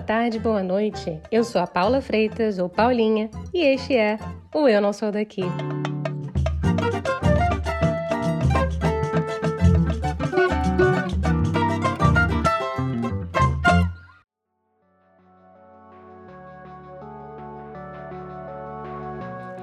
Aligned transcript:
tarde, 0.00 0.38
boa 0.38 0.62
noite. 0.62 1.20
Eu 1.30 1.44
sou 1.44 1.60
a 1.60 1.66
Paula 1.66 2.00
Freitas, 2.00 2.58
ou 2.58 2.68
Paulinha, 2.68 3.30
e 3.52 3.62
este 3.62 3.94
é 3.94 4.18
o 4.54 4.66
Eu 4.66 4.80
Não 4.80 4.92
Sou 4.92 5.12
Daqui. 5.12 5.42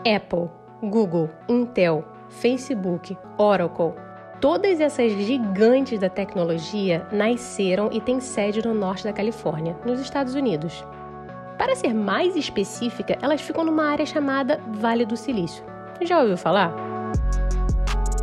Apple, 0.05 0.49
Google, 0.81 1.29
Intel, 1.49 2.05
Facebook, 2.29 3.17
Oracle. 3.37 4.06
Todas 4.39 4.79
essas 4.79 5.11
gigantes 5.13 5.99
da 5.99 6.09
tecnologia 6.09 7.07
nasceram 7.11 7.89
e 7.91 7.99
têm 7.99 8.19
sede 8.19 8.63
no 8.63 8.71
norte 8.71 9.03
da 9.03 9.11
Califórnia, 9.11 9.75
nos 9.83 9.99
Estados 9.99 10.35
Unidos. 10.35 10.85
Para 11.57 11.75
ser 11.75 11.91
mais 11.91 12.35
específica, 12.35 13.17
elas 13.19 13.41
ficam 13.41 13.63
numa 13.63 13.85
área 13.85 14.05
chamada 14.05 14.61
Vale 14.73 15.05
do 15.05 15.17
Silício. 15.17 15.63
Já 16.01 16.21
ouviu 16.21 16.37
falar? 16.37 16.71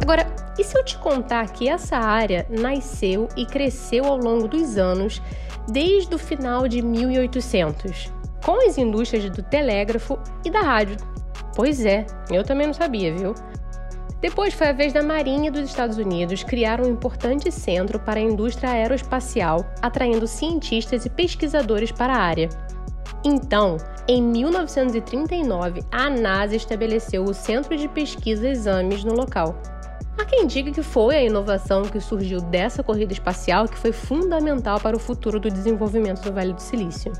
Agora, 0.00 0.24
e 0.56 0.62
se 0.62 0.78
eu 0.78 0.84
te 0.84 0.96
contar 0.98 1.50
que 1.50 1.68
essa 1.68 1.96
área 1.96 2.46
nasceu 2.48 3.28
e 3.36 3.44
cresceu 3.44 4.04
ao 4.04 4.16
longo 4.16 4.46
dos 4.46 4.78
anos, 4.78 5.20
desde 5.66 6.14
o 6.14 6.18
final 6.18 6.68
de 6.68 6.80
1800, 6.80 8.12
com 8.44 8.64
as 8.64 8.78
indústrias 8.78 9.28
do 9.30 9.42
telégrafo 9.42 10.16
e 10.44 10.50
da 10.50 10.60
rádio? 10.60 10.96
Pois 11.56 11.84
é, 11.84 12.06
eu 12.30 12.44
também 12.44 12.68
não 12.68 12.74
sabia, 12.74 13.12
viu? 13.12 13.34
Depois 14.24 14.54
foi 14.54 14.68
a 14.68 14.72
vez 14.72 14.90
da 14.90 15.02
Marinha 15.02 15.52
dos 15.52 15.68
Estados 15.68 15.98
Unidos 15.98 16.42
criar 16.42 16.80
um 16.80 16.88
importante 16.88 17.52
centro 17.52 18.00
para 18.00 18.18
a 18.18 18.22
indústria 18.22 18.70
aeroespacial, 18.70 19.70
atraindo 19.82 20.26
cientistas 20.26 21.04
e 21.04 21.10
pesquisadores 21.10 21.92
para 21.92 22.14
a 22.14 22.22
área. 22.22 22.48
Então, 23.22 23.76
em 24.08 24.22
1939, 24.22 25.82
a 25.92 26.08
NASA 26.08 26.56
estabeleceu 26.56 27.22
o 27.22 27.34
Centro 27.34 27.76
de 27.76 27.86
Pesquisa 27.86 28.48
Exames 28.48 29.04
no 29.04 29.12
local. 29.12 29.60
Há 30.18 30.24
quem 30.24 30.46
diga 30.46 30.70
que 30.70 30.82
foi 30.82 31.16
a 31.16 31.22
inovação 31.22 31.82
que 31.82 32.00
surgiu 32.00 32.40
dessa 32.40 32.82
corrida 32.82 33.12
espacial 33.12 33.68
que 33.68 33.76
foi 33.76 33.92
fundamental 33.92 34.80
para 34.80 34.96
o 34.96 35.00
futuro 35.00 35.38
do 35.38 35.50
desenvolvimento 35.50 36.22
do 36.22 36.32
Vale 36.32 36.54
do 36.54 36.62
Silício. 36.62 37.12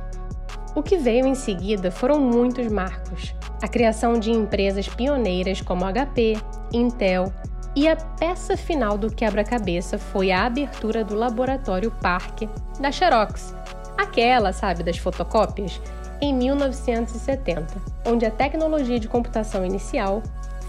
O 0.74 0.82
que 0.82 0.96
veio 0.96 1.26
em 1.26 1.34
seguida 1.34 1.90
foram 1.90 2.20
muitos 2.20 2.66
marcos. 2.66 3.34
A 3.62 3.68
criação 3.68 4.18
de 4.18 4.32
empresas 4.32 4.88
pioneiras 4.88 5.60
como 5.60 5.84
HP, 5.84 6.36
Intel, 6.72 7.32
e 7.76 7.88
a 7.88 7.96
peça 7.96 8.56
final 8.56 8.98
do 8.98 9.12
quebra-cabeça 9.12 9.98
foi 9.98 10.30
a 10.30 10.46
abertura 10.46 11.04
do 11.04 11.14
laboratório 11.14 11.90
Parque 11.90 12.48
da 12.80 12.90
Xerox, 12.90 13.54
aquela, 13.96 14.52
sabe, 14.52 14.82
das 14.82 14.98
fotocópias, 14.98 15.80
em 16.20 16.32
1970, 16.32 17.74
onde 18.06 18.24
a 18.24 18.30
tecnologia 18.30 18.98
de 18.98 19.08
computação 19.08 19.64
inicial 19.64 20.22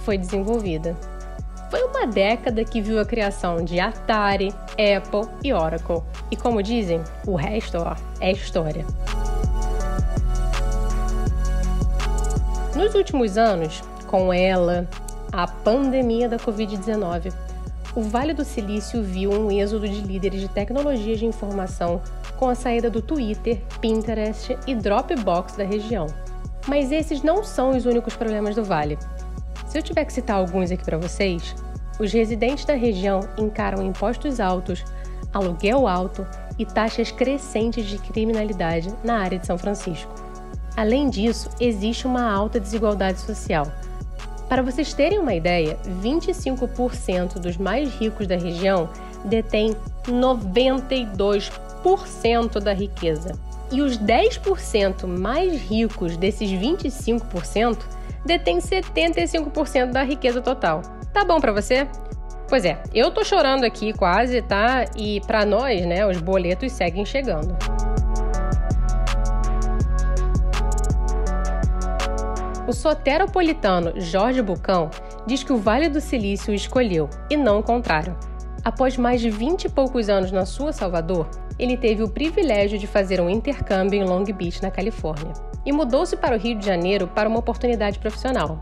foi 0.03 0.17
desenvolvida. 0.17 0.95
Foi 1.69 1.83
uma 1.83 2.05
década 2.05 2.63
que 2.63 2.81
viu 2.81 2.99
a 2.99 3.05
criação 3.05 3.63
de 3.63 3.79
Atari, 3.79 4.53
Apple 4.71 5.29
e 5.43 5.51
Oracle. 5.51 6.01
E 6.31 6.35
como 6.35 6.61
dizem, 6.61 7.03
o 7.25 7.35
resto 7.35 7.77
ó, 7.79 7.95
é 8.19 8.31
história. 8.31 8.85
Nos 12.75 12.93
últimos 12.93 13.37
anos, 13.37 13.81
com 14.05 14.33
ela, 14.33 14.85
a 15.31 15.47
pandemia 15.47 16.27
da 16.27 16.35
Covid-19, 16.35 17.33
o 17.95 18.01
Vale 18.01 18.33
do 18.33 18.43
Silício 18.43 19.01
viu 19.01 19.31
um 19.31 19.49
êxodo 19.49 19.87
de 19.87 20.01
líderes 20.01 20.41
de 20.41 20.49
tecnologias 20.49 21.19
de 21.19 21.25
informação 21.25 22.01
com 22.37 22.49
a 22.49 22.53
saída 22.53 22.89
do 22.89 23.01
Twitter, 23.01 23.61
Pinterest 23.79 24.57
e 24.67 24.75
Dropbox 24.75 25.55
da 25.55 25.63
região. 25.63 26.07
Mas 26.67 26.91
esses 26.91 27.23
não 27.23 27.45
são 27.45 27.69
os 27.69 27.85
únicos 27.85 28.13
problemas 28.17 28.55
do 28.55 28.63
Vale. 28.65 28.99
Se 29.67 29.77
eu 29.77 29.81
tiver 29.81 30.03
que 30.03 30.11
citar 30.11 30.35
alguns 30.35 30.69
aqui 30.69 30.83
para 30.83 30.97
vocês, 30.97 31.55
os 31.97 32.11
residentes 32.11 32.65
da 32.65 32.73
região 32.73 33.21
encaram 33.37 33.85
impostos 33.85 34.41
altos, 34.41 34.83
aluguel 35.31 35.87
alto 35.87 36.27
e 36.59 36.65
taxas 36.65 37.09
crescentes 37.09 37.85
de 37.85 37.97
criminalidade 37.99 38.93
na 39.01 39.19
área 39.19 39.39
de 39.39 39.47
São 39.47 39.57
Francisco. 39.57 40.24
Além 40.75 41.09
disso, 41.09 41.49
existe 41.59 42.05
uma 42.05 42.29
alta 42.29 42.59
desigualdade 42.59 43.19
social. 43.19 43.65
Para 44.49 44.61
vocês 44.61 44.93
terem 44.93 45.19
uma 45.19 45.33
ideia, 45.33 45.77
25% 46.01 47.39
dos 47.39 47.55
mais 47.57 47.95
ricos 47.95 48.27
da 48.27 48.35
região 48.35 48.89
detêm 49.23 49.75
92% 50.07 52.59
da 52.59 52.73
riqueza. 52.73 53.31
E 53.71 53.81
os 53.81 53.97
10% 53.97 55.07
mais 55.07 55.59
ricos 55.61 56.17
desses 56.17 56.51
25% 56.51 57.79
detêm 58.23 58.59
75% 58.59 59.91
da 59.91 60.03
riqueza 60.03 60.39
total. 60.41 60.83
Tá 61.11 61.23
bom 61.23 61.39
para 61.39 61.51
você? 61.51 61.87
Pois 62.47 62.63
é, 62.63 62.79
eu 62.93 63.09
tô 63.09 63.23
chorando 63.23 63.63
aqui 63.63 63.91
quase, 63.93 64.43
tá? 64.43 64.85
E 64.95 65.19
para 65.21 65.43
nós, 65.45 65.83
né, 65.85 66.05
os 66.05 66.19
boletos 66.19 66.71
seguem 66.71 67.03
chegando. 67.03 67.57
O 72.67 72.73
soteropolitano 72.73 73.93
Jorge 74.01 74.41
Bucão 74.41 74.89
diz 75.27 75.43
que 75.43 75.53
o 75.53 75.57
Vale 75.57 75.87
do 75.87 76.01
Silício 76.01 76.51
o 76.51 76.55
escolheu, 76.55 77.07
e 77.29 77.37
não 77.37 77.59
o 77.59 77.63
contrário. 77.63 78.17
Após 78.63 78.97
mais 78.97 79.21
de 79.21 79.29
20 79.29 79.65
e 79.65 79.69
poucos 79.69 80.09
anos 80.09 80.31
na 80.31 80.47
sua 80.47 80.73
Salvador, 80.73 81.29
ele 81.59 81.77
teve 81.77 82.01
o 82.01 82.09
privilégio 82.09 82.79
de 82.79 82.87
fazer 82.87 83.21
um 83.21 83.29
intercâmbio 83.29 84.01
em 84.01 84.03
Long 84.03 84.23
Beach, 84.23 84.63
na 84.63 84.71
Califórnia, 84.71 85.31
e 85.63 85.71
mudou-se 85.71 86.17
para 86.17 86.35
o 86.35 86.39
Rio 86.39 86.57
de 86.57 86.65
Janeiro 86.65 87.07
para 87.07 87.29
uma 87.29 87.37
oportunidade 87.37 87.99
profissional. 87.99 88.59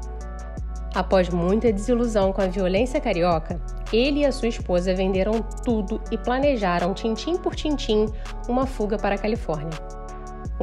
Após 0.93 1.29
muita 1.29 1.71
desilusão 1.71 2.33
com 2.33 2.41
a 2.41 2.47
violência 2.47 2.99
carioca, 2.99 3.57
ele 3.93 4.19
e 4.19 4.25
a 4.25 4.33
sua 4.33 4.49
esposa 4.49 4.93
venderam 4.93 5.41
tudo 5.63 6.01
e 6.11 6.17
planejaram, 6.17 6.93
tintim 6.93 7.37
por 7.37 7.55
tintim, 7.55 8.07
uma 8.49 8.67
fuga 8.67 8.97
para 8.97 9.15
a 9.15 9.17
Califórnia. 9.17 10.02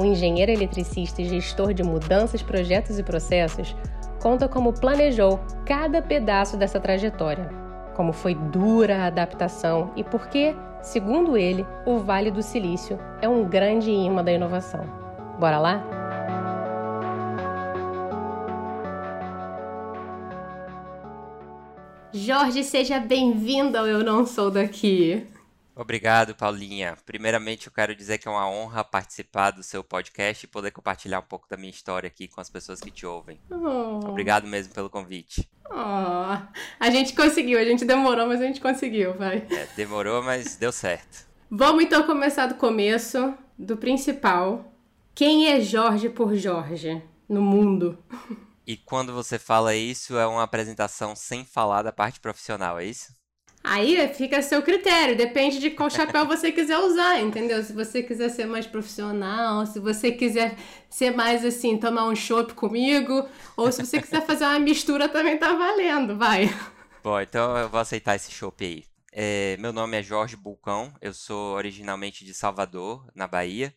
O 0.00 0.04
engenheiro 0.06 0.50
eletricista 0.50 1.20
e 1.20 1.26
gestor 1.26 1.74
de 1.74 1.82
mudanças, 1.82 2.40
projetos 2.40 2.98
e 2.98 3.02
processos 3.02 3.76
conta 4.18 4.48
como 4.48 4.72
planejou 4.72 5.38
cada 5.66 6.00
pedaço 6.00 6.56
dessa 6.56 6.80
trajetória, 6.80 7.50
como 7.94 8.10
foi 8.10 8.34
dura 8.34 8.96
a 8.96 9.06
adaptação 9.08 9.92
e 9.94 10.02
por 10.02 10.28
que, 10.28 10.56
segundo 10.80 11.36
ele, 11.36 11.66
o 11.84 11.98
Vale 11.98 12.30
do 12.30 12.42
Silício 12.42 12.98
é 13.20 13.28
um 13.28 13.44
grande 13.44 13.90
imã 13.90 14.24
da 14.24 14.32
inovação. 14.32 14.86
Bora 15.38 15.58
lá? 15.58 15.84
Jorge, 22.10 22.64
seja 22.64 22.98
bem-vindo 22.98 23.76
ao 23.76 23.86
Eu 23.86 24.02
Não 24.02 24.24
Sou 24.24 24.50
Daqui. 24.50 25.26
Obrigado, 25.74 26.34
Paulinha. 26.34 26.96
Primeiramente, 27.06 27.66
eu 27.66 27.72
quero 27.72 27.94
dizer 27.94 28.18
que 28.18 28.28
é 28.28 28.30
uma 28.30 28.48
honra 28.48 28.84
participar 28.84 29.50
do 29.50 29.62
seu 29.62 29.82
podcast 29.82 30.44
e 30.44 30.48
poder 30.48 30.70
compartilhar 30.70 31.20
um 31.20 31.24
pouco 31.24 31.48
da 31.48 31.56
minha 31.56 31.70
história 31.70 32.08
aqui 32.08 32.28
com 32.28 32.40
as 32.40 32.50
pessoas 32.50 32.80
que 32.80 32.90
te 32.90 33.06
ouvem. 33.06 33.40
Oh. 33.50 34.08
Obrigado 34.08 34.46
mesmo 34.46 34.74
pelo 34.74 34.90
convite. 34.90 35.48
Oh. 35.70 36.36
A 36.78 36.90
gente 36.90 37.14
conseguiu, 37.14 37.58
a 37.58 37.64
gente 37.64 37.84
demorou, 37.84 38.26
mas 38.26 38.40
a 38.40 38.44
gente 38.44 38.60
conseguiu, 38.60 39.14
vai. 39.14 39.46
É, 39.50 39.68
demorou, 39.76 40.22
mas 40.22 40.56
deu 40.56 40.72
certo. 40.72 41.28
Vamos 41.50 41.84
então 41.84 42.06
começar 42.06 42.46
do 42.46 42.56
começo, 42.56 43.34
do 43.58 43.76
principal. 43.76 44.72
Quem 45.14 45.48
é 45.48 45.60
Jorge 45.60 46.08
por 46.08 46.34
Jorge 46.34 47.02
no 47.28 47.40
mundo? 47.40 47.98
E 48.66 48.76
quando 48.76 49.12
você 49.12 49.36
fala 49.36 49.74
isso, 49.74 50.16
é 50.16 50.24
uma 50.28 50.44
apresentação 50.44 51.16
sem 51.16 51.44
falar 51.44 51.82
da 51.82 51.90
parte 51.90 52.20
profissional, 52.20 52.78
é 52.78 52.84
isso? 52.84 53.12
Aí 53.62 54.08
fica 54.14 54.38
a 54.38 54.42
seu 54.42 54.62
critério, 54.62 55.16
depende 55.16 55.58
de 55.58 55.70
qual 55.70 55.90
chapéu 55.90 56.26
você 56.26 56.50
quiser 56.50 56.78
usar, 56.78 57.20
entendeu? 57.20 57.62
Se 57.62 57.74
você 57.74 58.02
quiser 58.02 58.30
ser 58.30 58.46
mais 58.46 58.66
profissional, 58.66 59.66
se 59.66 59.78
você 59.78 60.10
quiser 60.10 60.56
ser 60.88 61.10
mais 61.10 61.44
assim, 61.44 61.76
tomar 61.76 62.06
um 62.06 62.16
chopp 62.16 62.54
comigo, 62.54 63.28
ou 63.56 63.70
se 63.70 63.84
você 63.84 64.00
quiser 64.00 64.24
fazer 64.24 64.44
uma 64.44 64.58
mistura 64.58 65.08
também 65.08 65.36
tá 65.36 65.52
valendo, 65.52 66.16
vai. 66.16 66.48
Bom, 67.04 67.20
então 67.20 67.56
eu 67.56 67.68
vou 67.68 67.80
aceitar 67.80 68.16
esse 68.16 68.32
chopp 68.32 68.64
aí. 68.64 68.84
É, 69.12 69.56
meu 69.58 69.72
nome 69.72 69.98
é 69.98 70.02
Jorge 70.02 70.36
Bulcão, 70.36 70.94
eu 71.00 71.12
sou 71.12 71.54
originalmente 71.54 72.24
de 72.24 72.32
Salvador, 72.32 73.06
na 73.14 73.26
Bahia. 73.26 73.74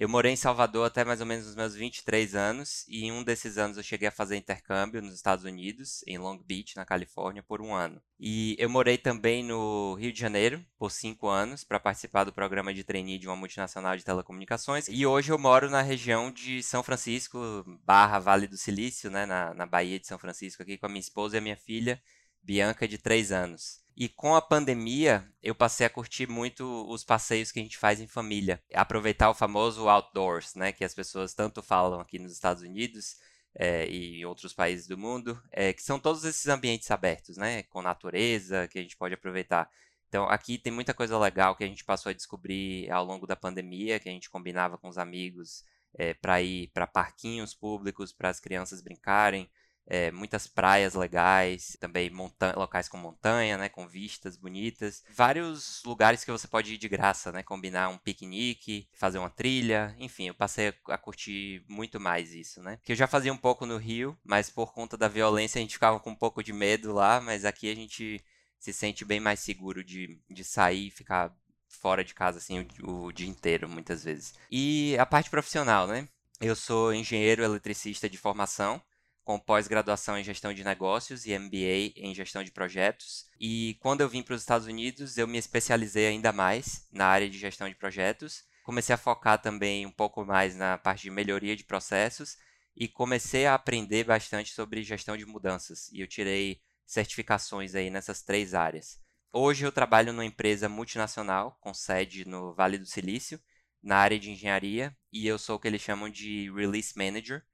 Eu 0.00 0.08
morei 0.08 0.30
em 0.30 0.36
Salvador 0.36 0.86
até 0.86 1.04
mais 1.04 1.20
ou 1.20 1.26
menos 1.26 1.44
os 1.44 1.56
meus 1.56 1.74
23 1.74 2.36
anos, 2.36 2.84
e 2.86 3.04
em 3.04 3.10
um 3.10 3.24
desses 3.24 3.58
anos 3.58 3.76
eu 3.76 3.82
cheguei 3.82 4.06
a 4.06 4.12
fazer 4.12 4.36
intercâmbio 4.36 5.02
nos 5.02 5.12
Estados 5.12 5.44
Unidos, 5.44 6.04
em 6.06 6.16
Long 6.16 6.38
Beach, 6.38 6.76
na 6.76 6.84
Califórnia, 6.84 7.42
por 7.42 7.60
um 7.60 7.74
ano. 7.74 8.00
E 8.16 8.54
eu 8.60 8.70
morei 8.70 8.96
também 8.96 9.42
no 9.42 9.94
Rio 9.94 10.12
de 10.12 10.20
Janeiro 10.20 10.64
por 10.78 10.92
cinco 10.92 11.26
anos 11.26 11.64
para 11.64 11.80
participar 11.80 12.22
do 12.22 12.32
programa 12.32 12.72
de 12.72 12.84
trainee 12.84 13.18
de 13.18 13.26
uma 13.26 13.34
multinacional 13.34 13.96
de 13.96 14.04
telecomunicações. 14.04 14.86
E 14.86 15.04
hoje 15.04 15.32
eu 15.32 15.38
moro 15.38 15.68
na 15.68 15.82
região 15.82 16.30
de 16.30 16.62
São 16.62 16.84
Francisco, 16.84 17.64
barra 17.84 18.20
Vale 18.20 18.46
do 18.46 18.56
Silício, 18.56 19.10
né, 19.10 19.26
na, 19.26 19.52
na 19.52 19.66
Bahia 19.66 19.98
de 19.98 20.06
São 20.06 20.16
Francisco, 20.16 20.62
aqui 20.62 20.78
com 20.78 20.86
a 20.86 20.88
minha 20.88 21.00
esposa 21.00 21.34
e 21.34 21.38
a 21.38 21.42
minha 21.42 21.56
filha, 21.56 22.00
Bianca 22.40 22.86
de 22.86 22.98
3 22.98 23.32
anos. 23.32 23.80
E 24.00 24.08
com 24.08 24.36
a 24.36 24.40
pandemia, 24.40 25.28
eu 25.42 25.56
passei 25.56 25.84
a 25.84 25.90
curtir 25.90 26.28
muito 26.28 26.86
os 26.88 27.02
passeios 27.02 27.50
que 27.50 27.58
a 27.58 27.62
gente 27.64 27.76
faz 27.76 28.00
em 28.00 28.06
família. 28.06 28.62
Aproveitar 28.72 29.28
o 29.28 29.34
famoso 29.34 29.88
outdoors, 29.88 30.54
né? 30.54 30.70
Que 30.70 30.84
as 30.84 30.94
pessoas 30.94 31.34
tanto 31.34 31.60
falam 31.64 31.98
aqui 31.98 32.16
nos 32.16 32.32
Estados 32.32 32.62
Unidos 32.62 33.16
é, 33.56 33.88
e 33.88 34.20
em 34.20 34.24
outros 34.24 34.52
países 34.52 34.86
do 34.86 34.96
mundo, 34.96 35.42
é, 35.50 35.72
que 35.72 35.82
são 35.82 35.98
todos 35.98 36.24
esses 36.24 36.46
ambientes 36.46 36.88
abertos, 36.92 37.36
né? 37.36 37.64
Com 37.64 37.82
natureza, 37.82 38.68
que 38.68 38.78
a 38.78 38.82
gente 38.82 38.96
pode 38.96 39.14
aproveitar. 39.14 39.68
Então, 40.06 40.26
aqui 40.28 40.58
tem 40.58 40.72
muita 40.72 40.94
coisa 40.94 41.18
legal 41.18 41.56
que 41.56 41.64
a 41.64 41.66
gente 41.66 41.84
passou 41.84 42.10
a 42.10 42.12
descobrir 42.12 42.88
ao 42.92 43.04
longo 43.04 43.26
da 43.26 43.34
pandemia, 43.34 43.98
que 43.98 44.08
a 44.08 44.12
gente 44.12 44.30
combinava 44.30 44.78
com 44.78 44.88
os 44.88 44.96
amigos 44.96 45.64
é, 45.94 46.14
para 46.14 46.40
ir 46.40 46.68
para 46.68 46.86
parquinhos 46.86 47.52
públicos, 47.52 48.12
para 48.12 48.28
as 48.28 48.38
crianças 48.38 48.80
brincarem, 48.80 49.50
é, 49.90 50.10
muitas 50.10 50.46
praias 50.46 50.94
legais, 50.94 51.76
também 51.80 52.12
locais 52.54 52.88
com 52.88 52.98
montanha, 52.98 53.56
né, 53.56 53.68
com 53.70 53.88
vistas 53.88 54.36
bonitas, 54.36 55.02
vários 55.10 55.82
lugares 55.84 56.22
que 56.22 56.30
você 56.30 56.46
pode 56.46 56.74
ir 56.74 56.78
de 56.78 56.88
graça, 56.88 57.32
né, 57.32 57.42
combinar 57.42 57.88
um 57.88 57.96
piquenique, 57.96 58.86
fazer 58.92 59.18
uma 59.18 59.30
trilha, 59.30 59.96
enfim, 59.98 60.28
eu 60.28 60.34
passei 60.34 60.74
a 60.88 60.98
curtir 60.98 61.64
muito 61.66 61.98
mais 61.98 62.34
isso, 62.34 62.62
né, 62.62 62.78
que 62.84 62.92
eu 62.92 62.96
já 62.96 63.06
fazia 63.06 63.32
um 63.32 63.36
pouco 63.36 63.64
no 63.64 63.78
Rio, 63.78 64.16
mas 64.22 64.50
por 64.50 64.74
conta 64.74 64.96
da 64.96 65.08
violência 65.08 65.58
a 65.58 65.62
gente 65.62 65.74
ficava 65.74 65.98
com 65.98 66.10
um 66.10 66.16
pouco 66.16 66.42
de 66.42 66.52
medo 66.52 66.92
lá, 66.92 67.18
mas 67.20 67.46
aqui 67.46 67.70
a 67.70 67.74
gente 67.74 68.22
se 68.58 68.72
sente 68.72 69.04
bem 69.04 69.20
mais 69.20 69.40
seguro 69.40 69.82
de, 69.82 70.20
de 70.28 70.44
sair 70.44 70.88
e 70.88 70.90
ficar 70.90 71.34
fora 71.68 72.04
de 72.04 72.12
casa 72.14 72.38
assim 72.38 72.66
o, 72.82 73.04
o 73.04 73.12
dia 73.12 73.28
inteiro, 73.28 73.68
muitas 73.68 74.04
vezes. 74.04 74.34
E 74.50 74.96
a 74.98 75.06
parte 75.06 75.30
profissional, 75.30 75.86
né? 75.86 76.08
Eu 76.40 76.54
sou 76.54 76.94
engenheiro 76.94 77.42
eletricista 77.42 78.08
de 78.08 78.16
formação, 78.16 78.80
com 79.28 79.38
pós-graduação 79.38 80.18
em 80.18 80.24
gestão 80.24 80.54
de 80.54 80.64
negócios 80.64 81.26
e 81.26 81.38
MBA 81.38 81.92
em 81.96 82.14
gestão 82.14 82.42
de 82.42 82.50
projetos. 82.50 83.26
E 83.38 83.76
quando 83.78 84.00
eu 84.00 84.08
vim 84.08 84.22
para 84.22 84.34
os 84.34 84.40
Estados 84.40 84.66
Unidos, 84.66 85.18
eu 85.18 85.28
me 85.28 85.36
especializei 85.36 86.06
ainda 86.06 86.32
mais 86.32 86.88
na 86.90 87.04
área 87.04 87.28
de 87.28 87.36
gestão 87.36 87.68
de 87.68 87.74
projetos. 87.74 88.42
Comecei 88.64 88.94
a 88.94 88.96
focar 88.96 89.36
também 89.36 89.84
um 89.84 89.90
pouco 89.90 90.24
mais 90.24 90.56
na 90.56 90.78
parte 90.78 91.02
de 91.02 91.10
melhoria 91.10 91.54
de 91.54 91.62
processos 91.62 92.38
e 92.74 92.88
comecei 92.88 93.44
a 93.44 93.52
aprender 93.52 94.04
bastante 94.04 94.54
sobre 94.54 94.82
gestão 94.82 95.14
de 95.14 95.26
mudanças. 95.26 95.92
E 95.92 96.00
eu 96.00 96.06
tirei 96.06 96.62
certificações 96.86 97.74
aí 97.74 97.90
nessas 97.90 98.22
três 98.22 98.54
áreas. 98.54 98.98
Hoje 99.30 99.66
eu 99.66 99.70
trabalho 99.70 100.10
numa 100.10 100.24
empresa 100.24 100.70
multinacional 100.70 101.58
com 101.60 101.74
sede 101.74 102.26
no 102.26 102.54
Vale 102.54 102.78
do 102.78 102.86
Silício, 102.86 103.38
na 103.82 103.98
área 103.98 104.18
de 104.18 104.30
engenharia, 104.30 104.96
e 105.12 105.26
eu 105.26 105.38
sou 105.38 105.56
o 105.56 105.58
que 105.58 105.68
eles 105.68 105.82
chamam 105.82 106.08
de 106.08 106.50
Release 106.50 106.94
Manager, 106.96 107.44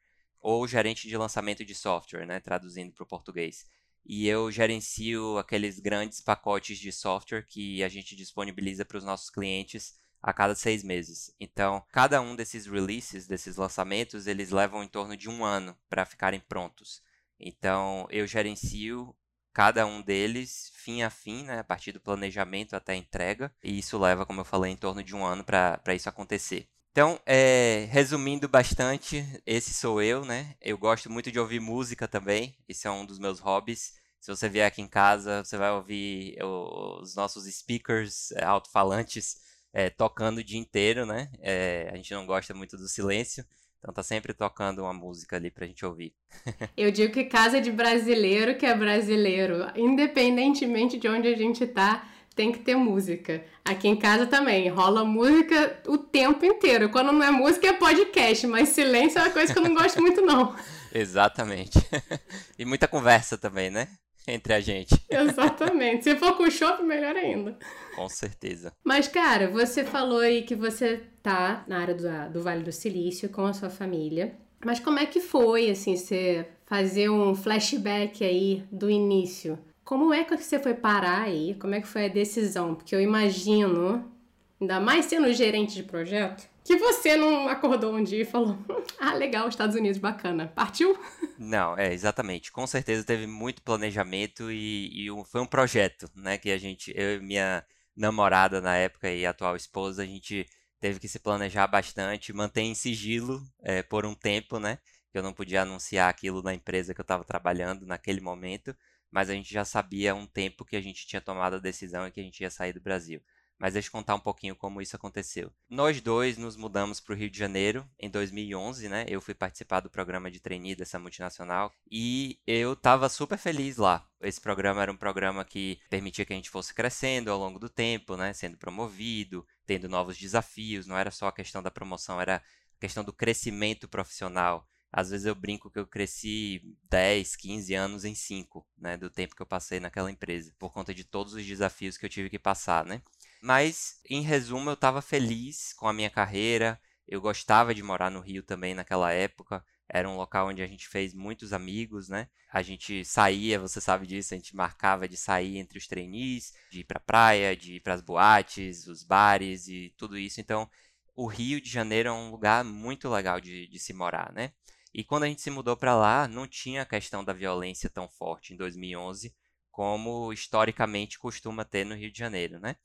ou 0.44 0.68
gerente 0.68 1.08
de 1.08 1.16
lançamento 1.16 1.64
de 1.64 1.74
software, 1.74 2.26
né, 2.26 2.38
traduzindo 2.38 2.92
para 2.92 3.02
o 3.02 3.06
português. 3.06 3.64
E 4.04 4.28
eu 4.28 4.50
gerencio 4.50 5.38
aqueles 5.38 5.80
grandes 5.80 6.20
pacotes 6.20 6.78
de 6.78 6.92
software 6.92 7.46
que 7.46 7.82
a 7.82 7.88
gente 7.88 8.14
disponibiliza 8.14 8.84
para 8.84 8.98
os 8.98 9.04
nossos 9.04 9.30
clientes 9.30 9.98
a 10.22 10.34
cada 10.34 10.54
seis 10.54 10.84
meses. 10.84 11.34
Então, 11.40 11.82
cada 11.90 12.20
um 12.20 12.36
desses 12.36 12.66
releases, 12.66 13.26
desses 13.26 13.56
lançamentos, 13.56 14.26
eles 14.26 14.50
levam 14.50 14.84
em 14.84 14.88
torno 14.88 15.16
de 15.16 15.30
um 15.30 15.42
ano 15.42 15.74
para 15.88 16.04
ficarem 16.04 16.40
prontos. 16.40 17.02
Então, 17.40 18.06
eu 18.10 18.26
gerencio 18.26 19.16
cada 19.50 19.86
um 19.86 20.02
deles 20.02 20.70
fim 20.74 21.02
a 21.02 21.08
fim, 21.08 21.44
né, 21.44 21.60
a 21.60 21.64
partir 21.64 21.92
do 21.92 22.00
planejamento 22.00 22.76
até 22.76 22.92
a 22.92 22.96
entrega, 22.96 23.50
e 23.62 23.78
isso 23.78 23.96
leva, 23.96 24.26
como 24.26 24.42
eu 24.42 24.44
falei, 24.44 24.72
em 24.72 24.76
torno 24.76 25.02
de 25.02 25.16
um 25.16 25.24
ano 25.24 25.42
para 25.42 25.94
isso 25.94 26.08
acontecer. 26.10 26.68
Então, 26.94 27.18
é, 27.26 27.88
resumindo 27.90 28.48
bastante, 28.48 29.26
esse 29.44 29.74
sou 29.74 30.00
eu, 30.00 30.24
né? 30.24 30.54
Eu 30.60 30.78
gosto 30.78 31.10
muito 31.10 31.32
de 31.32 31.40
ouvir 31.40 31.58
música 31.58 32.06
também, 32.06 32.56
esse 32.68 32.86
é 32.86 32.90
um 32.92 33.04
dos 33.04 33.18
meus 33.18 33.40
hobbies. 33.40 33.94
Se 34.20 34.30
você 34.30 34.48
vier 34.48 34.64
aqui 34.64 34.80
em 34.80 34.86
casa, 34.86 35.42
você 35.42 35.56
vai 35.56 35.72
ouvir 35.72 36.38
os 36.40 37.16
nossos 37.16 37.52
speakers 37.52 38.30
é, 38.30 38.44
alto-falantes 38.44 39.38
é, 39.72 39.90
tocando 39.90 40.38
o 40.38 40.44
dia 40.44 40.56
inteiro, 40.56 41.04
né? 41.04 41.32
É, 41.40 41.90
a 41.92 41.96
gente 41.96 42.14
não 42.14 42.24
gosta 42.26 42.54
muito 42.54 42.76
do 42.76 42.86
silêncio, 42.86 43.44
então 43.80 43.92
tá 43.92 44.04
sempre 44.04 44.32
tocando 44.32 44.82
uma 44.82 44.94
música 44.94 45.34
ali 45.34 45.50
pra 45.50 45.66
gente 45.66 45.84
ouvir. 45.84 46.14
Eu 46.76 46.92
digo 46.92 47.12
que 47.12 47.24
casa 47.24 47.60
de 47.60 47.72
brasileiro 47.72 48.56
que 48.56 48.66
é 48.66 48.72
brasileiro, 48.72 49.66
independentemente 49.74 50.96
de 50.96 51.08
onde 51.08 51.26
a 51.26 51.36
gente 51.36 51.66
tá, 51.66 52.08
tem 52.34 52.52
que 52.52 52.58
ter 52.58 52.76
música. 52.76 53.44
Aqui 53.64 53.88
em 53.88 53.96
casa 53.96 54.26
também 54.26 54.68
rola 54.68 55.04
música 55.04 55.80
o 55.86 55.96
tempo 55.96 56.44
inteiro. 56.44 56.88
Quando 56.88 57.12
não 57.12 57.22
é 57.22 57.30
música 57.30 57.68
é 57.68 57.72
podcast, 57.72 58.46
mas 58.46 58.70
silêncio 58.70 59.18
é 59.18 59.22
uma 59.22 59.30
coisa 59.30 59.52
que 59.52 59.58
eu 59.58 59.62
não 59.62 59.74
gosto 59.74 60.00
muito 60.00 60.20
não. 60.20 60.54
Exatamente. 60.92 61.78
E 62.56 62.64
muita 62.64 62.86
conversa 62.86 63.36
também, 63.36 63.68
né? 63.68 63.88
Entre 64.28 64.54
a 64.54 64.60
gente. 64.60 64.94
Exatamente. 65.10 66.04
Se 66.04 66.16
for 66.16 66.36
com 66.36 66.48
show, 66.48 66.82
melhor 66.84 67.16
ainda. 67.16 67.58
Com 67.96 68.08
certeza. 68.08 68.72
Mas, 68.84 69.08
cara, 69.08 69.50
você 69.50 69.82
falou 69.84 70.20
aí 70.20 70.42
que 70.42 70.54
você 70.54 71.02
tá 71.20 71.64
na 71.66 71.80
área 71.80 71.94
do, 71.94 72.32
do 72.32 72.42
Vale 72.42 72.62
do 72.62 72.70
Silício 72.70 73.28
com 73.28 73.44
a 73.44 73.52
sua 73.52 73.70
família. 73.70 74.36
Mas 74.64 74.78
como 74.78 74.98
é 75.00 75.04
que 75.04 75.20
foi, 75.20 75.68
assim, 75.68 75.96
você 75.96 76.46
fazer 76.64 77.10
um 77.10 77.34
flashback 77.34 78.24
aí 78.24 78.64
do 78.70 78.88
início? 78.88 79.58
Como 79.84 80.14
é 80.14 80.24
que 80.24 80.36
você 80.36 80.58
foi 80.58 80.74
parar 80.74 81.22
aí? 81.22 81.54
Como 81.60 81.74
é 81.74 81.80
que 81.80 81.86
foi 81.86 82.06
a 82.06 82.08
decisão? 82.08 82.74
Porque 82.74 82.94
eu 82.94 83.00
imagino, 83.00 84.10
ainda 84.58 84.80
mais 84.80 85.04
sendo 85.04 85.30
gerente 85.32 85.74
de 85.74 85.82
projeto, 85.82 86.48
que 86.64 86.76
você 86.76 87.14
não 87.16 87.48
acordou 87.48 87.94
um 87.94 88.02
dia 88.02 88.22
e 88.22 88.24
falou: 88.24 88.52
hum, 88.68 88.82
Ah, 88.98 89.12
legal, 89.12 89.46
Estados 89.46 89.76
Unidos, 89.76 89.98
bacana. 89.98 90.48
Partiu? 90.48 90.98
Não, 91.38 91.76
é, 91.76 91.92
exatamente. 91.92 92.50
Com 92.50 92.66
certeza 92.66 93.04
teve 93.04 93.26
muito 93.26 93.62
planejamento 93.62 94.50
e, 94.50 95.06
e 95.06 95.24
foi 95.26 95.42
um 95.42 95.46
projeto, 95.46 96.10
né? 96.14 96.38
Que 96.38 96.50
a 96.50 96.58
gente, 96.58 96.92
eu 96.96 97.16
e 97.16 97.20
minha 97.20 97.62
namorada 97.94 98.60
na 98.60 98.76
época 98.76 99.10
e 99.10 99.26
atual 99.26 99.54
esposa, 99.54 100.02
a 100.02 100.06
gente 100.06 100.46
teve 100.80 100.98
que 100.98 101.08
se 101.08 101.18
planejar 101.18 101.66
bastante, 101.66 102.32
manter 102.32 102.62
em 102.62 102.74
sigilo 102.74 103.42
é, 103.62 103.82
por 103.82 104.06
um 104.06 104.14
tempo, 104.14 104.58
né? 104.58 104.78
Eu 105.12 105.22
não 105.22 105.32
podia 105.32 105.62
anunciar 105.62 106.08
aquilo 106.08 106.42
na 106.42 106.54
empresa 106.54 106.94
que 106.94 107.00
eu 107.00 107.04
estava 107.04 107.24
trabalhando 107.24 107.86
naquele 107.86 108.20
momento 108.20 108.74
mas 109.14 109.30
a 109.30 109.32
gente 109.32 109.54
já 109.54 109.64
sabia 109.64 110.10
há 110.10 110.14
um 110.14 110.26
tempo 110.26 110.64
que 110.64 110.74
a 110.74 110.80
gente 110.80 111.06
tinha 111.06 111.20
tomado 111.20 111.54
a 111.54 111.60
decisão 111.60 112.04
e 112.04 112.10
que 112.10 112.18
a 112.18 112.22
gente 112.24 112.40
ia 112.40 112.50
sair 112.50 112.72
do 112.72 112.80
Brasil. 112.80 113.22
Mas 113.56 113.74
deixa 113.74 113.86
eu 113.86 113.92
contar 113.92 114.16
um 114.16 114.20
pouquinho 114.20 114.56
como 114.56 114.82
isso 114.82 114.96
aconteceu. 114.96 115.52
Nós 115.70 116.00
dois 116.00 116.36
nos 116.36 116.56
mudamos 116.56 116.98
para 116.98 117.14
o 117.14 117.16
Rio 117.16 117.30
de 117.30 117.38
Janeiro 117.38 117.88
em 117.96 118.10
2011, 118.10 118.88
né? 118.88 119.06
Eu 119.08 119.20
fui 119.20 119.32
participar 119.32 119.78
do 119.78 119.88
programa 119.88 120.32
de 120.32 120.40
trainee 120.40 120.74
dessa 120.74 120.98
multinacional 120.98 121.72
e 121.88 122.40
eu 122.44 122.72
estava 122.72 123.08
super 123.08 123.38
feliz 123.38 123.76
lá. 123.76 124.04
Esse 124.20 124.40
programa 124.40 124.82
era 124.82 124.90
um 124.90 124.96
programa 124.96 125.44
que 125.44 125.78
permitia 125.88 126.24
que 126.24 126.32
a 126.32 126.36
gente 126.36 126.50
fosse 126.50 126.74
crescendo 126.74 127.30
ao 127.30 127.38
longo 127.38 127.60
do 127.60 127.68
tempo, 127.68 128.16
né? 128.16 128.32
Sendo 128.32 128.58
promovido, 128.58 129.46
tendo 129.64 129.88
novos 129.88 130.18
desafios. 130.18 130.88
Não 130.88 130.98
era 130.98 131.12
só 131.12 131.28
a 131.28 131.32
questão 131.32 131.62
da 131.62 131.70
promoção, 131.70 132.20
era 132.20 132.38
a 132.38 132.80
questão 132.80 133.04
do 133.04 133.12
crescimento 133.12 133.86
profissional 133.86 134.68
às 134.96 135.10
vezes 135.10 135.26
eu 135.26 135.34
brinco 135.34 135.68
que 135.68 135.78
eu 135.78 135.86
cresci 135.88 136.62
10, 136.88 137.34
15 137.34 137.74
anos 137.74 138.04
em 138.04 138.14
5, 138.14 138.64
né, 138.78 138.96
do 138.96 139.10
tempo 139.10 139.34
que 139.34 139.42
eu 139.42 139.46
passei 139.46 139.80
naquela 139.80 140.08
empresa, 140.08 140.54
por 140.56 140.72
conta 140.72 140.94
de 140.94 141.02
todos 141.02 141.34
os 141.34 141.44
desafios 141.44 141.98
que 141.98 142.06
eu 142.06 142.08
tive 142.08 142.30
que 142.30 142.38
passar, 142.38 142.84
né? 142.84 143.02
Mas, 143.42 143.98
em 144.08 144.22
resumo, 144.22 144.70
eu 144.70 144.74
estava 144.74 145.02
feliz 145.02 145.72
com 145.72 145.88
a 145.88 145.92
minha 145.92 146.08
carreira, 146.08 146.80
eu 147.08 147.20
gostava 147.20 147.74
de 147.74 147.82
morar 147.82 148.08
no 148.08 148.20
Rio 148.20 148.44
também 148.44 148.72
naquela 148.72 149.12
época, 149.12 149.64
era 149.88 150.08
um 150.08 150.16
local 150.16 150.46
onde 150.46 150.62
a 150.62 150.66
gente 150.66 150.86
fez 150.86 151.12
muitos 151.12 151.52
amigos, 151.52 152.08
né? 152.08 152.28
A 152.52 152.62
gente 152.62 153.04
saía, 153.04 153.58
você 153.58 153.80
sabe 153.80 154.06
disso, 154.06 154.32
a 154.32 154.36
gente 154.36 154.54
marcava 154.54 155.08
de 155.08 155.16
sair 155.16 155.58
entre 155.58 155.76
os 155.76 155.88
trainees, 155.88 156.52
de 156.70 156.80
ir 156.80 156.84
pra 156.84 157.00
praia, 157.00 157.56
de 157.56 157.74
ir 157.74 157.80
para 157.80 157.94
as 157.94 158.00
boates, 158.00 158.86
os 158.86 159.02
bares 159.02 159.66
e 159.66 159.92
tudo 159.96 160.16
isso. 160.16 160.40
Então, 160.40 160.70
o 161.16 161.26
Rio 161.26 161.60
de 161.60 161.68
Janeiro 161.68 162.10
é 162.10 162.12
um 162.12 162.30
lugar 162.30 162.62
muito 162.62 163.08
legal 163.08 163.40
de, 163.40 163.66
de 163.66 163.78
se 163.80 163.92
morar, 163.92 164.32
né? 164.32 164.52
E 164.94 165.02
quando 165.02 165.24
a 165.24 165.26
gente 165.26 165.42
se 165.42 165.50
mudou 165.50 165.76
para 165.76 165.96
lá, 165.96 166.28
não 166.28 166.46
tinha 166.46 166.82
a 166.82 166.86
questão 166.86 167.24
da 167.24 167.32
violência 167.32 167.90
tão 167.90 168.08
forte 168.08 168.54
em 168.54 168.56
2011 168.56 169.34
como 169.74 170.32
historicamente 170.32 171.18
costuma 171.18 171.64
ter 171.64 171.84
no 171.84 171.96
Rio 171.96 172.12
de 172.12 172.16
Janeiro, 172.16 172.60
né? 172.60 172.76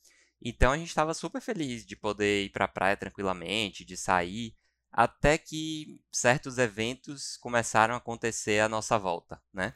Então 0.42 0.72
a 0.72 0.78
gente 0.78 0.88
estava 0.88 1.14
super 1.14 1.40
feliz 1.40 1.86
de 1.86 1.96
poder 1.96 2.46
ir 2.46 2.50
para 2.50 2.66
a 2.66 2.68
praia 2.68 2.98
tranquilamente, 2.98 3.86
de 3.86 3.96
sair, 3.96 4.56
até 4.92 5.38
que 5.38 6.02
certos 6.12 6.58
eventos 6.58 7.38
começaram 7.38 7.94
a 7.94 7.98
acontecer 7.98 8.60
à 8.60 8.68
nossa 8.68 8.98
volta, 8.98 9.40
né? 9.54 9.76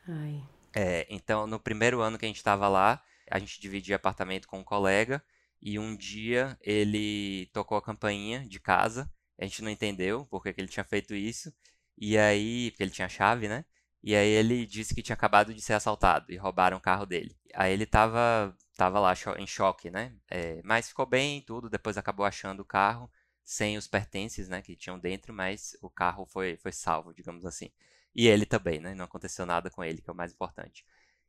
É, 0.74 1.06
então 1.08 1.46
no 1.46 1.60
primeiro 1.60 2.02
ano 2.02 2.18
que 2.18 2.26
a 2.26 2.28
gente 2.28 2.38
estava 2.38 2.68
lá, 2.68 3.04
a 3.30 3.38
gente 3.38 3.62
dividia 3.62 3.96
apartamento 3.96 4.48
com 4.48 4.60
um 4.60 4.64
colega 4.64 5.24
e 5.62 5.78
um 5.78 5.96
dia 5.96 6.58
ele 6.62 7.48
tocou 7.54 7.78
a 7.78 7.82
campainha 7.82 8.44
de 8.48 8.60
casa. 8.60 9.08
A 9.40 9.46
gente 9.46 9.62
não 9.62 9.70
entendeu 9.70 10.26
por 10.26 10.42
que 10.42 10.54
ele 10.58 10.68
tinha 10.68 10.84
feito 10.84 11.14
isso. 11.14 11.54
E 11.98 12.18
aí, 12.18 12.72
porque 12.72 12.84
ele 12.84 12.92
tinha 12.92 13.10
chave, 13.10 13.48
né? 13.48 13.66
E 14.04 14.16
aí 14.16 14.30
ele 14.30 14.66
disse 14.66 14.94
que 14.94 15.02
tinha 15.02 15.14
acabado 15.14 15.54
de 15.54 15.62
ser 15.62 15.74
assaltado 15.74 16.32
e 16.32 16.38
roubaram 16.38 16.78
o 16.78 16.82
carro 16.82 17.06
dele. 17.06 17.38
Aí 17.54 17.72
ele 17.72 17.86
tava, 17.86 18.56
tava 18.76 19.00
lá 19.00 19.14
em 19.38 19.48
choque, 19.48 19.90
né? 19.90 20.14
É, 20.30 20.62
mas 20.64 20.90
ficou 20.90 21.06
bem 21.06 21.42
tudo, 21.42 21.70
depois 21.70 21.98
acabou 21.98 22.26
achando 22.26 22.62
o 22.62 22.66
carro 22.66 23.10
sem 23.46 23.78
os 23.78 23.88
pertences, 23.88 24.48
né, 24.48 24.62
que 24.62 24.76
tinham 24.76 24.98
dentro, 24.98 25.34
mas 25.34 25.76
o 25.82 25.90
carro 25.90 26.26
foi, 26.26 26.58
foi 26.58 26.72
salvo, 26.72 27.14
digamos 27.14 27.46
assim. 27.46 27.72
E 28.16 28.28
ele 28.28 28.46
também, 28.46 28.80
né? 28.80 28.94
Não 28.96 29.06
aconteceu 29.06 29.46
nada 29.46 29.70
com 29.70 29.84
ele, 29.84 30.02
que 30.02 30.10
é 30.10 30.14
o 30.14 30.16
mais 30.16 30.34
importante. 30.34 30.86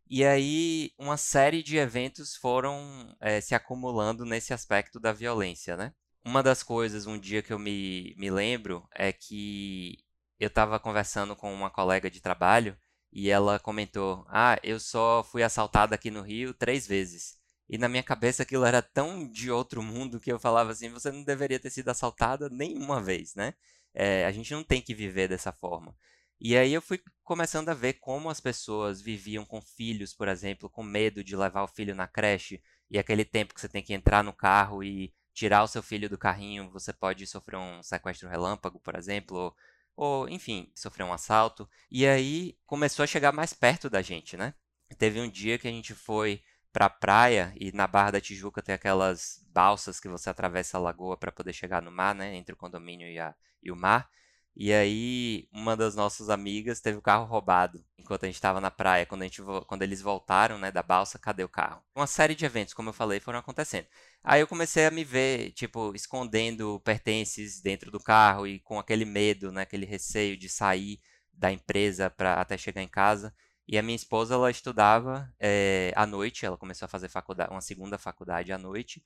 E 0.09 0.25
aí, 0.25 0.93
uma 0.99 1.17
série 1.17 1.63
de 1.63 1.77
eventos 1.79 2.37
foram 2.37 3.17
é, 3.21 3.41
se 3.41 3.55
acumulando 3.55 4.25
nesse 4.25 4.53
aspecto 4.53 5.01
da 5.01 5.13
violência, 5.13 5.77
né? 5.77 5.95
Uma 6.25 6.43
das 6.43 6.63
coisas, 6.63 7.07
um 7.07 7.19
dia 7.19 7.43
que 7.43 7.53
eu 7.53 7.59
me, 7.59 8.15
me 8.19 8.31
lembro, 8.31 8.87
é 8.95 9.13
que 9.13 10.04
eu 10.39 10.49
estava 10.49 10.79
conversando 10.79 11.37
com 11.37 11.53
uma 11.53 11.71
colega 11.71 12.11
de 12.11 12.21
trabalho 12.21 12.77
e 13.13 13.31
ela 13.31 13.59
comentou: 13.59 14.27
Ah, 14.29 14.59
eu 14.63 14.81
só 14.81 15.23
fui 15.23 15.43
assaltada 15.43 15.95
aqui 15.95 16.11
no 16.11 16.23
Rio 16.23 16.53
três 16.53 16.87
vezes. 16.87 17.39
E 17.69 17.79
na 17.79 17.89
minha 17.89 18.03
cabeça 18.03 18.43
aquilo 18.43 18.65
era 18.65 18.83
tão 18.83 19.27
de 19.29 19.51
outro 19.51 19.83
mundo 19.83 20.21
que 20.21 20.33
eu 20.33 20.39
falava 20.39 20.73
assim: 20.73 20.91
Você 20.91 21.11
não 21.13 21.23
deveria 21.23 21.61
ter 21.61 21.71
sido 21.71 21.89
assaltada 21.89 22.49
nenhuma 22.51 23.01
vez, 23.01 23.35
né? 23.35 23.55
É, 23.95 24.27
a 24.27 24.33
gente 24.33 24.53
não 24.53 24.65
tem 24.65 24.83
que 24.83 24.95
viver 24.95 25.29
dessa 25.29 25.53
forma. 25.53 25.97
E 26.41 26.57
aí 26.57 26.75
eu 26.75 26.83
fui 26.83 27.01
começando 27.23 27.69
a 27.69 27.75
ver 27.75 27.95
como 27.95 28.29
as 28.29 28.41
pessoas 28.41 29.01
viviam 29.01 29.45
com 29.45 29.63
filhos, 29.63 30.13
por 30.13 30.29
exemplo, 30.29 30.69
com 30.69 30.83
medo 30.83 31.23
de 31.25 31.37
levar 31.37 31.63
o 31.63 31.69
filho 31.69 31.95
na 31.95 32.09
creche, 32.09 32.61
e 32.91 32.99
aquele 32.99 33.25
tempo 33.25 33.55
que 33.55 33.61
você 33.61 33.69
tem 33.69 33.83
que 33.83 33.95
entrar 33.95 34.23
no 34.23 34.33
carro 34.33 34.83
e 34.83 35.15
tirar 35.33 35.63
o 35.63 35.69
seu 35.69 35.83
filho 35.83 36.09
do 36.09 36.19
carrinho, 36.19 36.71
você 36.71 36.93
pode 36.93 37.27
sofrer 37.27 37.57
um 37.57 37.83
sequestro 37.83 38.29
relâmpago, 38.29 38.79
por 38.81 38.95
exemplo, 38.95 39.37
ou, 39.37 39.57
ou 39.97 40.29
enfim, 40.29 40.71
sofrer 40.75 41.05
um 41.05 41.13
assalto. 41.13 41.69
E 41.91 42.07
aí 42.07 42.57
começou 42.67 43.03
a 43.03 43.07
chegar 43.07 43.33
mais 43.33 43.53
perto 43.53 43.89
da 43.89 44.03
gente, 44.03 44.37
né? 44.37 44.55
Teve 44.99 45.21
um 45.21 45.29
dia 45.29 45.59
que 45.59 45.69
a 45.69 45.71
gente 45.71 45.95
foi 45.95 46.43
pra 46.73 46.91
praia 46.91 47.53
e 47.57 47.71
na 47.73 47.87
Barra 47.87 48.13
da 48.13 48.21
Tijuca 48.21 48.61
tem 48.61 48.75
aquelas 48.75 49.45
balsas 49.53 50.01
que 50.01 50.09
você 50.09 50.29
atravessa 50.29 50.77
a 50.77 50.81
lagoa 50.81 51.17
para 51.17 51.31
poder 51.31 51.53
chegar 51.53 51.81
no 51.81 51.91
mar, 51.91 52.15
né? 52.15 52.35
Entre 52.35 52.53
o 52.53 52.59
condomínio 52.59 53.09
e, 53.09 53.19
a, 53.19 53.35
e 53.63 53.71
o 53.71 53.77
mar. 53.77 54.11
E 54.57 54.73
aí, 54.73 55.49
uma 55.53 55.77
das 55.77 55.97
nossas 55.97 56.31
amigas 56.31 56.81
teve 56.81 56.97
o 56.99 57.03
carro 57.03 57.25
roubado 57.25 57.85
enquanto 57.99 58.25
a 58.25 58.27
gente 58.27 58.37
estava 58.37 58.61
na 58.61 58.71
praia. 58.71 59.07
Quando, 59.07 59.23
a 59.23 59.25
gente, 59.25 59.43
quando 59.67 59.83
eles 59.83 60.01
voltaram 60.01 60.59
né, 60.59 60.71
da 60.71 60.83
balsa, 60.83 61.19
cadê 61.19 61.43
o 61.43 61.49
carro? 61.49 61.83
Uma 61.95 62.07
série 62.07 62.35
de 62.35 62.45
eventos, 62.45 62.75
como 62.75 62.91
eu 62.91 62.93
falei, 62.93 63.19
foram 63.19 63.39
acontecendo. 63.39 63.87
Aí 64.23 64.41
eu 64.41 64.47
comecei 64.47 64.87
a 64.87 64.91
me 64.91 65.03
ver, 65.03 65.53
tipo, 65.53 65.93
escondendo 65.95 66.81
pertences 66.85 67.61
dentro 67.61 67.91
do 67.91 67.99
carro 67.99 68.47
e 68.47 68.61
com 68.61 68.79
aquele 68.79 69.05
medo, 69.05 69.51
né, 69.51 69.63
aquele 69.63 69.87
receio 69.87 70.37
de 70.37 70.49
sair 70.49 71.01
da 71.33 71.51
empresa 71.51 72.09
para 72.11 72.35
até 72.35 72.57
chegar 72.57 72.83
em 72.83 72.89
casa. 72.89 73.35
E 73.67 73.79
a 73.79 73.83
minha 73.83 73.97
esposa, 73.97 74.35
ela 74.35 74.51
estudava 74.51 75.33
é, 75.41 75.93
à 75.97 76.07
noite, 76.07 76.45
ela 76.45 76.59
começou 76.59 76.87
a 76.87 76.89
fazer 76.89 77.09
faculdade, 77.09 77.51
uma 77.51 77.61
segunda 77.61 77.99
faculdade 77.99 78.53
à 78.53 78.59
noite. 78.59 79.03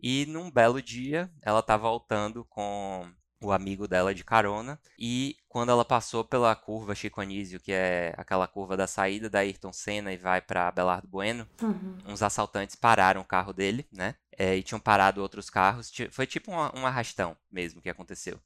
E 0.00 0.26
num 0.26 0.50
belo 0.50 0.82
dia, 0.82 1.30
ela 1.42 1.60
estava 1.60 1.88
voltando 1.88 2.44
com 2.46 3.10
o 3.42 3.52
amigo 3.52 3.88
dela 3.88 4.14
de 4.14 4.22
carona. 4.22 4.78
E 4.98 5.36
quando 5.48 5.70
ela 5.70 5.84
passou 5.84 6.24
pela 6.24 6.54
curva 6.54 6.94
Chico 6.94 7.20
Anísio, 7.20 7.60
que 7.60 7.72
é 7.72 8.14
aquela 8.16 8.46
curva 8.46 8.76
da 8.76 8.86
saída 8.86 9.30
da 9.30 9.40
Ayrton 9.40 9.72
Senna 9.72 10.12
e 10.12 10.16
vai 10.16 10.40
para 10.40 10.70
Belardo 10.70 11.08
Bueno, 11.08 11.48
uhum. 11.62 11.98
uns 12.06 12.22
assaltantes 12.22 12.76
pararam 12.76 13.20
o 13.20 13.26
carro 13.26 13.52
dele, 13.52 13.86
né? 13.92 14.14
É, 14.36 14.56
e 14.56 14.62
tinham 14.62 14.80
parado 14.80 15.22
outros 15.22 15.50
carros. 15.50 15.90
Foi 16.10 16.26
tipo 16.26 16.52
um, 16.52 16.80
um 16.80 16.86
arrastão 16.86 17.36
mesmo 17.50 17.80
que 17.80 17.90
aconteceu. 17.90 18.40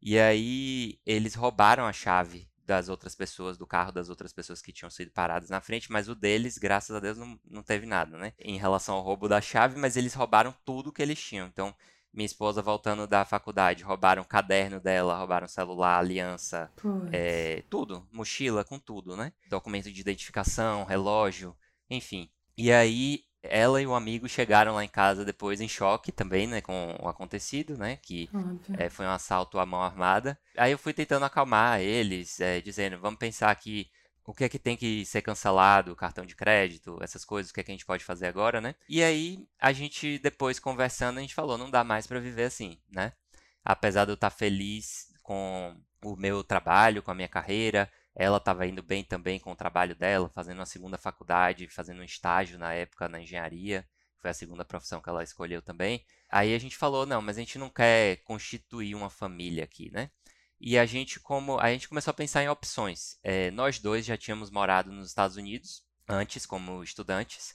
E 0.00 0.18
aí 0.18 0.98
eles 1.04 1.34
roubaram 1.34 1.84
a 1.84 1.92
chave 1.92 2.48
das 2.68 2.90
outras 2.90 3.14
pessoas, 3.14 3.56
do 3.56 3.66
carro 3.66 3.90
das 3.90 4.10
outras 4.10 4.30
pessoas 4.30 4.60
que 4.60 4.72
tinham 4.72 4.90
sido 4.90 5.10
paradas 5.10 5.48
na 5.48 5.58
frente, 5.58 5.90
mas 5.90 6.06
o 6.06 6.14
deles, 6.14 6.58
graças 6.58 6.94
a 6.94 7.00
Deus, 7.00 7.16
não, 7.16 7.40
não 7.46 7.62
teve 7.62 7.86
nada, 7.86 8.18
né? 8.18 8.34
Em 8.38 8.58
relação 8.58 8.94
ao 8.96 9.02
roubo 9.02 9.26
da 9.26 9.40
chave, 9.40 9.80
mas 9.80 9.96
eles 9.96 10.12
roubaram 10.12 10.54
tudo 10.66 10.92
que 10.92 11.00
eles 11.00 11.18
tinham. 11.18 11.46
Então, 11.46 11.74
minha 12.18 12.26
esposa 12.26 12.60
voltando 12.60 13.06
da 13.06 13.24
faculdade, 13.24 13.84
roubaram 13.84 14.22
o 14.22 14.26
caderno 14.26 14.80
dela, 14.80 15.16
roubaram 15.16 15.46
o 15.46 15.48
celular, 15.48 16.00
aliança, 16.00 16.68
é, 17.12 17.62
tudo, 17.70 18.04
mochila 18.12 18.64
com 18.64 18.76
tudo, 18.76 19.16
né? 19.16 19.32
Documento 19.48 19.88
de 19.90 20.00
identificação, 20.00 20.82
relógio, 20.82 21.56
enfim. 21.88 22.28
E 22.56 22.72
aí 22.72 23.22
ela 23.40 23.80
e 23.80 23.86
o 23.86 23.94
amigo 23.94 24.28
chegaram 24.28 24.74
lá 24.74 24.84
em 24.84 24.88
casa 24.88 25.24
depois 25.24 25.60
em 25.60 25.68
choque 25.68 26.10
também, 26.10 26.48
né, 26.48 26.60
com 26.60 26.96
o 27.00 27.06
acontecido, 27.08 27.78
né, 27.78 27.96
que 28.02 28.28
é, 28.76 28.90
foi 28.90 29.06
um 29.06 29.10
assalto 29.10 29.60
à 29.60 29.64
mão 29.64 29.80
armada. 29.80 30.36
Aí 30.56 30.72
eu 30.72 30.78
fui 30.78 30.92
tentando 30.92 31.24
acalmar 31.24 31.80
eles, 31.80 32.40
é, 32.40 32.60
dizendo, 32.60 32.98
vamos 32.98 33.20
pensar 33.20 33.54
que 33.54 33.88
o 34.28 34.34
que 34.34 34.44
é 34.44 34.48
que 34.48 34.58
tem 34.58 34.76
que 34.76 35.06
ser 35.06 35.22
cancelado, 35.22 35.96
cartão 35.96 36.26
de 36.26 36.36
crédito, 36.36 36.98
essas 37.00 37.24
coisas, 37.24 37.50
o 37.50 37.54
que 37.54 37.60
é 37.60 37.64
que 37.64 37.70
a 37.70 37.74
gente 37.74 37.86
pode 37.86 38.04
fazer 38.04 38.26
agora, 38.26 38.60
né? 38.60 38.74
E 38.86 39.02
aí, 39.02 39.48
a 39.58 39.72
gente, 39.72 40.18
depois 40.18 40.58
conversando, 40.58 41.16
a 41.16 41.22
gente 41.22 41.34
falou, 41.34 41.56
não 41.56 41.70
dá 41.70 41.82
mais 41.82 42.06
para 42.06 42.20
viver 42.20 42.44
assim, 42.44 42.78
né? 42.90 43.14
Apesar 43.64 44.04
de 44.04 44.10
eu 44.10 44.16
estar 44.16 44.28
tá 44.28 44.36
feliz 44.36 45.14
com 45.22 45.80
o 46.04 46.14
meu 46.14 46.44
trabalho, 46.44 47.02
com 47.02 47.10
a 47.10 47.14
minha 47.14 47.26
carreira, 47.26 47.90
ela 48.14 48.36
estava 48.36 48.66
indo 48.66 48.82
bem 48.82 49.02
também 49.02 49.40
com 49.40 49.50
o 49.50 49.56
trabalho 49.56 49.96
dela, 49.96 50.28
fazendo 50.28 50.58
uma 50.58 50.66
segunda 50.66 50.98
faculdade, 50.98 51.66
fazendo 51.66 52.02
um 52.02 52.04
estágio 52.04 52.58
na 52.58 52.74
época 52.74 53.08
na 53.08 53.22
engenharia, 53.22 53.88
foi 54.18 54.30
a 54.30 54.34
segunda 54.34 54.64
profissão 54.64 55.00
que 55.00 55.08
ela 55.08 55.22
escolheu 55.22 55.62
também. 55.62 56.04
Aí 56.28 56.54
a 56.54 56.58
gente 56.58 56.76
falou, 56.76 57.06
não, 57.06 57.22
mas 57.22 57.38
a 57.38 57.40
gente 57.40 57.58
não 57.58 57.70
quer 57.70 58.16
constituir 58.24 58.94
uma 58.94 59.08
família 59.08 59.64
aqui, 59.64 59.90
né? 59.90 60.10
E 60.60 60.78
a 60.78 60.84
gente, 60.86 61.20
como 61.20 61.58
a 61.58 61.70
gente 61.70 61.88
começou 61.88 62.10
a 62.10 62.14
pensar 62.14 62.42
em 62.42 62.48
opções. 62.48 63.18
É, 63.22 63.50
nós 63.50 63.78
dois 63.78 64.04
já 64.04 64.16
tínhamos 64.16 64.50
morado 64.50 64.90
nos 64.92 65.08
Estados 65.08 65.36
Unidos 65.36 65.84
antes, 66.08 66.46
como 66.46 66.82
estudantes, 66.82 67.54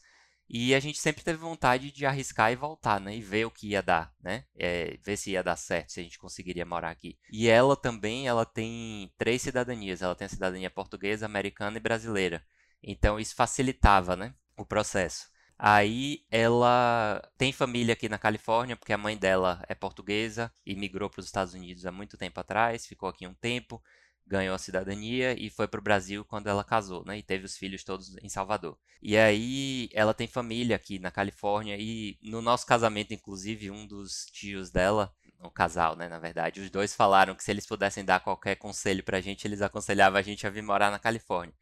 e 0.50 0.76
a 0.76 0.80
gente 0.80 1.00
sempre 1.00 1.24
teve 1.24 1.40
vontade 1.40 1.92
de 1.92 2.06
arriscar 2.06 2.52
e 2.52 2.56
voltar, 2.56 3.00
né? 3.00 3.16
E 3.16 3.22
ver 3.22 3.46
o 3.46 3.52
que 3.52 3.70
ia 3.70 3.82
dar, 3.82 4.14
né? 4.22 4.46
É, 4.56 4.98
ver 5.04 5.18
se 5.18 5.32
ia 5.32 5.44
dar 5.44 5.56
certo, 5.56 5.92
se 5.92 6.00
a 6.00 6.04
gente 6.04 6.20
conseguiria 6.20 6.66
morar 6.66 6.92
aqui. 6.92 7.18
E 7.32 7.48
ela 7.48 7.76
também, 7.76 8.28
ela 8.28 8.46
tem 8.46 9.12
três 9.18 9.42
cidadanias. 9.42 10.02
Ela 10.02 10.16
tem 10.16 10.26
a 10.26 10.30
cidadania 10.30 10.70
portuguesa, 10.70 11.26
americana 11.26 11.78
e 11.78 11.82
brasileira. 11.82 12.46
Então 12.84 13.20
isso 13.20 13.36
facilitava, 13.36 14.16
né? 14.16 14.34
O 14.58 14.66
processo. 14.66 15.28
Aí 15.66 16.26
ela 16.30 17.22
tem 17.38 17.54
família 17.54 17.94
aqui 17.94 18.10
na 18.10 18.18
Califórnia, 18.18 18.76
porque 18.76 18.92
a 18.92 18.98
mãe 18.98 19.16
dela 19.18 19.64
é 19.70 19.74
portuguesa 19.74 20.52
e 20.66 20.76
migrou 20.76 21.10
para 21.10 21.22
os 21.22 21.26
Estados 21.26 21.54
Unidos 21.54 21.86
há 21.86 21.92
muito 21.92 22.18
tempo 22.18 22.38
atrás, 22.38 22.86
ficou 22.86 23.08
aqui 23.08 23.26
um 23.26 23.34
tempo, 23.34 23.82
ganhou 24.28 24.54
a 24.56 24.58
cidadania 24.60 25.34
e 25.40 25.50
foi 25.50 25.66
para 25.68 25.80
o 25.80 25.84
Brasil 25.84 26.26
quando 26.26 26.48
ela 26.48 26.66
casou, 26.66 27.06
né? 27.06 27.18
E 27.18 27.24
teve 27.24 27.46
os 27.46 27.56
filhos 27.58 27.82
todos 27.84 28.14
em 28.22 28.28
Salvador. 28.28 28.78
E 29.02 29.16
aí 29.18 29.88
ela 29.94 30.14
tem 30.14 30.28
família 30.28 30.76
aqui 30.76 31.00
na 31.00 31.10
Califórnia 31.12 31.78
e 31.80 32.18
no 32.22 32.42
nosso 32.42 32.66
casamento, 32.66 33.14
inclusive, 33.14 33.72
um 33.72 33.88
dos 33.88 34.26
tios 34.34 34.70
dela 34.70 35.14
o 35.42 35.52
casal, 35.52 35.96
né, 35.98 36.08
na 36.08 36.20
verdade, 36.20 36.62
os 36.62 36.70
dois 36.70 36.96
falaram 36.96 37.36
que 37.36 37.44
se 37.44 37.52
eles 37.52 37.66
pudessem 37.66 38.06
dar 38.06 38.22
qualquer 38.22 38.56
conselho 38.56 39.04
pra 39.04 39.20
gente, 39.20 39.46
eles 39.46 39.62
aconselhavam 39.62 40.18
a 40.18 40.22
gente 40.22 40.48
a 40.48 40.50
vir 40.50 40.62
morar 40.64 40.90
na 40.90 40.98
Califórnia. 41.00 41.54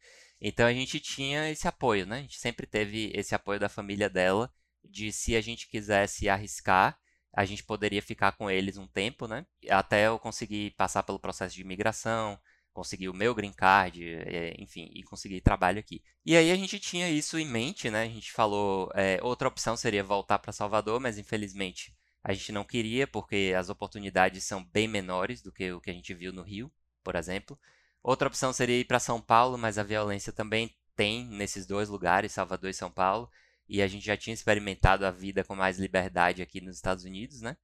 Então 0.44 0.66
a 0.66 0.72
gente 0.72 0.98
tinha 0.98 1.48
esse 1.48 1.68
apoio, 1.68 2.04
né? 2.04 2.18
A 2.18 2.22
gente 2.22 2.38
sempre 2.38 2.66
teve 2.66 3.12
esse 3.14 3.32
apoio 3.32 3.60
da 3.60 3.68
família 3.68 4.10
dela, 4.10 4.52
de 4.84 5.12
se 5.12 5.36
a 5.36 5.40
gente 5.40 5.68
quisesse 5.68 6.28
arriscar, 6.28 6.98
a 7.32 7.44
gente 7.44 7.62
poderia 7.62 8.02
ficar 8.02 8.32
com 8.32 8.50
eles 8.50 8.76
um 8.76 8.88
tempo, 8.88 9.28
né? 9.28 9.46
Até 9.70 10.08
eu 10.08 10.18
conseguir 10.18 10.72
passar 10.72 11.04
pelo 11.04 11.20
processo 11.20 11.54
de 11.54 11.62
imigração, 11.62 12.36
conseguir 12.72 13.08
o 13.08 13.14
meu 13.14 13.32
green 13.36 13.52
card, 13.52 14.04
é, 14.04 14.54
enfim, 14.58 14.90
e 14.92 15.04
conseguir 15.04 15.40
trabalho 15.42 15.78
aqui. 15.78 16.02
E 16.26 16.36
aí 16.36 16.50
a 16.50 16.56
gente 16.56 16.80
tinha 16.80 17.08
isso 17.08 17.38
em 17.38 17.46
mente, 17.46 17.88
né? 17.88 18.02
A 18.02 18.08
gente 18.08 18.32
falou, 18.32 18.90
é, 18.96 19.20
outra 19.22 19.46
opção 19.46 19.76
seria 19.76 20.02
voltar 20.02 20.40
para 20.40 20.52
Salvador, 20.52 20.98
mas 20.98 21.18
infelizmente 21.18 21.94
a 22.24 22.32
gente 22.32 22.50
não 22.50 22.64
queria, 22.64 23.06
porque 23.06 23.54
as 23.56 23.68
oportunidades 23.68 24.42
são 24.42 24.64
bem 24.64 24.88
menores 24.88 25.40
do 25.40 25.52
que 25.52 25.70
o 25.70 25.80
que 25.80 25.90
a 25.90 25.94
gente 25.94 26.12
viu 26.12 26.32
no 26.32 26.42
Rio, 26.42 26.72
por 27.04 27.14
exemplo. 27.14 27.56
Outra 28.02 28.26
opção 28.26 28.52
seria 28.52 28.80
ir 28.80 28.84
para 28.84 28.98
São 28.98 29.20
Paulo, 29.20 29.56
mas 29.56 29.78
a 29.78 29.84
violência 29.84 30.32
também 30.32 30.74
tem 30.96 31.24
nesses 31.24 31.66
dois 31.66 31.88
lugares, 31.88 32.32
Salvador 32.32 32.70
e 32.70 32.74
São 32.74 32.90
Paulo, 32.90 33.30
e 33.68 33.80
a 33.80 33.86
gente 33.86 34.04
já 34.04 34.16
tinha 34.16 34.34
experimentado 34.34 35.06
a 35.06 35.10
vida 35.10 35.44
com 35.44 35.54
mais 35.54 35.78
liberdade 35.78 36.42
aqui 36.42 36.60
nos 36.60 36.76
Estados 36.76 37.04
Unidos, 37.04 37.40
né? 37.40 37.56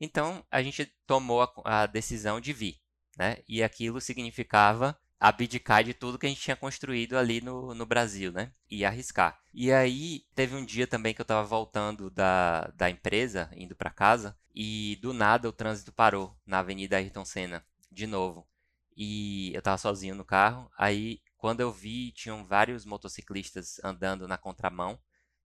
Então 0.00 0.44
a 0.50 0.62
gente 0.62 0.86
tomou 1.06 1.42
a, 1.42 1.82
a 1.82 1.86
decisão 1.86 2.40
de 2.40 2.52
vir, 2.52 2.80
né? 3.18 3.38
E 3.46 3.62
aquilo 3.62 4.00
significava 4.00 4.98
abdicar 5.20 5.84
de 5.84 5.94
tudo 5.94 6.18
que 6.18 6.26
a 6.26 6.28
gente 6.28 6.40
tinha 6.40 6.56
construído 6.56 7.16
ali 7.16 7.40
no, 7.40 7.74
no 7.74 7.86
Brasil, 7.86 8.32
né? 8.32 8.50
E 8.68 8.84
arriscar. 8.84 9.38
E 9.54 9.70
aí 9.70 10.24
teve 10.34 10.56
um 10.56 10.64
dia 10.64 10.86
também 10.86 11.14
que 11.14 11.20
eu 11.20 11.24
estava 11.24 11.46
voltando 11.46 12.10
da, 12.10 12.72
da 12.74 12.90
empresa, 12.90 13.50
indo 13.54 13.76
para 13.76 13.90
casa, 13.90 14.36
e 14.54 14.98
do 15.02 15.12
nada 15.12 15.48
o 15.48 15.52
trânsito 15.52 15.92
parou 15.92 16.34
na 16.46 16.58
Avenida 16.58 16.96
Ayrton 16.96 17.24
Senna, 17.24 17.64
de 17.90 18.06
novo 18.06 18.50
e 18.96 19.52
eu 19.54 19.58
estava 19.60 19.78
sozinho 19.78 20.14
no 20.14 20.24
carro. 20.24 20.70
Aí, 20.76 21.20
quando 21.36 21.60
eu 21.60 21.72
vi, 21.72 22.12
tinham 22.12 22.44
vários 22.44 22.84
motociclistas 22.84 23.80
andando 23.84 24.28
na 24.28 24.38
contramão. 24.38 24.98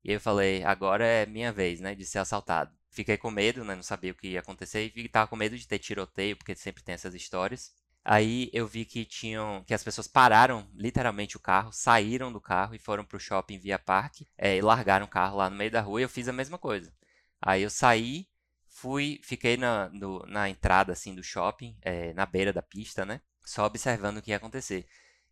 E 0.04 0.12
eu 0.13 0.22
falei, 0.22 0.63
agora 0.63 1.06
é 1.06 1.25
minha 1.25 1.51
vez, 1.51 1.80
né, 1.82 1.96
de 1.96 2.06
ser 2.06 2.20
assaltado. 2.20 2.72
Fiquei 2.89 3.18
com 3.18 3.30
medo, 3.30 3.63
né, 3.66 3.75
não 3.75 3.84
sabia 3.84 4.12
o 4.12 4.16
que 4.16 4.30
ia 4.30 4.39
acontecer 4.39 4.92
e 4.96 5.01
estava 5.01 5.27
com 5.27 5.36
medo 5.36 5.58
de 5.58 5.68
ter 5.68 5.80
tiroteio, 5.80 6.38
porque 6.38 6.56
sempre 6.56 6.84
tem 6.84 6.96
essas 6.96 7.13
histórias. 7.13 7.72
Aí 8.10 8.50
eu 8.54 8.66
vi 8.66 8.86
que 8.86 9.04
tinham, 9.04 9.63
que 9.66 9.74
as 9.74 9.84
pessoas 9.84 10.08
pararam 10.08 10.66
literalmente 10.74 11.36
o 11.36 11.42
carro, 11.42 11.74
saíram 11.74 12.32
do 12.32 12.39
carro 12.39 12.74
e 12.74 12.80
foram 12.80 13.04
para 13.04 13.18
o 13.18 13.20
shopping 13.20 13.60
via 13.60 13.77
parque 13.77 14.25
é, 14.38 14.56
e 14.56 14.62
largaram 14.62 15.06
o 15.06 15.10
carro 15.10 15.38
lá 15.38 15.50
no 15.50 15.58
meio 15.58 15.70
da 15.70 15.82
rua. 15.82 16.00
E 16.00 16.04
eu 16.04 16.10
fiz 16.10 16.30
a 16.30 16.34
mesma 16.34 16.58
coisa. 16.58 16.94
Aí 17.42 17.63
eu 17.63 17.70
saí, 17.70 18.27
fui, 18.66 19.20
fiquei 19.24 19.58
na, 19.58 19.89
no, 19.89 20.25
na 20.25 20.50
entrada 20.50 20.94
assim 20.94 21.13
do 21.13 21.22
shopping, 21.22 21.77
é, 21.82 22.13
na 22.13 22.25
beira 22.25 22.54
da 22.54 22.62
pista, 22.62 23.06
né? 23.06 23.20
Só 23.48 23.66
observando 23.66 24.18
o 24.18 24.22
que 24.22 24.32
ia 24.32 24.38
acontecer. 24.38 24.86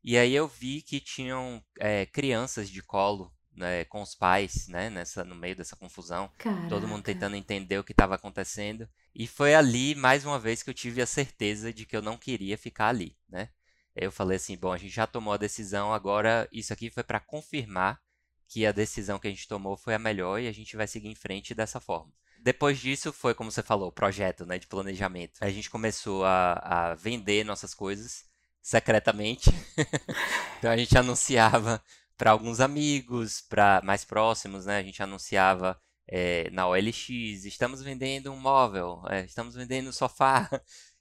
E 0.03 0.17
aí 0.17 0.33
eu 0.33 0.47
vi 0.47 0.81
que 0.81 0.99
tinham 0.99 1.63
é, 1.79 2.05
crianças 2.05 2.69
de 2.69 2.81
colo 2.81 3.33
né, 3.51 3.85
com 3.85 4.01
os 4.01 4.15
pais, 4.15 4.67
né, 4.67 4.89
nessa, 4.89 5.23
no 5.23 5.35
meio 5.35 5.55
dessa 5.55 5.75
confusão. 5.75 6.31
Caraca. 6.37 6.67
Todo 6.69 6.87
mundo 6.87 7.03
tentando 7.03 7.35
entender 7.35 7.77
o 7.77 7.83
que 7.83 7.91
estava 7.91 8.15
acontecendo. 8.15 8.87
E 9.13 9.27
foi 9.27 9.55
ali, 9.55 9.95
mais 9.95 10.25
uma 10.25 10.39
vez, 10.39 10.61
que 10.61 10.69
eu 10.69 10.73
tive 10.73 11.01
a 11.01 11.05
certeza 11.05 11.73
de 11.73 11.85
que 11.85 11.95
eu 11.95 12.01
não 12.01 12.17
queria 12.17 12.57
ficar 12.57 12.89
ali, 12.89 13.17
né? 13.27 13.49
Eu 13.95 14.11
falei 14.11 14.35
assim, 14.35 14.57
bom, 14.57 14.73
a 14.73 14.77
gente 14.77 14.93
já 14.93 15.07
tomou 15.07 15.33
a 15.33 15.37
decisão, 15.37 15.93
agora 15.93 16.47
isso 16.51 16.73
aqui 16.73 16.89
foi 16.89 17.03
para 17.03 17.19
confirmar 17.19 17.99
que 18.47 18.65
a 18.65 18.71
decisão 18.71 19.17
que 19.17 19.27
a 19.27 19.31
gente 19.31 19.47
tomou 19.47 19.77
foi 19.77 19.95
a 19.95 19.99
melhor 19.99 20.39
e 20.39 20.47
a 20.47 20.51
gente 20.51 20.75
vai 20.75 20.85
seguir 20.85 21.07
em 21.07 21.15
frente 21.15 21.55
dessa 21.55 21.79
forma. 21.79 22.11
Depois 22.45 22.77
disso 22.77 23.11
foi, 23.11 23.33
como 23.33 23.49
você 23.51 23.63
falou, 23.63 23.87
o 23.89 23.91
projeto 23.91 24.45
né, 24.45 24.59
de 24.59 24.67
planejamento. 24.67 25.39
A 25.41 25.49
gente 25.49 25.67
começou 25.67 26.23
a, 26.23 26.91
a 26.91 26.93
vender 26.93 27.43
nossas 27.43 27.73
coisas 27.73 28.23
secretamente. 28.61 29.49
então 30.59 30.69
a 30.69 30.77
gente 30.77 30.95
anunciava 30.95 31.83
para 32.15 32.29
alguns 32.29 32.59
amigos, 32.59 33.41
para 33.41 33.81
mais 33.83 34.05
próximos, 34.05 34.67
né? 34.67 34.77
A 34.77 34.83
gente 34.83 35.01
anunciava 35.01 35.75
é, 36.07 36.47
na 36.51 36.67
OLX, 36.67 37.09
estamos 37.45 37.81
vendendo 37.81 38.31
um 38.31 38.39
móvel, 38.39 39.01
é, 39.09 39.25
estamos 39.25 39.55
vendendo 39.55 39.89
um 39.89 39.91
sofá. 39.91 40.47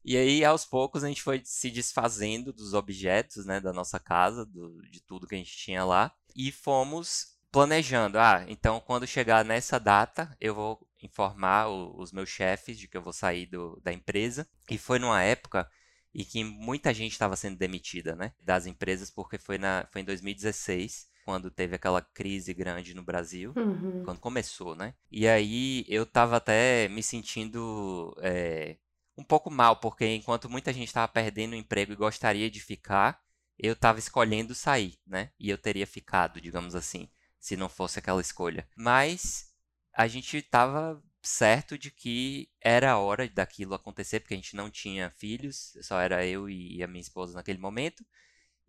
E 0.02 0.16
aí, 0.16 0.42
aos 0.44 0.64
poucos, 0.64 1.04
a 1.04 1.08
gente 1.08 1.22
foi 1.22 1.42
se 1.44 1.70
desfazendo 1.70 2.54
dos 2.54 2.72
objetos, 2.72 3.44
né, 3.46 3.58
da 3.58 3.72
nossa 3.72 3.98
casa, 3.98 4.44
do, 4.44 4.80
de 4.90 5.00
tudo 5.00 5.26
que 5.26 5.34
a 5.34 5.38
gente 5.38 5.56
tinha 5.56 5.82
lá, 5.82 6.10
e 6.36 6.52
fomos 6.52 7.34
planejando. 7.50 8.18
Ah, 8.18 8.44
então 8.48 8.80
quando 8.80 9.06
chegar 9.06 9.44
nessa 9.44 9.78
data, 9.78 10.36
eu 10.40 10.54
vou 10.54 10.86
informar 11.04 11.68
o, 11.68 11.94
os 12.00 12.10
meus 12.12 12.28
chefes 12.28 12.78
de 12.78 12.88
que 12.88 12.96
eu 12.96 13.02
vou 13.02 13.12
sair 13.12 13.46
do, 13.46 13.80
da 13.82 13.92
empresa. 13.92 14.48
E 14.70 14.78
foi 14.78 14.98
numa 14.98 15.22
época 15.22 15.68
e 16.12 16.24
que 16.24 16.44
muita 16.44 16.94
gente 16.94 17.12
estava 17.12 17.36
sendo 17.36 17.58
demitida, 17.58 18.14
né, 18.14 18.32
das 18.40 18.66
empresas, 18.66 19.10
porque 19.10 19.36
foi, 19.36 19.58
na, 19.58 19.86
foi 19.90 20.00
em 20.00 20.04
2016, 20.04 21.08
quando 21.24 21.50
teve 21.50 21.74
aquela 21.74 22.00
crise 22.00 22.54
grande 22.54 22.94
no 22.94 23.02
Brasil, 23.02 23.52
Uhum. 23.56 24.02
quando 24.04 24.20
começou, 24.20 24.76
né? 24.76 24.94
E 25.10 25.26
aí 25.26 25.84
eu 25.88 26.06
tava 26.06 26.36
até 26.36 26.88
me 26.88 27.02
sentindo 27.02 28.14
é, 28.20 28.76
um 29.16 29.24
pouco 29.24 29.50
mal, 29.50 29.76
porque 29.76 30.06
enquanto 30.06 30.48
muita 30.48 30.72
gente 30.72 30.86
estava 30.86 31.08
perdendo 31.08 31.52
o 31.52 31.56
emprego 31.56 31.92
e 31.92 31.96
gostaria 31.96 32.50
de 32.50 32.60
ficar, 32.60 33.20
eu 33.58 33.72
estava 33.72 33.98
escolhendo 33.98 34.54
sair, 34.54 34.98
né? 35.06 35.30
E 35.38 35.50
eu 35.50 35.58
teria 35.58 35.86
ficado, 35.86 36.40
digamos 36.40 36.74
assim, 36.74 37.08
se 37.40 37.56
não 37.56 37.68
fosse 37.68 37.98
aquela 37.98 38.20
escolha. 38.20 38.68
Mas 38.76 39.52
a 39.94 40.06
gente 40.08 40.38
estava 40.38 41.02
certo 41.22 41.78
de 41.78 41.90
que 41.90 42.50
era 42.60 42.92
a 42.92 42.98
hora 42.98 43.28
daquilo 43.28 43.74
acontecer, 43.74 44.20
porque 44.20 44.34
a 44.34 44.36
gente 44.36 44.56
não 44.56 44.70
tinha 44.70 45.10
filhos, 45.10 45.76
só 45.82 46.00
era 46.00 46.26
eu 46.26 46.48
e 46.50 46.82
a 46.82 46.86
minha 46.86 47.00
esposa 47.00 47.34
naquele 47.34 47.58
momento. 47.58 48.04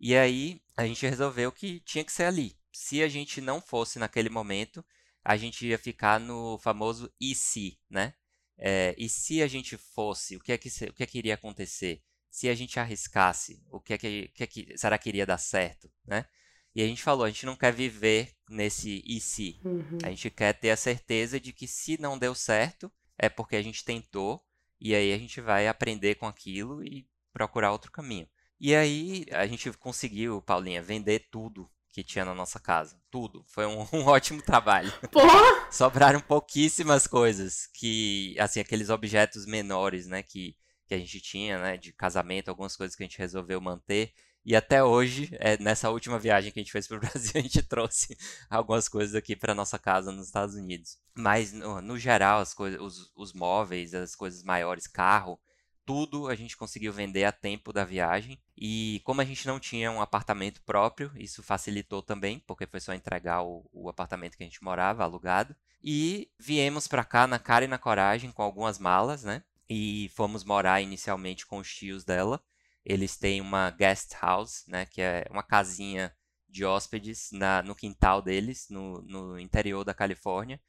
E 0.00 0.16
aí 0.16 0.62
a 0.76 0.86
gente 0.86 1.06
resolveu 1.06 1.50
que 1.52 1.80
tinha 1.80 2.04
que 2.04 2.12
ser 2.12 2.24
ali. 2.24 2.56
Se 2.72 3.02
a 3.02 3.08
gente 3.08 3.40
não 3.40 3.60
fosse 3.60 3.98
naquele 3.98 4.28
momento, 4.28 4.84
a 5.24 5.36
gente 5.36 5.66
ia 5.66 5.78
ficar 5.78 6.20
no 6.20 6.58
famoso 6.58 7.12
e 7.20 7.34
se, 7.34 7.78
né? 7.90 8.14
É, 8.58 8.94
e 8.96 9.08
se 9.08 9.42
a 9.42 9.48
gente 9.48 9.76
fosse, 9.76 10.36
o 10.36 10.40
que 10.40 10.52
é 10.52 10.58
que, 10.58 10.68
o 10.68 10.94
que, 10.94 11.02
é 11.02 11.06
que 11.06 11.18
iria 11.18 11.34
acontecer? 11.34 12.02
Se 12.30 12.48
a 12.48 12.54
gente 12.54 12.78
arriscasse, 12.78 13.62
o 13.70 13.80
que 13.80 13.94
é 13.94 13.98
que, 13.98 14.30
o 14.32 14.36
que, 14.36 14.42
é 14.44 14.46
que 14.46 14.78
será 14.78 14.98
que 14.98 15.08
iria 15.08 15.26
dar 15.26 15.38
certo, 15.38 15.90
né? 16.06 16.26
E 16.76 16.82
a 16.82 16.86
gente 16.86 17.02
falou, 17.02 17.24
a 17.24 17.30
gente 17.30 17.46
não 17.46 17.56
quer 17.56 17.72
viver 17.72 18.34
nesse 18.50 19.02
e 19.06 19.18
se. 19.18 19.58
Uhum. 19.64 19.96
A 20.02 20.10
gente 20.10 20.28
quer 20.28 20.52
ter 20.52 20.68
a 20.68 20.76
certeza 20.76 21.40
de 21.40 21.50
que 21.50 21.66
se 21.66 21.98
não 21.98 22.18
deu 22.18 22.34
certo, 22.34 22.92
é 23.16 23.30
porque 23.30 23.56
a 23.56 23.62
gente 23.62 23.82
tentou, 23.82 24.44
e 24.78 24.94
aí 24.94 25.10
a 25.14 25.16
gente 25.16 25.40
vai 25.40 25.66
aprender 25.66 26.16
com 26.16 26.26
aquilo 26.26 26.84
e 26.84 27.08
procurar 27.32 27.72
outro 27.72 27.90
caminho. 27.90 28.28
E 28.60 28.74
aí 28.74 29.24
a 29.32 29.46
gente 29.46 29.72
conseguiu, 29.72 30.42
Paulinha, 30.42 30.82
vender 30.82 31.28
tudo 31.30 31.66
que 31.88 32.04
tinha 32.04 32.26
na 32.26 32.34
nossa 32.34 32.60
casa. 32.60 33.00
Tudo. 33.10 33.42
Foi 33.48 33.64
um, 33.64 33.80
um 33.94 34.04
ótimo 34.04 34.42
trabalho. 34.42 34.92
Porra! 35.10 35.72
Sobraram 35.72 36.20
pouquíssimas 36.20 37.06
coisas 37.06 37.70
que, 37.72 38.36
assim, 38.38 38.60
aqueles 38.60 38.90
objetos 38.90 39.46
menores, 39.46 40.06
né, 40.06 40.22
que, 40.22 40.54
que 40.86 40.92
a 40.92 40.98
gente 40.98 41.22
tinha, 41.22 41.58
né, 41.58 41.78
de 41.78 41.94
casamento, 41.94 42.50
algumas 42.50 42.76
coisas 42.76 42.94
que 42.94 43.02
a 43.02 43.06
gente 43.06 43.16
resolveu 43.16 43.62
manter. 43.62 44.12
E 44.46 44.54
até 44.54 44.80
hoje, 44.84 45.28
é, 45.40 45.58
nessa 45.58 45.90
última 45.90 46.20
viagem 46.20 46.52
que 46.52 46.60
a 46.60 46.62
gente 46.62 46.70
fez 46.70 46.86
para 46.86 46.98
o 46.98 47.00
Brasil, 47.02 47.32
a 47.34 47.40
gente 47.40 47.60
trouxe 47.64 48.16
algumas 48.48 48.88
coisas 48.88 49.16
aqui 49.16 49.34
para 49.34 49.52
nossa 49.56 49.76
casa 49.76 50.12
nos 50.12 50.26
Estados 50.26 50.54
Unidos. 50.54 50.98
Mas, 51.16 51.52
no, 51.52 51.80
no 51.80 51.98
geral, 51.98 52.38
as 52.38 52.54
coisas, 52.54 52.80
os, 52.80 53.12
os 53.16 53.32
móveis, 53.32 53.92
as 53.92 54.14
coisas 54.14 54.44
maiores, 54.44 54.86
carro, 54.86 55.36
tudo 55.84 56.28
a 56.28 56.36
gente 56.36 56.56
conseguiu 56.56 56.92
vender 56.92 57.24
a 57.24 57.32
tempo 57.32 57.72
da 57.72 57.84
viagem. 57.84 58.38
E 58.56 59.00
como 59.02 59.20
a 59.20 59.24
gente 59.24 59.48
não 59.48 59.58
tinha 59.58 59.90
um 59.90 60.00
apartamento 60.00 60.62
próprio, 60.62 61.10
isso 61.16 61.42
facilitou 61.42 62.00
também, 62.00 62.38
porque 62.38 62.68
foi 62.68 62.78
só 62.78 62.94
entregar 62.94 63.42
o, 63.42 63.68
o 63.72 63.88
apartamento 63.88 64.36
que 64.36 64.44
a 64.44 64.46
gente 64.46 64.62
morava, 64.62 65.02
alugado. 65.02 65.56
E 65.82 66.30
viemos 66.38 66.86
para 66.86 67.02
cá 67.02 67.26
na 67.26 67.40
cara 67.40 67.64
e 67.64 67.68
na 67.68 67.78
coragem 67.78 68.30
com 68.30 68.42
algumas 68.42 68.78
malas, 68.78 69.24
né? 69.24 69.42
E 69.68 70.08
fomos 70.14 70.44
morar 70.44 70.80
inicialmente 70.80 71.44
com 71.44 71.58
os 71.58 71.74
tios 71.74 72.04
dela. 72.04 72.40
Eles 72.86 73.16
têm 73.18 73.40
uma 73.40 73.70
guest 73.70 74.14
house, 74.22 74.64
né? 74.68 74.86
Que 74.86 75.02
é 75.02 75.26
uma 75.30 75.42
casinha 75.42 76.14
de 76.48 76.64
hóspedes 76.64 77.30
na, 77.32 77.62
no 77.62 77.74
quintal 77.74 78.22
deles, 78.22 78.68
no, 78.70 79.02
no 79.02 79.38
interior 79.38 79.84
da 79.84 79.92
Califórnia 79.94 80.60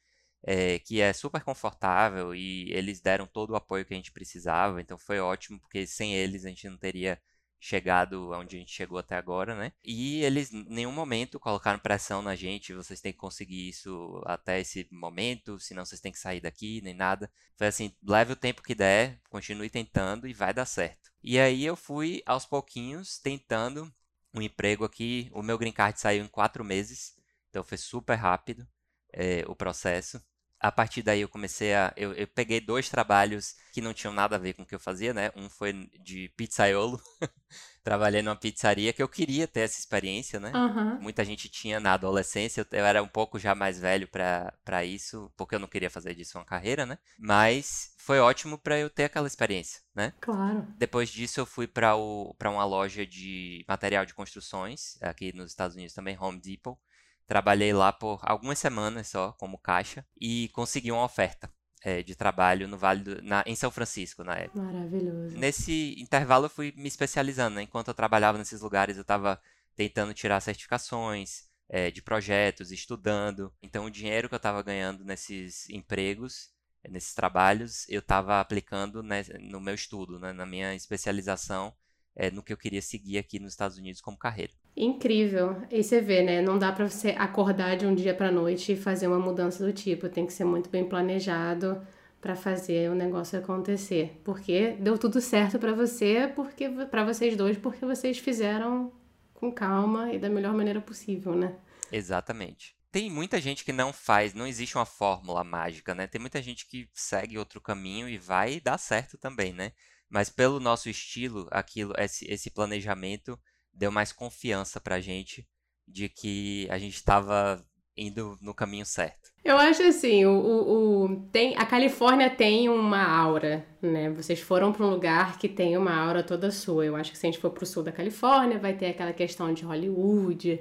é, 0.42 0.78
que 0.78 1.00
é 1.00 1.12
super 1.12 1.42
confortável 1.42 2.34
e 2.34 2.70
eles 2.72 3.00
deram 3.00 3.26
todo 3.26 3.50
o 3.50 3.56
apoio 3.56 3.84
que 3.84 3.94
a 3.94 3.96
gente 3.96 4.12
precisava, 4.12 4.80
então 4.80 4.98
foi 4.98 5.18
ótimo, 5.18 5.60
porque 5.60 5.86
sem 5.86 6.14
eles 6.14 6.44
a 6.44 6.48
gente 6.48 6.68
não 6.68 6.76
teria 6.78 7.20
chegado 7.60 8.30
onde 8.32 8.56
a 8.56 8.58
gente 8.58 8.72
chegou 8.72 8.98
até 8.98 9.16
agora, 9.16 9.54
né? 9.54 9.72
E 9.84 10.22
eles 10.22 10.52
em 10.52 10.64
nenhum 10.68 10.92
momento 10.92 11.40
colocaram 11.40 11.78
pressão 11.78 12.22
na 12.22 12.36
gente, 12.36 12.72
vocês 12.72 13.00
têm 13.00 13.12
que 13.12 13.18
conseguir 13.18 13.68
isso 13.68 14.22
até 14.26 14.60
esse 14.60 14.86
momento, 14.90 15.58
senão 15.58 15.84
vocês 15.84 16.00
têm 16.00 16.12
que 16.12 16.18
sair 16.18 16.40
daqui, 16.40 16.80
nem 16.82 16.94
nada. 16.94 17.30
Foi 17.56 17.66
assim, 17.66 17.94
leve 18.02 18.32
o 18.32 18.36
tempo 18.36 18.62
que 18.62 18.74
der, 18.74 19.20
continue 19.28 19.70
tentando 19.70 20.28
e 20.28 20.32
vai 20.32 20.54
dar 20.54 20.66
certo. 20.66 21.10
E 21.22 21.38
aí 21.38 21.64
eu 21.64 21.76
fui 21.76 22.22
aos 22.24 22.46
pouquinhos 22.46 23.18
tentando 23.18 23.92
um 24.32 24.42
emprego 24.42 24.84
aqui, 24.84 25.30
o 25.32 25.42
meu 25.42 25.58
green 25.58 25.72
card 25.72 25.98
saiu 25.98 26.24
em 26.24 26.28
quatro 26.28 26.64
meses, 26.64 27.16
então 27.50 27.64
foi 27.64 27.78
super 27.78 28.14
rápido 28.14 28.66
é, 29.12 29.44
o 29.48 29.56
processo. 29.56 30.22
A 30.60 30.72
partir 30.72 31.02
daí 31.02 31.20
eu 31.20 31.28
comecei 31.28 31.72
a. 31.74 31.92
Eu, 31.96 32.12
eu, 32.14 32.26
peguei 32.26 32.60
dois 32.60 32.88
trabalhos 32.88 33.54
que 33.72 33.80
não 33.80 33.94
tinham 33.94 34.12
nada 34.12 34.36
a 34.36 34.38
ver 34.38 34.54
com 34.54 34.62
o 34.62 34.66
que 34.66 34.74
eu 34.74 34.80
fazia, 34.80 35.14
né? 35.14 35.30
Um 35.36 35.48
foi 35.48 35.72
de 36.00 36.28
pizzaiolo. 36.36 37.00
Trabalhei 37.84 38.20
numa 38.20 38.36
pizzaria 38.36 38.92
que 38.92 39.02
eu 39.02 39.08
queria 39.08 39.46
ter 39.46 39.60
essa 39.60 39.78
experiência, 39.78 40.38
né? 40.38 40.52
Uhum. 40.54 41.00
Muita 41.00 41.24
gente 41.24 41.48
tinha 41.48 41.80
na 41.80 41.94
adolescência, 41.94 42.66
eu, 42.70 42.84
era 42.84 43.02
um 43.02 43.08
pouco 43.08 43.38
já 43.38 43.54
mais 43.54 43.80
velho 43.80 44.06
para 44.08 44.84
isso, 44.84 45.32
porque 45.36 45.54
eu 45.54 45.58
não 45.58 45.68
queria 45.68 45.88
fazer 45.88 46.14
disso 46.14 46.36
uma 46.36 46.44
carreira, 46.44 46.84
né? 46.84 46.98
Mas 47.18 47.94
foi 47.96 48.18
ótimo 48.18 48.58
para 48.58 48.78
eu 48.78 48.90
ter 48.90 49.04
aquela 49.04 49.26
experiência, 49.26 49.80
né? 49.94 50.12
Claro. 50.20 50.66
Depois 50.76 51.08
disso 51.08 51.40
eu 51.40 51.46
fui 51.46 51.66
para 51.66 51.94
uma 51.94 52.64
loja 52.64 53.06
de 53.06 53.64
material 53.66 54.04
de 54.04 54.12
construções, 54.12 54.98
aqui 55.00 55.32
nos 55.34 55.50
Estados 55.50 55.76
Unidos 55.76 55.94
também, 55.94 56.18
Home 56.18 56.40
Depot. 56.40 56.78
Trabalhei 57.28 57.72
lá 57.72 57.92
por 57.92 58.18
algumas 58.22 58.58
semanas 58.58 59.08
só, 59.08 59.32
como 59.32 59.58
caixa, 59.58 60.04
e 60.20 60.48
consegui 60.48 60.90
uma 60.90 61.04
oferta 61.04 61.48
é, 61.82 62.02
de 62.02 62.16
trabalho 62.16 62.66
no 62.66 62.76
Vale 62.76 63.02
do, 63.02 63.22
na, 63.22 63.44
em 63.46 63.54
São 63.54 63.70
Francisco 63.70 64.24
na 64.24 64.34
época. 64.34 64.60
Maravilhoso. 64.60 65.36
Nesse 65.36 65.94
intervalo 66.00 66.46
eu 66.46 66.50
fui 66.50 66.72
me 66.76 66.88
especializando, 66.88 67.56
né? 67.56 67.62
Enquanto 67.62 67.88
eu 67.88 67.94
trabalhava 67.94 68.38
nesses 68.38 68.60
lugares, 68.60 68.96
eu 68.96 69.02
estava 69.02 69.40
tentando 69.76 70.12
tirar 70.12 70.40
certificações 70.40 71.44
é, 71.68 71.90
de 71.90 72.02
projetos, 72.02 72.72
estudando. 72.72 73.52
Então 73.62 73.84
o 73.84 73.90
dinheiro 73.90 74.28
que 74.28 74.34
eu 74.34 74.38
estava 74.38 74.62
ganhando 74.62 75.04
nesses 75.04 75.68
empregos, 75.70 76.50
nesses 76.88 77.14
trabalhos, 77.14 77.86
eu 77.88 78.00
estava 78.00 78.40
aplicando 78.40 79.02
né, 79.02 79.22
no 79.38 79.60
meu 79.60 79.74
estudo, 79.74 80.18
né, 80.18 80.32
na 80.32 80.46
minha 80.46 80.74
especialização, 80.74 81.74
é, 82.18 82.32
no 82.32 82.42
que 82.42 82.52
eu 82.52 82.56
queria 82.56 82.82
seguir 82.82 83.16
aqui 83.16 83.38
nos 83.38 83.52
Estados 83.52 83.78
Unidos 83.78 84.00
como 84.00 84.18
carreira. 84.18 84.52
Incrível. 84.76 85.62
E 85.70 85.82
você 85.84 86.00
vê, 86.00 86.20
né? 86.20 86.42
Não 86.42 86.58
dá 86.58 86.72
para 86.72 86.88
você 86.88 87.10
acordar 87.10 87.76
de 87.76 87.86
um 87.86 87.94
dia 87.94 88.12
para 88.12 88.32
noite 88.32 88.72
e 88.72 88.76
fazer 88.76 89.06
uma 89.06 89.20
mudança 89.20 89.64
do 89.64 89.72
tipo. 89.72 90.08
Tem 90.08 90.26
que 90.26 90.32
ser 90.32 90.44
muito 90.44 90.68
bem 90.68 90.84
planejado 90.84 91.80
para 92.20 92.34
fazer 92.34 92.90
o 92.90 92.94
negócio 92.94 93.38
acontecer. 93.38 94.20
Porque 94.24 94.72
deu 94.80 94.98
tudo 94.98 95.20
certo 95.20 95.60
para 95.60 95.72
você, 95.72 96.30
porque 96.34 96.68
para 96.68 97.04
vocês 97.04 97.36
dois, 97.36 97.56
porque 97.56 97.86
vocês 97.86 98.18
fizeram 98.18 98.92
com 99.32 99.52
calma 99.52 100.12
e 100.12 100.18
da 100.18 100.28
melhor 100.28 100.52
maneira 100.52 100.80
possível, 100.80 101.36
né? 101.36 101.54
Exatamente. 101.92 102.76
Tem 102.90 103.08
muita 103.08 103.40
gente 103.40 103.64
que 103.64 103.72
não 103.72 103.92
faz, 103.92 104.34
não 104.34 104.46
existe 104.46 104.76
uma 104.76 104.86
fórmula 104.86 105.44
mágica, 105.44 105.94
né? 105.94 106.08
Tem 106.08 106.20
muita 106.20 106.42
gente 106.42 106.66
que 106.66 106.88
segue 106.92 107.38
outro 107.38 107.60
caminho 107.60 108.08
e 108.08 108.18
vai 108.18 108.60
dar 108.60 108.78
certo 108.78 109.16
também, 109.16 109.52
né? 109.52 109.72
Mas 110.08 110.30
pelo 110.30 110.58
nosso 110.58 110.88
estilo, 110.88 111.46
aquilo, 111.50 111.92
esse, 111.98 112.24
esse 112.30 112.50
planejamento 112.50 113.38
deu 113.72 113.92
mais 113.92 114.12
confiança 114.12 114.80
pra 114.80 115.00
gente 115.00 115.46
de 115.86 116.08
que 116.08 116.66
a 116.70 116.78
gente 116.78 116.94
estava 116.94 117.64
indo 117.96 118.38
no 118.40 118.54
caminho 118.54 118.86
certo. 118.86 119.30
Eu 119.44 119.56
acho 119.56 119.82
assim, 119.82 120.24
o, 120.24 120.30
o, 120.30 121.04
o, 121.04 121.16
tem, 121.32 121.56
a 121.56 121.64
Califórnia 121.64 122.30
tem 122.30 122.68
uma 122.68 123.02
aura, 123.02 123.66
né? 123.80 124.10
Vocês 124.10 124.40
foram 124.40 124.72
para 124.72 124.84
um 124.84 124.90
lugar 124.90 125.38
que 125.38 125.48
tem 125.48 125.76
uma 125.76 125.94
aura 125.94 126.22
toda 126.22 126.50
sua. 126.50 126.84
Eu 126.84 126.96
acho 126.96 127.10
que 127.10 127.18
se 127.18 127.26
a 127.26 127.30
gente 127.30 127.40
for 127.40 127.50
pro 127.50 127.66
sul 127.66 127.82
da 127.82 127.92
Califórnia, 127.92 128.58
vai 128.58 128.74
ter 128.74 128.86
aquela 128.86 129.12
questão 129.12 129.52
de 129.52 129.64
Hollywood, 129.64 130.60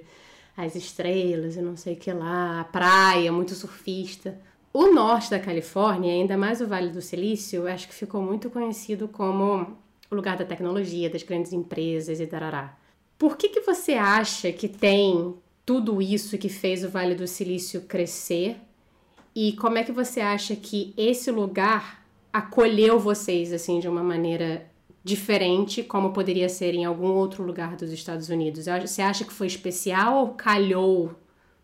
as 0.56 0.76
estrelas 0.76 1.56
e 1.56 1.62
não 1.62 1.76
sei 1.76 1.94
o 1.94 1.98
que 1.98 2.12
lá, 2.12 2.62
a 2.62 2.64
praia, 2.64 3.32
muito 3.32 3.54
surfista. 3.54 4.40
O 4.80 4.94
norte 4.94 5.32
da 5.32 5.40
Califórnia, 5.40 6.14
ainda 6.14 6.38
mais 6.38 6.62
o 6.62 6.68
Vale 6.68 6.92
do 6.92 7.02
Silício, 7.02 7.68
acho 7.68 7.88
que 7.88 7.96
ficou 7.96 8.22
muito 8.22 8.48
conhecido 8.48 9.08
como 9.08 9.76
o 10.08 10.16
lugar 10.16 10.38
da 10.38 10.46
tecnologia, 10.46 11.10
das 11.10 11.24
grandes 11.24 11.52
empresas 11.52 12.20
e 12.20 12.28
tarará. 12.28 12.78
Por 13.18 13.38
que, 13.38 13.50
que 13.50 13.62
você 13.62 13.94
acha 13.94 14.52
que 14.52 14.68
tem 14.68 15.34
tudo 15.66 16.00
isso 16.00 16.38
que 16.38 16.48
fez 16.48 16.84
o 16.84 16.92
Vale 16.92 17.16
do 17.16 17.26
Silício 17.26 17.82
crescer? 17.82 18.58
E 19.36 19.54
como 19.54 19.80
é 19.80 19.84
que 19.84 19.92
você 19.92 20.22
acha 20.22 20.56
que 20.56 20.94
esse 20.96 21.32
lugar 21.32 22.06
acolheu 22.32 23.00
vocês 23.00 23.52
assim 23.52 23.80
de 23.80 23.88
uma 23.88 24.04
maneira 24.04 24.70
diferente, 25.04 25.82
como 25.82 26.14
poderia 26.14 26.50
ser 26.50 26.76
em 26.76 26.86
algum 26.86 27.14
outro 27.14 27.44
lugar 27.44 27.76
dos 27.76 27.92
Estados 27.92 28.30
Unidos? 28.30 28.66
Você 28.66 29.02
acha 29.02 29.26
que 29.26 29.34
foi 29.34 29.48
especial 29.48 30.20
ou 30.20 30.36
calhou 30.36 31.16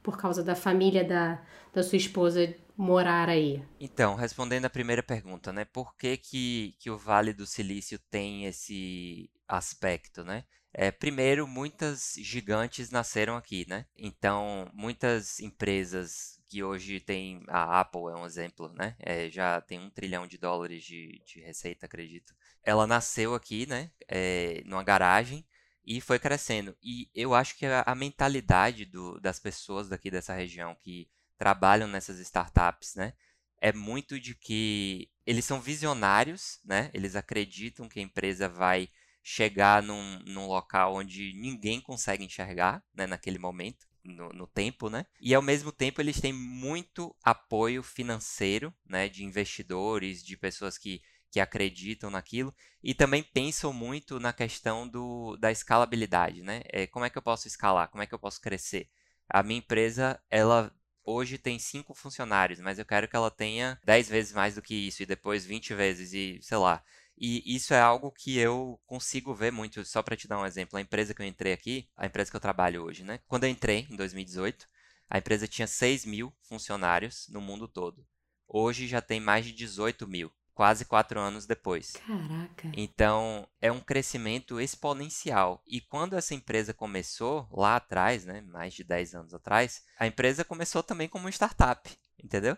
por 0.02 0.18
causa 0.18 0.42
da 0.42 0.56
família 0.56 1.04
da, 1.04 1.40
da 1.72 1.84
sua 1.84 1.98
esposa 1.98 2.56
morar 2.78 3.30
aí? 3.30 3.64
Então, 3.80 4.16
respondendo 4.16 4.66
a 4.66 4.70
primeira 4.70 5.04
pergunta, 5.04 5.52
né? 5.52 5.66
Por 5.66 5.96
que, 5.96 6.18
que, 6.18 6.76
que 6.80 6.90
o 6.90 6.98
Vale 6.98 7.34
do 7.34 7.46
Silício 7.46 8.00
tem 8.10 8.46
esse 8.46 9.30
aspecto, 9.48 10.24
né? 10.24 10.46
É, 10.74 10.90
primeiro, 10.90 11.48
muitas 11.48 12.14
gigantes 12.18 12.90
nasceram 12.90 13.38
aqui, 13.38 13.66
né? 13.70 13.86
Então, 13.96 14.68
muitas 14.74 15.40
empresas 15.40 16.42
que 16.48 16.64
hoje 16.64 17.00
tem 17.00 17.44
a 17.48 17.80
Apple 17.80 18.12
é 18.12 18.16
um 18.16 18.26
exemplo, 18.26 18.72
né? 18.74 18.96
É, 19.00 19.30
já 19.30 19.62
tem 19.62 19.80
um 19.80 19.90
trilhão 19.90 20.26
de 20.26 20.38
dólares 20.38 20.84
de, 20.84 21.22
de 21.26 21.42
receita, 21.42 21.86
acredito. 21.86 22.34
Ela 22.64 22.88
nasceu 22.88 23.36
aqui, 23.36 23.68
né? 23.68 23.92
É, 24.08 24.64
numa 24.66 24.84
garagem 24.84 25.46
e 25.86 26.02
foi 26.02 26.18
crescendo. 26.18 26.76
E 26.82 27.10
eu 27.14 27.36
acho 27.36 27.56
que 27.58 27.66
a, 27.66 27.84
a 27.86 27.94
mentalidade 27.94 28.86
do, 28.86 29.20
das 29.20 29.40
pessoas 29.40 29.90
daqui 29.90 30.10
dessa 30.10 30.34
região 30.34 30.76
que 30.82 31.08
trabalham 31.38 31.88
nessas 31.88 32.20
startups, 32.20 32.96
né? 32.96 33.14
É 33.60 33.72
muito 33.72 34.20
de 34.20 34.36
que 34.36 35.10
eles 35.26 35.46
são 35.46 35.62
visionários, 35.62 36.60
né? 36.64 36.90
Eles 36.94 37.16
acreditam 37.16 37.88
que 37.88 38.00
a 38.00 38.04
empresa 38.04 38.50
vai 38.50 38.90
chegar 39.24 39.82
num, 39.82 40.20
num 40.26 40.48
local 40.48 40.96
onde 40.96 41.34
ninguém 41.34 41.80
consegue 41.80 42.26
enxergar, 42.26 42.84
né? 42.94 43.08
Naquele 43.08 43.40
momento, 43.40 43.88
no, 44.04 44.30
no, 44.30 44.46
tempo, 44.46 44.90
né? 44.90 45.06
E 45.20 45.34
ao 45.34 45.42
mesmo 45.42 45.72
tempo 45.72 46.02
eles 46.02 46.20
têm 46.20 46.34
muito 46.34 47.16
apoio 47.24 47.82
financeiro, 47.82 48.74
né? 48.86 49.08
De 49.08 49.24
investidores, 49.24 50.22
de 50.24 50.36
pessoas 50.36 50.78
que, 50.78 51.02
que 51.32 51.40
acreditam 51.40 52.10
naquilo 52.10 52.54
e 52.84 52.94
também 52.94 53.24
pensam 53.24 53.72
muito 53.72 54.20
na 54.20 54.34
questão 54.34 54.88
do, 54.88 55.38
da 55.38 55.52
escalabilidade, 55.52 56.42
né? 56.42 56.62
É, 56.66 56.86
como 56.86 57.06
é 57.06 57.10
que 57.10 57.18
eu 57.18 57.22
posso 57.22 57.48
escalar? 57.48 57.88
Como 57.90 58.04
é 58.04 58.06
que 58.06 58.14
eu 58.14 58.20
posso 58.20 58.42
crescer? 58.42 58.90
A 59.30 59.42
minha 59.42 59.60
empresa, 59.60 60.22
ela 60.30 60.76
hoje 61.04 61.38
tem 61.38 61.60
cinco 61.60 61.94
funcionários, 61.94 62.60
mas 62.60 62.80
eu 62.80 62.86
quero 62.86 63.08
que 63.08 63.16
ela 63.16 63.32
tenha 63.32 63.80
10 63.84 64.10
vezes 64.10 64.34
mais 64.34 64.56
do 64.56 64.62
que 64.62 64.76
isso, 64.76 65.04
e 65.04 65.06
depois 65.06 65.46
20 65.46 65.74
vezes, 65.74 66.14
e 66.14 66.40
sei 66.42 66.58
lá. 66.58 66.84
E 67.18 67.56
isso 67.56 67.74
é 67.74 67.80
algo 67.80 68.12
que 68.12 68.38
eu 68.38 68.80
consigo 68.86 69.34
ver 69.34 69.52
muito, 69.52 69.86
só 69.86 70.02
para 70.02 70.16
te 70.16 70.28
dar 70.28 70.40
um 70.40 70.46
exemplo. 70.46 70.78
A 70.78 70.82
empresa 70.82 71.14
que 71.14 71.22
eu 71.22 71.26
entrei 71.26 71.54
aqui, 71.54 71.88
a 71.96 72.06
empresa 72.06 72.32
que 72.32 72.36
eu 72.36 72.42
trabalho 72.42 72.84
hoje, 72.84 73.04
né? 73.04 73.20
Quando 73.28 73.44
eu 73.44 73.50
entrei, 73.50 73.88
em 73.90 73.96
2018, 73.96 74.68
a 75.10 75.18
empresa 75.20 75.48
tinha 75.48 75.68
6 75.68 76.06
mil 76.06 76.34
funcionários 76.42 77.28
no 77.30 77.40
mundo 77.40 77.68
todo. 77.68 78.06
Hoje 78.48 78.88
já 78.88 79.02
tem 79.02 79.20
mais 79.20 79.46
de 79.46 79.52
18 79.52 80.08
mil 80.08 80.32
quase 80.54 80.86
quatro 80.86 81.20
anos 81.20 81.46
depois. 81.46 81.94
Caraca. 81.94 82.72
Então, 82.74 83.48
é 83.60 83.72
um 83.72 83.80
crescimento 83.80 84.60
exponencial. 84.60 85.62
E 85.68 85.82
quando 85.82 86.16
essa 86.16 86.34
empresa 86.34 86.74
começou, 86.74 87.48
lá 87.52 87.76
atrás, 87.76 88.26
né, 88.26 88.42
mais 88.42 88.74
de 88.74 88.84
10 88.84 89.16
anos 89.16 89.34
atrás, 89.34 89.84
a 89.98 90.08
empresa 90.08 90.46
começou 90.46 90.84
também 90.84 91.10
como 91.10 91.26
uma 91.26 91.32
startup, 91.32 91.90
entendeu? 92.24 92.58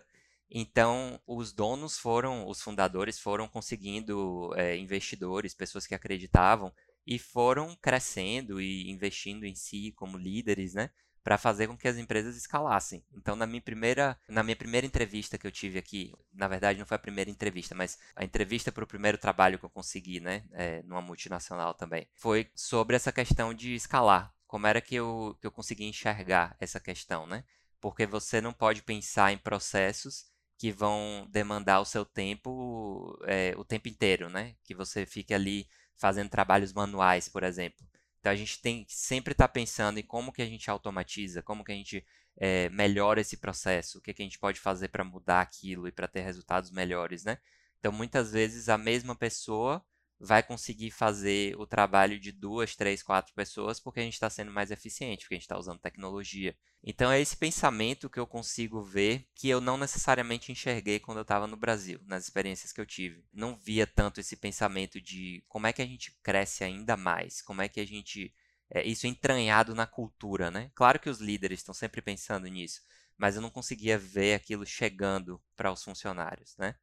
Então, 0.50 1.20
os 1.26 1.52
donos 1.52 1.98
foram, 1.98 2.46
os 2.46 2.60
fundadores 2.60 3.18
foram 3.18 3.48
conseguindo 3.48 4.52
é, 4.54 4.76
investidores, 4.76 5.54
pessoas 5.54 5.86
que 5.86 5.94
acreditavam, 5.94 6.72
e 7.06 7.18
foram 7.18 7.76
crescendo 7.76 8.60
e 8.60 8.90
investindo 8.90 9.44
em 9.44 9.54
si 9.54 9.92
como 9.96 10.18
líderes, 10.18 10.74
né? 10.74 10.90
Para 11.26 11.36
fazer 11.36 11.66
com 11.66 11.76
que 11.76 11.88
as 11.88 11.96
empresas 11.96 12.36
escalassem. 12.36 13.04
Então, 13.12 13.34
na 13.34 13.48
minha 13.48 13.60
primeira, 13.60 14.16
na 14.28 14.44
minha 14.44 14.54
primeira 14.54 14.86
entrevista 14.86 15.36
que 15.36 15.44
eu 15.44 15.50
tive 15.50 15.76
aqui, 15.76 16.14
na 16.32 16.46
verdade 16.46 16.78
não 16.78 16.86
foi 16.86 16.94
a 16.94 17.00
primeira 17.00 17.28
entrevista, 17.28 17.74
mas 17.74 17.98
a 18.14 18.24
entrevista 18.24 18.70
para 18.70 18.84
o 18.84 18.86
primeiro 18.86 19.18
trabalho 19.18 19.58
que 19.58 19.64
eu 19.64 19.68
consegui, 19.68 20.20
né, 20.20 20.44
é, 20.52 20.84
numa 20.84 21.02
multinacional 21.02 21.74
também, 21.74 22.06
foi 22.14 22.48
sobre 22.54 22.94
essa 22.94 23.10
questão 23.10 23.52
de 23.52 23.74
escalar. 23.74 24.32
Como 24.46 24.68
era 24.68 24.80
que 24.80 24.94
eu, 24.94 25.36
que 25.40 25.48
eu 25.48 25.50
consegui 25.50 25.86
enxergar 25.86 26.56
essa 26.60 26.78
questão, 26.78 27.26
né? 27.26 27.42
Porque 27.80 28.06
você 28.06 28.40
não 28.40 28.52
pode 28.52 28.84
pensar 28.84 29.32
em 29.32 29.38
processos 29.38 30.26
que 30.56 30.70
vão 30.70 31.26
demandar 31.32 31.80
o 31.80 31.84
seu 31.84 32.04
tempo 32.04 33.18
é, 33.26 33.52
o 33.56 33.64
tempo 33.64 33.88
inteiro, 33.88 34.30
né? 34.30 34.54
Que 34.62 34.76
você 34.76 35.04
fique 35.04 35.34
ali 35.34 35.66
fazendo 35.96 36.30
trabalhos 36.30 36.72
manuais, 36.72 37.28
por 37.28 37.42
exemplo. 37.42 37.84
Então 38.26 38.32
a 38.32 38.36
gente 38.36 38.60
tem 38.60 38.84
que 38.84 38.92
sempre 38.92 39.30
estar 39.30 39.46
tá 39.46 39.52
pensando 39.54 40.00
em 40.00 40.02
como 40.02 40.32
que 40.32 40.42
a 40.42 40.46
gente 40.46 40.68
automatiza, 40.68 41.44
como 41.44 41.62
que 41.62 41.70
a 41.70 41.76
gente 41.76 42.04
é, 42.36 42.68
melhora 42.70 43.20
esse 43.20 43.36
processo, 43.36 43.98
o 43.98 44.00
que, 44.00 44.12
que 44.12 44.20
a 44.20 44.24
gente 44.24 44.40
pode 44.40 44.58
fazer 44.58 44.88
para 44.88 45.04
mudar 45.04 45.40
aquilo 45.40 45.86
e 45.86 45.92
para 45.92 46.08
ter 46.08 46.22
resultados 46.22 46.72
melhores, 46.72 47.22
né? 47.22 47.38
Então 47.78 47.92
muitas 47.92 48.32
vezes 48.32 48.68
a 48.68 48.76
mesma 48.76 49.14
pessoa 49.14 49.80
vai 50.18 50.42
conseguir 50.42 50.90
fazer 50.90 51.54
o 51.56 51.66
trabalho 51.66 52.18
de 52.18 52.32
duas, 52.32 52.74
três, 52.74 53.02
quatro 53.02 53.34
pessoas 53.34 53.78
porque 53.78 54.00
a 54.00 54.02
gente 54.02 54.14
está 54.14 54.30
sendo 54.30 54.50
mais 54.50 54.70
eficiente, 54.70 55.20
porque 55.20 55.34
a 55.34 55.36
gente 55.36 55.44
está 55.44 55.58
usando 55.58 55.78
tecnologia. 55.78 56.56
Então 56.82 57.10
é 57.10 57.20
esse 57.20 57.36
pensamento 57.36 58.08
que 58.08 58.18
eu 58.18 58.26
consigo 58.26 58.82
ver 58.82 59.26
que 59.34 59.48
eu 59.48 59.60
não 59.60 59.76
necessariamente 59.76 60.52
enxerguei 60.52 60.98
quando 60.98 61.18
eu 61.18 61.22
estava 61.22 61.46
no 61.46 61.56
Brasil, 61.56 62.00
nas 62.06 62.24
experiências 62.24 62.72
que 62.72 62.80
eu 62.80 62.86
tive. 62.86 63.24
Não 63.32 63.56
via 63.56 63.86
tanto 63.86 64.20
esse 64.20 64.36
pensamento 64.36 65.00
de 65.00 65.44
como 65.48 65.66
é 65.66 65.72
que 65.72 65.82
a 65.82 65.86
gente 65.86 66.16
cresce 66.22 66.64
ainda 66.64 66.96
mais, 66.96 67.42
como 67.42 67.60
é 67.60 67.68
que 67.68 67.80
a 67.80 67.86
gente. 67.86 68.32
É, 68.70 68.84
isso 68.84 69.06
é 69.06 69.08
entranhado 69.08 69.74
na 69.74 69.86
cultura, 69.86 70.50
né? 70.50 70.70
Claro 70.74 70.98
que 70.98 71.10
os 71.10 71.20
líderes 71.20 71.60
estão 71.60 71.74
sempre 71.74 72.02
pensando 72.02 72.46
nisso, 72.48 72.80
mas 73.16 73.36
eu 73.36 73.42
não 73.42 73.50
conseguia 73.50 73.98
ver 73.98 74.34
aquilo 74.34 74.66
chegando 74.66 75.40
para 75.54 75.70
os 75.72 75.84
funcionários, 75.84 76.56
né? 76.56 76.74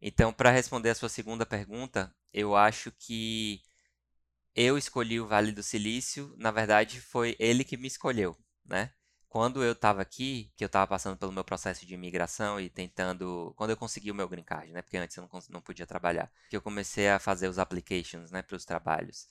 Então, 0.00 0.32
para 0.32 0.50
responder 0.50 0.90
a 0.90 0.94
sua 0.94 1.08
segunda 1.08 1.44
pergunta, 1.44 2.14
eu 2.32 2.56
acho 2.56 2.90
que 2.92 3.60
eu 4.54 4.76
escolhi 4.78 5.20
o 5.20 5.26
Vale 5.26 5.52
do 5.52 5.62
Silício, 5.62 6.34
na 6.38 6.50
verdade 6.50 7.00
foi 7.00 7.36
ele 7.38 7.64
que 7.64 7.76
me 7.76 7.86
escolheu, 7.86 8.36
né? 8.64 8.92
Quando 9.28 9.62
eu 9.62 9.72
estava 9.72 10.02
aqui, 10.02 10.52
que 10.56 10.64
eu 10.64 10.66
estava 10.66 10.86
passando 10.88 11.16
pelo 11.16 11.30
meu 11.32 11.44
processo 11.44 11.86
de 11.86 11.94
imigração 11.94 12.60
e 12.60 12.68
tentando, 12.68 13.54
quando 13.56 13.70
eu 13.70 13.76
consegui 13.76 14.10
o 14.10 14.14
meu 14.14 14.28
green 14.28 14.42
card, 14.42 14.72
né? 14.72 14.82
Porque 14.82 14.96
antes 14.96 15.16
eu 15.16 15.28
não, 15.32 15.40
não 15.50 15.60
podia 15.62 15.86
trabalhar, 15.86 16.30
que 16.48 16.56
eu 16.56 16.62
comecei 16.62 17.08
a 17.08 17.18
fazer 17.20 17.48
os 17.48 17.58
applications, 17.58 18.30
né, 18.32 18.42
para 18.42 18.56
os 18.56 18.64
trabalhos. 18.64 19.28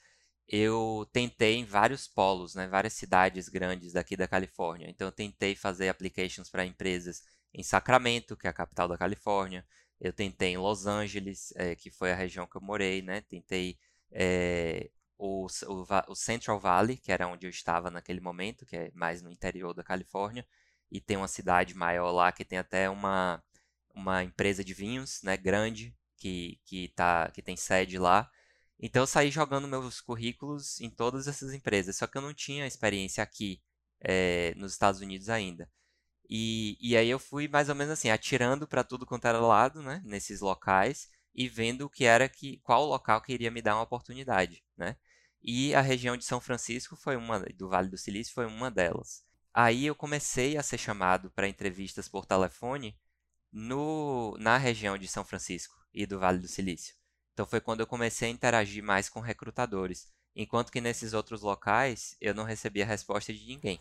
Eu 0.47 1.07
tentei 1.11 1.55
em 1.57 1.65
vários 1.65 2.07
polos, 2.07 2.55
né, 2.55 2.67
várias 2.67 2.93
cidades 2.93 3.49
grandes 3.49 3.93
daqui 3.93 4.15
da 4.17 4.27
Califórnia. 4.27 4.89
Então 4.89 5.07
eu 5.07 5.11
tentei 5.11 5.55
fazer 5.55 5.89
applications 5.89 6.49
para 6.49 6.65
empresas 6.65 7.23
em 7.53 7.63
Sacramento, 7.63 8.37
que 8.37 8.47
é 8.47 8.49
a 8.49 8.53
capital 8.53 8.87
da 8.87 8.97
Califórnia. 8.97 9.65
Eu 9.99 10.13
tentei 10.13 10.53
em 10.53 10.57
Los 10.57 10.85
Angeles, 10.85 11.53
é, 11.55 11.75
que 11.75 11.91
foi 11.91 12.11
a 12.11 12.15
região 12.15 12.47
que 12.47 12.55
eu 12.55 12.61
morei, 12.61 13.01
né? 13.01 13.21
Tentei 13.21 13.77
é, 14.11 14.89
o, 15.17 15.45
o, 15.45 15.85
o, 16.07 16.15
Central 16.15 16.59
Valley, 16.59 16.97
que 16.97 17.11
era 17.11 17.27
onde 17.27 17.45
eu 17.45 17.49
estava 17.49 17.91
naquele 17.91 18.21
momento, 18.21 18.65
que 18.65 18.75
é 18.77 18.91
mais 18.93 19.21
no 19.21 19.31
interior 19.31 19.73
da 19.73 19.83
Califórnia, 19.83 20.47
e 20.91 21.01
tem 21.01 21.17
uma 21.17 21.27
cidade 21.27 21.75
maior 21.75 22.11
lá 22.11 22.31
que 22.31 22.45
tem 22.45 22.57
até 22.57 22.89
uma, 22.89 23.43
uma 23.93 24.23
empresa 24.23 24.63
de 24.63 24.73
vinhos, 24.73 25.21
né, 25.23 25.35
grande, 25.37 25.95
que, 26.17 26.59
que, 26.65 26.89
tá, 26.89 27.29
que 27.31 27.41
tem 27.41 27.55
sede 27.57 27.97
lá. 27.97 28.29
Então 28.79 29.03
eu 29.03 29.07
saí 29.07 29.29
jogando 29.29 29.67
meus 29.67 29.99
currículos 30.01 30.79
em 30.79 30.89
todas 30.89 31.27
essas 31.27 31.53
empresas, 31.53 31.97
só 31.97 32.07
que 32.07 32.17
eu 32.17 32.21
não 32.21 32.33
tinha 32.33 32.65
experiência 32.65 33.23
aqui 33.23 33.61
é, 34.01 34.53
nos 34.55 34.71
Estados 34.73 35.01
Unidos 35.01 35.29
ainda. 35.29 35.69
E, 36.29 36.77
e 36.79 36.95
aí 36.95 37.09
eu 37.09 37.19
fui 37.19 37.47
mais 37.47 37.69
ou 37.69 37.75
menos 37.75 37.93
assim, 37.93 38.09
atirando 38.09 38.67
para 38.67 38.83
tudo 38.83 39.05
quanto 39.05 39.25
era 39.27 39.39
lado, 39.39 39.81
né, 39.81 40.01
nesses 40.05 40.41
locais 40.41 41.09
e 41.33 41.47
vendo 41.49 41.85
o 41.85 41.89
que 41.89 42.05
era 42.05 42.29
que 42.29 42.57
qual 42.59 42.85
local 42.85 43.21
que 43.21 43.33
iria 43.33 43.51
me 43.51 43.61
dar 43.61 43.75
uma 43.75 43.83
oportunidade, 43.83 44.63
né? 44.77 44.95
E 45.41 45.73
a 45.73 45.81
região 45.81 46.17
de 46.17 46.25
São 46.25 46.39
Francisco 46.41 46.95
foi 46.95 47.15
uma 47.15 47.39
do 47.39 47.69
Vale 47.69 47.89
do 47.89 47.97
Silício 47.97 48.33
foi 48.33 48.45
uma 48.45 48.69
delas. 48.69 49.23
Aí 49.53 49.85
eu 49.85 49.95
comecei 49.95 50.57
a 50.57 50.63
ser 50.63 50.77
chamado 50.77 51.31
para 51.31 51.47
entrevistas 51.47 52.07
por 52.09 52.25
telefone 52.25 52.97
no 53.51 54.35
na 54.39 54.57
região 54.57 54.97
de 54.97 55.07
São 55.07 55.25
Francisco 55.25 55.75
e 55.93 56.05
do 56.05 56.19
Vale 56.19 56.39
do 56.39 56.47
Silício. 56.47 56.95
Então 57.33 57.45
foi 57.45 57.61
quando 57.61 57.79
eu 57.81 57.87
comecei 57.87 58.27
a 58.29 58.31
interagir 58.31 58.83
mais 58.83 59.09
com 59.09 59.19
recrutadores. 59.19 60.07
Enquanto 60.35 60.71
que 60.71 60.81
nesses 60.81 61.13
outros 61.13 61.41
locais 61.41 62.15
eu 62.21 62.33
não 62.33 62.43
recebia 62.43 62.85
resposta 62.85 63.33
de 63.33 63.45
ninguém. 63.45 63.79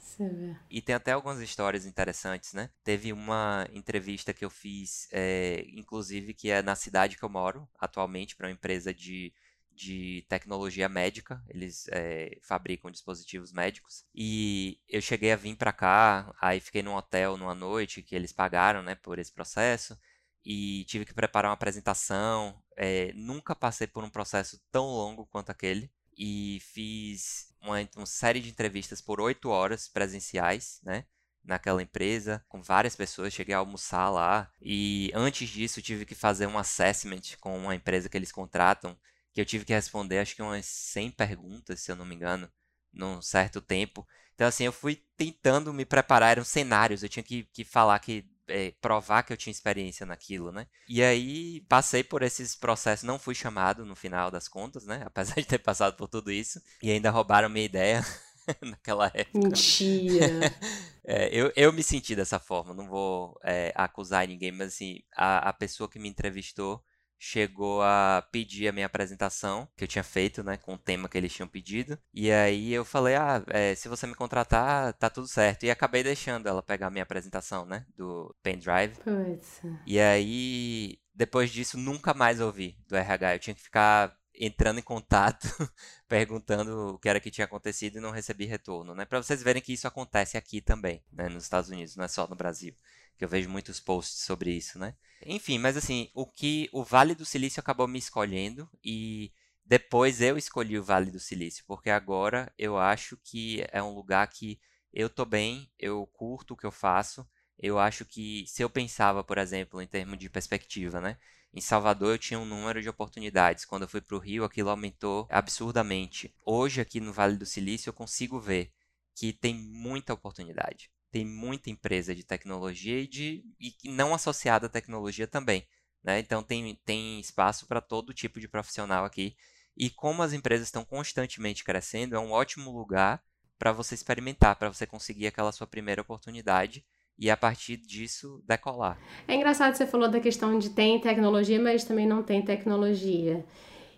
E 0.71 0.83
tem 0.83 0.95
até 0.95 1.13
algumas 1.13 1.41
histórias 1.41 1.87
interessantes, 1.87 2.53
né? 2.53 2.71
Teve 2.85 3.13
uma 3.13 3.67
entrevista 3.73 4.35
que 4.35 4.45
eu 4.45 4.51
fiz, 4.51 5.09
é, 5.13 5.65
inclusive, 5.69 6.35
que 6.35 6.51
é 6.51 6.63
na 6.63 6.75
cidade 6.75 7.17
que 7.17 7.23
eu 7.25 7.29
moro 7.29 7.69
atualmente, 7.79 8.37
para 8.37 8.47
uma 8.49 8.53
empresa 8.53 8.93
de, 8.93 9.33
de 9.73 10.27
tecnologia 10.29 10.89
médica, 10.89 11.43
eles 11.49 11.87
é, 11.91 12.39
fabricam 12.43 12.91
dispositivos 12.91 13.53
médicos. 13.53 14.05
E 14.15 14.79
eu 14.89 15.01
cheguei 15.01 15.33
a 15.33 15.37
vir 15.37 15.57
para 15.57 15.73
cá, 15.73 16.35
aí 16.41 16.61
fiquei 16.61 16.83
num 16.83 16.95
hotel 16.95 17.37
numa 17.37 17.55
noite 17.55 18.03
que 18.03 18.15
eles 18.15 18.33
pagaram 18.33 18.83
né, 18.83 18.95
por 18.95 19.19
esse 19.19 19.33
processo 19.33 19.99
e 20.45 20.85
tive 20.87 21.05
que 21.05 21.15
preparar 21.15 21.51
uma 21.51 21.55
apresentação. 21.55 22.61
É, 22.77 23.13
nunca 23.15 23.55
passei 23.57 23.87
por 23.87 24.05
um 24.05 24.11
processo 24.11 24.61
tão 24.71 24.87
longo 24.87 25.27
quanto 25.27 25.51
aquele 25.51 25.91
e 26.19 26.59
fiz 26.61 27.55
uma, 27.63 27.77
uma 27.97 28.07
série 28.07 28.41
de 28.41 28.51
entrevistas 28.51 29.01
por 29.01 29.21
oito 29.21 29.49
horas 29.49 29.89
presenciais, 29.89 30.81
né? 30.83 31.05
naquela 31.45 31.83
empresa 31.83 32.45
com 32.47 32.61
várias 32.61 32.95
pessoas, 32.95 33.33
cheguei 33.33 33.55
a 33.55 33.59
almoçar 33.59 34.11
lá 34.11 34.51
e 34.61 35.11
antes 35.15 35.49
disso 35.49 35.81
tive 35.81 36.05
que 36.05 36.15
fazer 36.15 36.47
um 36.47 36.59
assessment 36.59 37.23
com 37.41 37.57
uma 37.57 37.75
empresa 37.75 38.09
que 38.09 38.17
eles 38.17 38.31
contratam, 38.31 38.99
que 39.33 39.41
eu 39.41 39.47
tive 39.47 39.65
que 39.65 39.73
responder 39.73 40.19
acho 40.19 40.37
que 40.37 40.43
umas 40.43 40.67
100 40.67 41.13
perguntas, 41.13 41.81
se 41.81 41.91
eu 41.91 41.97
não 41.97 42.05
me 42.05 42.15
engano, 42.15 42.51
num 42.93 43.23
certo 43.23 43.63
tempo. 43.63 44.07
Então 44.35 44.47
assim, 44.47 44.65
eu 44.65 44.73
fui 44.73 45.03
tentando 45.17 45.73
me 45.73 45.87
preparar, 45.87 46.33
eram 46.33 46.45
cenários, 46.45 47.03
eu 47.03 47.09
tinha 47.09 47.23
que, 47.23 47.45
que 47.45 47.65
falar 47.65 47.99
que 48.01 48.29
é, 48.49 48.73
provar 48.81 49.23
que 49.23 49.33
eu 49.33 49.37
tinha 49.37 49.51
experiência 49.51 50.07
naquilo, 50.07 50.53
né? 50.53 50.67
E 50.89 51.03
aí 51.03 51.61
passei 51.69 52.03
por 52.03 52.23
esses 52.23 52.55
processos, 52.55 53.05
não 53.05 53.19
fui 53.19 53.35
chamado 53.35 53.85
no 53.85 53.95
final 53.95 54.31
das 54.31 54.49
contas, 54.49 54.85
né? 54.87 55.03
Apesar 55.07 55.35
de 55.37 55.47
ter 55.47 55.59
passado 55.59 55.97
por 55.97 56.09
tudo 56.09 56.31
isso. 56.31 56.61
E 56.83 56.91
ainda 56.91 57.11
roubaram 57.11 57.49
minha 57.49 57.65
ideia. 57.65 58.05
naquela 58.63 59.11
época. 59.15 59.39
Mentira! 59.39 60.55
é, 61.05 61.29
eu, 61.33 61.53
eu 61.55 61.73
me 61.73 61.83
senti 61.83 62.17
dessa 62.17 62.39
forma, 62.39 62.75
não 62.75 62.89
vou 62.89 63.39
é, 63.45 63.73
acusar 63.75 64.27
ninguém, 64.27 64.53
mas 64.53 64.69
assim, 64.69 65.01
a, 65.15 65.51
a 65.51 65.53
pessoa 65.53 65.89
que 65.89 65.99
me 65.99 66.09
entrevistou 66.09 66.83
chegou 67.19 67.83
a 67.83 68.27
pedir 68.31 68.69
a 68.69 68.73
minha 68.73 68.87
apresentação, 68.87 69.69
que 69.77 69.85
eu 69.85 69.89
tinha 69.89 70.05
feito, 70.05 70.43
né, 70.43 70.57
com 70.57 70.75
o 70.75 70.79
tema 70.79 71.09
que 71.09 71.19
eles 71.19 71.33
tinham 71.33 71.49
pedido. 71.49 71.99
E 72.15 72.31
aí 72.31 72.73
eu 72.73 72.85
falei, 72.85 73.17
ah, 73.17 73.43
é, 73.49 73.75
se 73.75 73.89
você 73.89 74.07
me 74.07 74.15
contratar, 74.15 74.93
tá 74.95 75.11
tudo 75.11 75.27
certo. 75.27 75.65
E 75.65 75.71
acabei 75.71 76.03
deixando 76.03 76.49
ela 76.49 76.63
pegar 76.63 76.87
a 76.87 76.91
minha 76.91 77.03
apresentação, 77.03 77.67
né, 77.67 77.85
do 77.97 78.35
pendrive. 78.43 78.95
Putz. 79.03 79.61
E 79.85 79.99
aí, 79.99 80.99
depois 81.15 81.51
disso, 81.51 81.77
nunca 81.77 82.15
mais 82.15 82.41
ouvi 82.41 82.79
do 82.87 82.97
RH. 82.97 83.35
Eu 83.35 83.39
tinha 83.41 83.55
que 83.55 83.63
ficar 83.63 84.17
entrando 84.41 84.79
em 84.79 84.83
contato, 84.83 85.49
perguntando 86.09 86.95
o 86.95 86.99
que 86.99 87.09
era 87.09 87.21
que 87.21 87.31
tinha 87.31 87.45
acontecido 87.45 87.99
e 87.99 88.01
não 88.01 88.11
recebi 88.11 88.45
retorno, 88.45 88.95
né? 88.95 89.05
Para 89.05 89.21
vocês 89.21 89.43
verem 89.43 89.61
que 89.61 89.73
isso 89.73 89.89
acontece 89.89 90.37
aqui 90.37 90.61
também, 90.61 91.03
né? 91.13 91.29
Nos 91.29 91.43
Estados 91.43 91.69
Unidos, 91.69 91.97
não 91.97 92.05
é 92.05 92.09
só 92.09 92.27
no 92.29 92.37
Brasil, 92.37 92.75
que 93.19 93.25
eu 93.25 93.29
vejo 93.29 93.51
muitos 93.51 93.81
posts 93.81 94.25
sobre 94.25 94.53
isso, 94.53 94.79
né? 94.79 94.95
Enfim, 95.27 95.59
mas 95.59 95.77
assim, 95.77 96.09
o 96.15 96.25
que 96.25 96.69
o 96.73 96.85
Vale 96.85 97.15
do 97.15 97.25
Silício 97.25 97.61
acabou 97.61 97.89
me 97.89 97.99
escolhendo 97.99 98.71
e 98.83 99.33
depois 99.65 100.23
eu 100.23 100.39
escolhi 100.39 100.79
o 100.79 100.83
Vale 100.83 101.11
do 101.11 101.19
Silício, 101.19 101.65
porque 101.67 101.91
agora 101.91 102.53
eu 102.57 102.79
acho 102.79 103.17
que 103.19 103.63
é 103.73 103.83
um 103.83 103.93
lugar 103.93 104.27
que 104.29 104.61
eu 104.93 105.11
tô 105.11 105.25
bem, 105.25 105.71
eu 105.79 106.07
curto 106.07 106.55
o 106.55 106.57
que 106.57 106.65
eu 106.65 106.73
faço. 106.73 107.29
Eu 107.59 107.79
acho 107.79 108.05
que 108.05 108.45
se 108.47 108.63
eu 108.63 108.71
pensava, 108.71 109.23
por 109.25 109.37
exemplo, 109.37 109.83
em 109.83 109.87
termos 109.87 110.17
de 110.17 110.31
perspectiva, 110.31 111.01
né? 111.01 111.19
Em 111.53 111.61
Salvador 111.61 112.15
eu 112.15 112.19
tinha 112.19 112.39
um 112.39 112.45
número 112.45 112.81
de 112.81 112.89
oportunidades. 112.89 113.65
Quando 113.65 113.83
eu 113.83 113.89
fui 113.89 114.01
para 114.01 114.17
o 114.17 114.21
Rio, 114.21 114.45
aquilo 114.45 114.71
aumentou 114.71 115.27
absurdamente. 115.29 116.33
Hoje, 116.45 116.81
aqui 116.81 117.01
no 117.01 117.13
Vale 117.13 117.37
do 117.37 117.45
Silício, 117.45 117.89
eu 117.89 117.95
consigo 117.95 118.39
ver 118.39 118.73
que 119.15 119.33
tem 119.33 119.55
muita 119.55 120.15
oportunidade. 120.15 120.91
Tem 121.11 121.25
muita 121.25 121.71
empresa 121.71 122.15
de 122.15 122.23
tecnologia 122.23 123.01
e, 123.01 123.07
de, 123.07 123.45
e 123.59 123.91
não 123.91 124.15
associada 124.15 124.67
à 124.67 124.71
tecnologia 124.71 125.27
também. 125.27 125.67
Né? 126.03 126.19
Então, 126.19 126.43
tem, 126.43 126.79
tem 126.85 127.19
espaço 127.21 127.67
para 127.67 127.81
todo 127.81 128.15
tipo 128.15 128.39
de 128.41 128.49
profissional 128.49 129.05
aqui. 129.05 129.37
E 129.77 129.89
como 129.89 130.23
as 130.23 130.33
empresas 130.33 130.67
estão 130.67 130.85
constantemente 130.85 131.65
crescendo, 131.65 132.17
é 132.17 132.19
um 132.19 132.33
ótimo 132.33 132.71
lugar 132.71 133.23
para 133.59 133.73
você 133.73 133.95
experimentar, 133.95 134.57
para 134.57 134.69
você 134.69 134.87
conseguir 134.87 135.27
aquela 135.27 135.53
sua 135.53 135.67
primeira 135.67 136.03
oportunidade 136.03 136.85
e 137.19 137.31
a 137.31 137.37
partir 137.37 137.77
disso 137.77 138.43
decolar. 138.47 138.99
É 139.27 139.35
engraçado 139.35 139.75
você 139.75 139.87
falou 139.87 140.09
da 140.09 140.21
questão 140.21 140.59
de 140.59 140.71
tem 140.71 141.01
tecnologia, 141.01 141.61
mas 141.61 141.85
também 141.85 142.07
não 142.07 142.23
tem 142.23 142.41
tecnologia. 142.43 143.45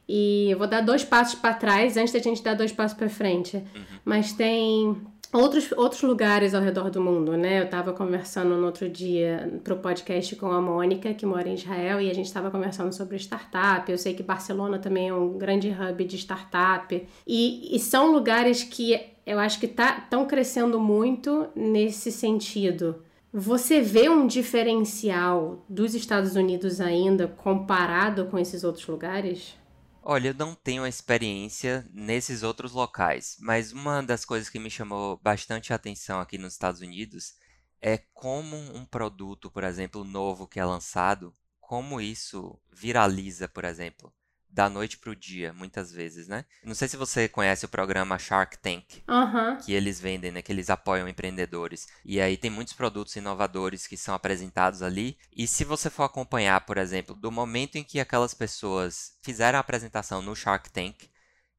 E 0.09 0.51
eu 0.51 0.59
vou 0.59 0.67
dar 0.67 0.81
dois 0.81 1.05
passos 1.05 1.39
para 1.39 1.55
trás 1.55 1.97
antes 1.97 2.13
da 2.13 2.19
gente 2.19 2.43
dar 2.43 2.55
dois 2.55 2.73
passos 2.73 2.97
para 2.97 3.09
frente. 3.09 3.59
Uhum. 3.59 4.01
Mas 4.05 4.33
tem 4.33 5.07
outros, 5.33 5.73
outros 5.73 6.03
lugares 6.03 6.55
ao 6.55 6.63
redor 6.63 6.91
do 6.91 7.01
mundo, 7.01 7.37
né? 7.37 7.61
Eu 7.61 7.65
estava 7.65 7.93
conversando 7.93 8.57
no 8.57 8.67
outro 8.67 8.89
dia 8.89 9.61
para 9.63 9.75
o 9.75 9.79
podcast 9.79 10.35
com 10.37 10.47
a 10.47 10.61
Mônica, 10.61 11.15
que 11.15 11.25
mora 11.25 11.49
em 11.49 11.55
Israel, 11.55 12.01
e 12.01 12.11
a 12.11 12.15
gente 12.15 12.27
estava 12.27 12.51
conversando 12.51 12.93
sobre 12.93 13.17
startup. 13.17 13.91
Eu 13.91 13.99
sei 13.99 14.15
que 14.15 14.23
Barcelona 14.23 14.79
também 14.79 15.09
é 15.09 15.15
um 15.15 15.39
grande 15.39 15.69
hub 15.69 16.05
de 16.05 16.17
startup. 16.17 17.07
E, 17.27 17.75
e 17.75 17.79
são 17.79 18.13
lugares 18.13 18.65
que 18.65 19.01
eu 19.27 19.39
acho 19.39 19.61
que 19.61 19.67
estão 19.67 20.23
tá, 20.23 20.27
crescendo 20.27 20.81
muito 20.81 21.47
nesse 21.55 22.11
sentido. 22.11 23.03
Você 23.33 23.81
vê 23.81 24.09
um 24.09 24.27
diferencial 24.27 25.65
dos 25.69 25.95
Estados 25.95 26.35
Unidos 26.35 26.81
ainda 26.81 27.29
comparado 27.29 28.25
com 28.25 28.37
esses 28.37 28.65
outros 28.65 28.85
lugares? 28.89 29.55
Olha, 30.03 30.29
eu 30.29 30.35
não 30.35 30.55
tenho 30.55 30.87
experiência 30.87 31.87
nesses 31.93 32.43
outros 32.43 32.73
locais, 32.73 33.37
mas 33.41 33.73
uma 33.73 34.03
das 34.03 34.25
coisas 34.25 34.49
que 34.49 34.59
me 34.59 34.71
chamou 34.71 35.19
bastante 35.23 35.73
atenção 35.73 36.21
aqui 36.21 36.39
nos 36.39 36.55
Estados 36.55 36.81
Unidos 36.81 37.35
é 37.81 37.99
como 38.13 38.57
um 38.57 38.85
produto, 38.85 39.51
por 39.51 39.65
exemplo, 39.65 40.05
novo 40.05 40.47
que 40.47 40.59
é 40.61 40.65
lançado, 40.65 41.35
como 41.61 42.01
isso 42.01 42.59
viraliza, 42.73 43.49
por 43.49 43.65
exemplo 43.65 44.13
da 44.53 44.69
noite 44.69 44.99
pro 44.99 45.15
dia, 45.15 45.53
muitas 45.53 45.93
vezes, 45.93 46.27
né? 46.27 46.45
Não 46.65 46.75
sei 46.75 46.89
se 46.89 46.97
você 46.97 47.29
conhece 47.29 47.65
o 47.65 47.69
programa 47.69 48.19
Shark 48.19 48.59
Tank, 48.59 49.03
uhum. 49.09 49.57
que 49.59 49.73
eles 49.73 50.01
vendem, 50.01 50.33
né? 50.33 50.43
Que 50.43 50.53
eles 50.53 50.71
apoiam 50.71 51.09
empreendedores. 51.09 51.87
E 52.05 52.21
aí 52.21 52.37
tem 52.37 52.51
muitos 52.51 52.75
produtos 52.75 53.15
inovadores 53.17 53.87
que 53.87 53.97
são 53.97 54.15
apresentados 54.15 54.83
ali. 54.83 55.17
E 55.35 55.47
se 55.47 55.65
você 55.65 55.89
for 55.89 56.05
acompanhar, 56.05 56.61
por 56.67 56.79
exemplo, 56.79 57.15
do 57.15 57.31
momento 57.31 57.77
em 57.77 57.85
que 57.85 58.01
aquelas 58.01 58.35
pessoas 58.35 59.17
fizeram 59.23 59.59
a 59.59 59.61
apresentação 59.61 60.21
no 60.21 60.35
Shark 60.35 60.71
Tank 60.71 61.09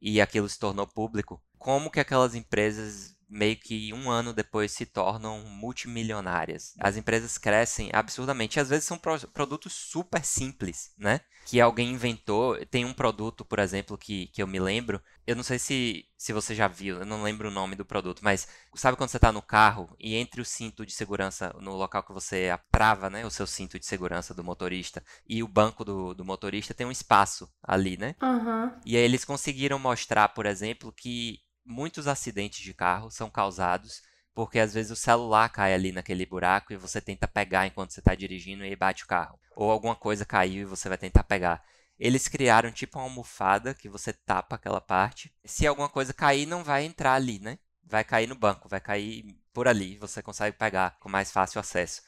e 0.02 0.20
aquilo 0.20 0.50
se 0.50 0.60
tornou 0.60 0.88
público, 0.88 1.42
como 1.58 1.92
que 1.92 2.00
aquelas 2.00 2.36
empresas 2.36 3.16
meio 3.32 3.56
que 3.56 3.94
um 3.94 4.12
ano 4.12 4.34
depois 4.34 4.74
se 4.74 4.86
tornam 4.86 5.40
multimilionárias. 5.46 6.74
As 6.78 6.98
empresas 6.98 7.38
crescem 7.38 7.90
absurdamente. 7.94 8.60
Às 8.60 8.70
vezes 8.70 8.86
são 8.86 8.98
pro 8.98 9.18
produtos 9.30 9.72
super 9.72 10.24
simples, 10.26 10.92
né? 10.98 11.22
Que 11.46 11.62
alguém 11.62 11.92
inventou. 11.92 12.58
Tem 12.66 12.84
um 12.84 12.94
produto, 12.94 13.46
por 13.46 13.60
exemplo, 13.60 13.98
que, 13.98 14.28
que 14.28 14.44
eu 14.44 14.48
me 14.48 14.60
lembro. 14.60 15.02
Eu 15.26 15.36
não 15.36 15.44
sei 15.44 15.58
se, 15.58 16.06
se 16.18 16.34
você 16.34 16.54
já 16.54 16.68
viu, 16.68 16.98
eu 16.98 17.06
não 17.06 17.24
lembro 17.24 17.48
o 17.48 17.52
nome 17.52 17.76
do 17.76 17.86
produto, 17.86 18.22
mas 18.22 18.48
sabe 18.76 18.98
quando 18.98 19.10
você 19.10 19.18
está 19.18 19.32
no 19.32 19.42
carro 19.42 19.96
e 19.98 20.16
entre 20.16 20.42
o 20.42 20.46
cinto 20.46 20.86
de 20.86 20.92
segurança, 20.92 21.56
no 21.62 21.76
local 21.76 22.04
que 22.04 22.12
você 22.12 22.50
trava, 22.70 23.10
né? 23.10 23.26
O 23.26 23.32
seu 23.32 23.48
cinto 23.48 23.80
de 23.80 23.86
segurança 23.86 24.34
do 24.34 24.44
motorista 24.44 25.02
e 25.28 25.42
o 25.42 25.48
banco 25.48 25.86
do, 25.86 26.14
do 26.14 26.26
motorista 26.26 26.74
tem 26.74 26.86
um 26.86 26.92
espaço 26.92 27.50
ali, 27.64 27.96
né? 27.96 28.16
Uhum. 28.22 28.72
E 28.86 28.98
aí 28.98 29.04
eles 29.04 29.24
conseguiram 29.24 29.80
mostrar, 29.80 30.30
por 30.30 30.46
exemplo, 30.46 30.92
que 30.92 31.40
muitos 31.72 32.08
acidentes 32.08 32.60
de 32.60 32.74
carro 32.74 33.10
são 33.10 33.30
causados 33.30 34.02
porque 34.34 34.60
às 34.60 34.74
vezes 34.74 34.92
o 34.92 34.96
celular 34.96 35.50
cai 35.50 35.74
ali 35.74 35.92
naquele 35.92 36.26
buraco 36.26 36.72
e 36.72 36.78
você 36.78 37.02
tenta 37.02 37.28
pegar 37.28 37.68
enquanto 37.68 37.92
você 37.92 38.00
está 38.00 38.16
dirigindo 38.16 38.66
e 38.66 38.76
bate 38.76 39.04
o 39.04 39.08
carro. 39.08 39.40
Ou 39.56 39.70
alguma 39.70 39.96
coisa 39.96 40.26
caiu 40.26 40.62
e 40.62 40.66
você 40.66 40.88
vai 40.88 40.98
tentar 40.98 41.24
pegar. 41.24 41.64
Eles 42.00 42.28
criaram 42.28 42.72
tipo 42.72 42.98
uma 42.98 43.06
almofada 43.06 43.74
que 43.74 43.90
você 43.90 44.14
tapa 44.14 44.56
aquela 44.56 44.82
parte. 44.82 45.34
Se 45.44 45.68
alguma 45.68 45.90
coisa 45.90 46.14
cair, 46.14 46.46
não 46.46 46.64
vai 46.64 46.86
entrar 46.86 47.14
ali, 47.14 47.40
né? 47.40 47.60
Vai 47.84 48.04
cair 48.04 48.28
no 48.28 48.36
banco, 48.36 48.70
vai 48.70 48.80
cair 48.80 49.38
por 49.54 49.68
ali. 49.68 49.98
Você 49.98 50.22
consegue 50.22 50.58
pegar 50.58 50.98
com 51.00 51.10
mais 51.10 51.32
fácil 51.32 51.60
acesso. 51.60 52.02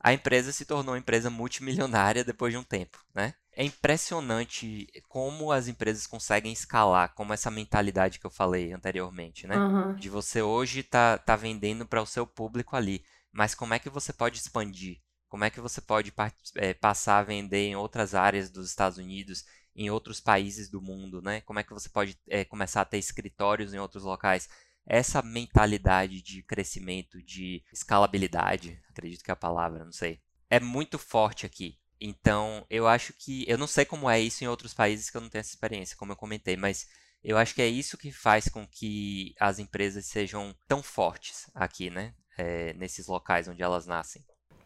A 0.00 0.12
empresa 0.12 0.52
se 0.52 0.64
tornou 0.64 0.94
uma 0.94 0.98
empresa 0.98 1.28
multimilionária 1.28 2.24
depois 2.24 2.52
de 2.52 2.58
um 2.58 2.62
tempo, 2.62 2.98
né? 3.14 3.34
É 3.56 3.64
impressionante 3.64 4.88
como 5.08 5.52
as 5.52 5.68
empresas 5.68 6.06
conseguem 6.06 6.52
escalar, 6.52 7.14
como 7.14 7.32
essa 7.32 7.50
mentalidade 7.50 8.18
que 8.18 8.26
eu 8.26 8.30
falei 8.30 8.72
anteriormente, 8.72 9.46
né? 9.46 9.56
Uhum. 9.56 9.94
De 9.94 10.08
você 10.08 10.42
hoje 10.42 10.82
tá, 10.82 11.18
tá 11.18 11.36
vendendo 11.36 11.86
para 11.86 12.02
o 12.02 12.06
seu 12.06 12.26
público 12.26 12.74
ali, 12.74 13.04
mas 13.32 13.54
como 13.54 13.74
é 13.74 13.78
que 13.78 13.88
você 13.88 14.12
pode 14.12 14.38
expandir? 14.38 15.00
Como 15.28 15.44
é 15.44 15.50
que 15.50 15.60
você 15.60 15.80
pode 15.80 16.12
é, 16.56 16.74
passar 16.74 17.18
a 17.18 17.22
vender 17.22 17.66
em 17.68 17.76
outras 17.76 18.14
áreas 18.14 18.50
dos 18.50 18.68
Estados 18.68 18.98
Unidos, 18.98 19.44
em 19.74 19.90
outros 19.90 20.20
países 20.20 20.68
do 20.68 20.80
mundo, 20.80 21.20
né? 21.20 21.40
Como 21.40 21.58
é 21.58 21.64
que 21.64 21.72
você 21.72 21.88
pode 21.88 22.18
é, 22.28 22.44
começar 22.44 22.82
a 22.82 22.84
ter 22.84 22.98
escritórios 22.98 23.74
em 23.74 23.78
outros 23.78 24.04
locais? 24.04 24.48
Essa 24.86 25.22
mentalidade 25.22 26.22
de 26.22 26.42
crescimento, 26.42 27.22
de 27.22 27.64
escalabilidade, 27.72 28.80
acredito 28.90 29.24
que 29.24 29.30
é 29.30 29.32
a 29.32 29.36
palavra, 29.36 29.84
não 29.84 29.92
sei, 29.92 30.20
é 30.50 30.60
muito 30.60 30.98
forte 30.98 31.46
aqui. 31.46 31.78
Então, 32.00 32.66
eu 32.68 32.86
acho 32.86 33.12
que. 33.12 33.44
Eu 33.48 33.58
não 33.58 33.66
sei 33.66 33.84
como 33.84 34.08
é 34.08 34.20
isso 34.20 34.44
em 34.44 34.48
outros 34.48 34.74
países 34.74 35.10
que 35.10 35.16
eu 35.16 35.20
não 35.20 35.28
tenho 35.28 35.40
essa 35.40 35.50
experiência, 35.50 35.96
como 35.96 36.12
eu 36.12 36.16
comentei, 36.16 36.56
mas 36.56 36.86
eu 37.22 37.38
acho 37.38 37.54
que 37.54 37.62
é 37.62 37.66
isso 37.66 37.96
que 37.96 38.12
faz 38.12 38.48
com 38.48 38.66
que 38.66 39.34
as 39.40 39.58
empresas 39.58 40.04
sejam 40.06 40.54
tão 40.68 40.82
fortes 40.82 41.50
aqui, 41.54 41.88
né? 41.88 42.12
É, 42.36 42.74
nesses 42.74 43.06
locais 43.06 43.48
onde 43.48 43.62
elas 43.62 43.86
nascem. 43.86 44.22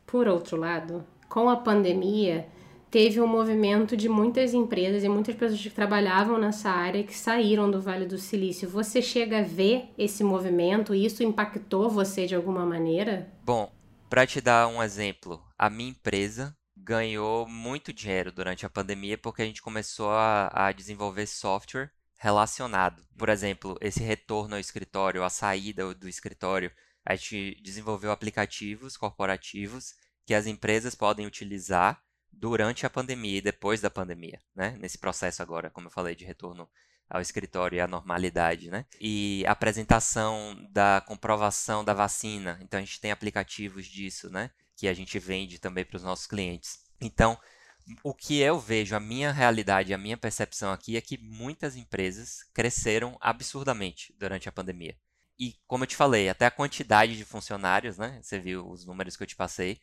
Por 0.06 0.26
outro 0.26 0.56
lado, 0.56 1.06
com 1.28 1.50
a 1.50 1.56
pandemia, 1.56 2.48
teve 2.90 3.20
um 3.20 3.26
movimento 3.26 3.96
de 3.96 4.08
muitas 4.08 4.54
empresas 4.54 5.04
e 5.04 5.08
muitas 5.08 5.34
pessoas 5.34 5.60
que 5.60 5.70
trabalhavam 5.70 6.38
nessa 6.38 6.70
área 6.70 7.04
que 7.04 7.16
saíram 7.16 7.70
do 7.70 7.80
Vale 7.80 8.06
do 8.06 8.18
Silício. 8.18 8.68
Você 8.68 9.02
chega 9.02 9.40
a 9.40 9.42
ver 9.42 9.90
esse 9.96 10.24
movimento 10.24 10.94
e 10.94 11.04
isso 11.04 11.22
impactou 11.22 11.90
você 11.90 12.26
de 12.26 12.34
alguma 12.34 12.64
maneira? 12.64 13.30
Bom, 13.44 13.70
para 14.08 14.26
te 14.26 14.40
dar 14.40 14.66
um 14.68 14.82
exemplo, 14.82 15.40
a 15.58 15.68
minha 15.68 15.90
empresa 15.90 16.56
ganhou 16.84 17.46
muito 17.46 17.92
dinheiro 17.92 18.32
durante 18.32 18.64
a 18.64 18.70
pandemia 18.70 19.18
porque 19.18 19.42
a 19.42 19.44
gente 19.44 19.62
começou 19.62 20.10
a, 20.10 20.50
a 20.52 20.72
desenvolver 20.72 21.26
software 21.26 21.90
relacionado. 22.18 23.04
Por 23.16 23.28
exemplo, 23.28 23.76
esse 23.80 24.02
retorno 24.02 24.54
ao 24.54 24.60
escritório, 24.60 25.22
a 25.22 25.30
saída 25.30 25.94
do 25.94 26.08
escritório, 26.08 26.72
a 27.04 27.14
gente 27.14 27.60
desenvolveu 27.62 28.10
aplicativos 28.10 28.96
corporativos 28.96 29.94
que 30.26 30.34
as 30.34 30.46
empresas 30.46 30.94
podem 30.94 31.26
utilizar 31.26 32.02
durante 32.30 32.84
a 32.84 32.90
pandemia 32.90 33.38
e 33.38 33.42
depois 33.42 33.80
da 33.80 33.90
pandemia, 33.90 34.38
né? 34.54 34.76
Nesse 34.78 34.98
processo 34.98 35.42
agora, 35.42 35.70
como 35.70 35.86
eu 35.86 35.90
falei, 35.90 36.14
de 36.14 36.24
retorno 36.24 36.68
ao 37.08 37.20
escritório 37.20 37.76
e 37.76 37.80
à 37.80 37.86
normalidade, 37.86 38.70
né? 38.70 38.84
E 39.00 39.44
apresentação 39.46 40.54
da 40.70 41.02
comprovação 41.06 41.82
da 41.82 41.94
vacina. 41.94 42.58
Então 42.62 42.78
a 42.78 42.82
gente 42.82 43.00
tem 43.00 43.10
aplicativos 43.10 43.86
disso, 43.86 44.28
né? 44.28 44.50
Que 44.78 44.88
a 44.88 44.94
gente 44.94 45.18
vende 45.18 45.58
também 45.58 45.84
para 45.84 45.96
os 45.96 46.02
nossos 46.02 46.26
clientes. 46.26 46.78
Então, 47.00 47.38
o 48.02 48.14
que 48.14 48.38
eu 48.38 48.58
vejo, 48.58 48.94
a 48.94 49.00
minha 49.00 49.32
realidade, 49.32 49.92
a 49.92 49.98
minha 49.98 50.16
percepção 50.16 50.72
aqui 50.72 50.96
é 50.96 51.00
que 51.00 51.18
muitas 51.18 51.76
empresas 51.76 52.44
cresceram 52.54 53.18
absurdamente 53.20 54.14
durante 54.18 54.48
a 54.48 54.52
pandemia. 54.52 54.96
E 55.38 55.54
como 55.66 55.84
eu 55.84 55.88
te 55.88 55.96
falei, 55.96 56.28
até 56.28 56.46
a 56.46 56.50
quantidade 56.50 57.16
de 57.16 57.24
funcionários, 57.24 57.98
né? 57.98 58.20
Você 58.22 58.38
viu 58.38 58.68
os 58.68 58.86
números 58.86 59.16
que 59.16 59.22
eu 59.22 59.26
te 59.26 59.36
passei, 59.36 59.80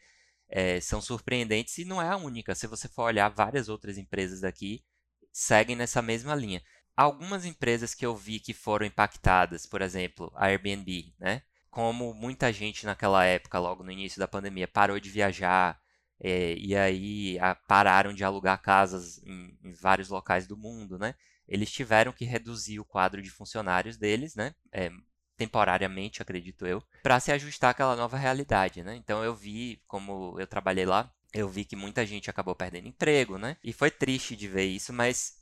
é, 0.48 0.80
são 0.80 1.02
surpreendentes 1.02 1.78
e 1.78 1.86
não 1.86 2.02
é 2.02 2.10
a 2.10 2.18
única. 2.18 2.56
Se 2.56 2.68
você 2.68 2.88
for 2.88 3.04
olhar, 3.04 3.30
várias 3.30 3.70
outras 3.70 3.98
empresas 3.98 4.42
daqui 4.42 4.84
seguem 5.32 5.76
nessa 5.76 6.02
mesma 6.02 6.36
linha. 6.36 6.62
Algumas 6.96 7.46
empresas 7.46 7.94
que 7.94 8.06
eu 8.06 8.16
vi 8.16 8.40
que 8.40 8.54
foram 8.54 8.86
impactadas, 8.86 9.66
por 9.66 9.82
exemplo, 9.82 10.32
a 10.36 10.46
Airbnb, 10.46 11.14
né? 11.20 11.42
Como 11.76 12.14
muita 12.14 12.54
gente 12.54 12.86
naquela 12.86 13.26
época, 13.26 13.60
logo 13.60 13.84
no 13.84 13.92
início 13.92 14.18
da 14.18 14.30
pandemia, 14.30 14.66
parou 14.66 14.98
de 14.98 15.10
viajar, 15.10 15.78
é, 16.18 16.56
e 16.58 16.74
aí 16.74 17.38
a, 17.38 17.54
pararam 17.54 18.14
de 18.14 18.24
alugar 18.24 18.62
casas 18.62 19.22
em, 19.26 19.60
em, 19.62 19.74
vários 19.74 20.08
locais 20.08 20.48
do 20.48 20.56
mundo, 20.56 20.98
né? 20.98 21.16
Eles 21.46 21.70
tiveram 21.70 22.14
que 22.14 22.24
reduzir 22.24 22.80
o 22.80 22.86
quadro 22.86 23.22
de 23.22 23.30
funcionários 23.30 23.98
deles, 23.98 24.36
né? 24.36 24.56
É, 24.72 24.90
temporariamente, 25.36 26.22
acredito 26.22 26.66
eu, 26.66 26.82
para 27.04 27.20
se 27.20 27.30
ajustar 27.34 27.72
àquela 27.72 27.98
nova 27.98 28.16
realidade, 28.16 28.82
né? 28.82 28.96
Então 28.96 29.22
eu 29.22 29.36
vi, 29.36 29.82
como 29.86 30.40
eu 30.40 30.48
trabalhei 30.48 30.86
lá, 30.86 31.12
eu 31.34 31.50
vi 31.50 31.66
que 31.66 31.76
muita 31.76 32.06
gente 32.06 32.30
acabou 32.30 32.56
perdendo 32.56 32.88
emprego, 32.88 33.38
né? 33.38 33.58
E 33.62 33.74
foi 33.74 33.92
triste 33.92 34.34
de 34.34 34.48
ver 34.48 34.64
isso, 34.64 34.94
mas 34.94 35.34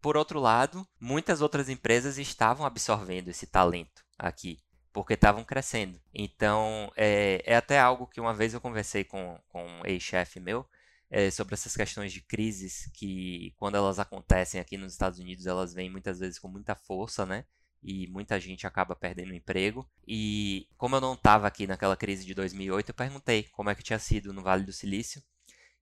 por 0.00 0.16
outro 0.16 0.38
lado, 0.38 0.86
muitas 1.00 1.40
outras 1.40 1.68
empresas 1.68 2.16
estavam 2.16 2.64
absorvendo 2.64 3.26
esse 3.26 3.48
talento 3.48 4.04
aqui 4.16 4.60
porque 4.92 5.14
estavam 5.14 5.44
crescendo. 5.44 6.00
Então, 6.12 6.92
é, 6.96 7.42
é, 7.44 7.56
até 7.56 7.78
algo 7.78 8.06
que 8.06 8.20
uma 8.20 8.34
vez 8.34 8.54
eu 8.54 8.60
conversei 8.60 9.04
com, 9.04 9.38
com 9.48 9.64
um 9.64 9.86
ex-chefe 9.86 10.40
meu 10.40 10.66
é, 11.10 11.30
sobre 11.30 11.54
essas 11.54 11.76
questões 11.76 12.12
de 12.12 12.20
crises 12.20 12.90
que, 12.94 13.54
quando 13.56 13.76
elas 13.76 13.98
acontecem 13.98 14.60
aqui 14.60 14.76
nos 14.76 14.92
Estados 14.92 15.18
Unidos, 15.18 15.46
elas 15.46 15.74
vêm 15.74 15.90
muitas 15.90 16.18
vezes 16.20 16.38
com 16.38 16.48
muita 16.48 16.74
força, 16.74 17.26
né? 17.26 17.44
E 17.82 18.06
muita 18.08 18.38
gente 18.38 18.66
acaba 18.66 18.94
perdendo 18.94 19.30
o 19.30 19.34
emprego. 19.34 19.88
E 20.06 20.68
como 20.76 20.96
eu 20.96 21.00
não 21.00 21.14
estava 21.14 21.46
aqui 21.46 21.66
naquela 21.66 21.96
crise 21.96 22.26
de 22.26 22.34
2008, 22.34 22.90
eu 22.90 22.94
perguntei 22.94 23.44
como 23.52 23.70
é 23.70 23.74
que 23.74 23.82
tinha 23.82 23.98
sido 23.98 24.32
no 24.32 24.42
Vale 24.42 24.64
do 24.64 24.72
Silício. 24.72 25.22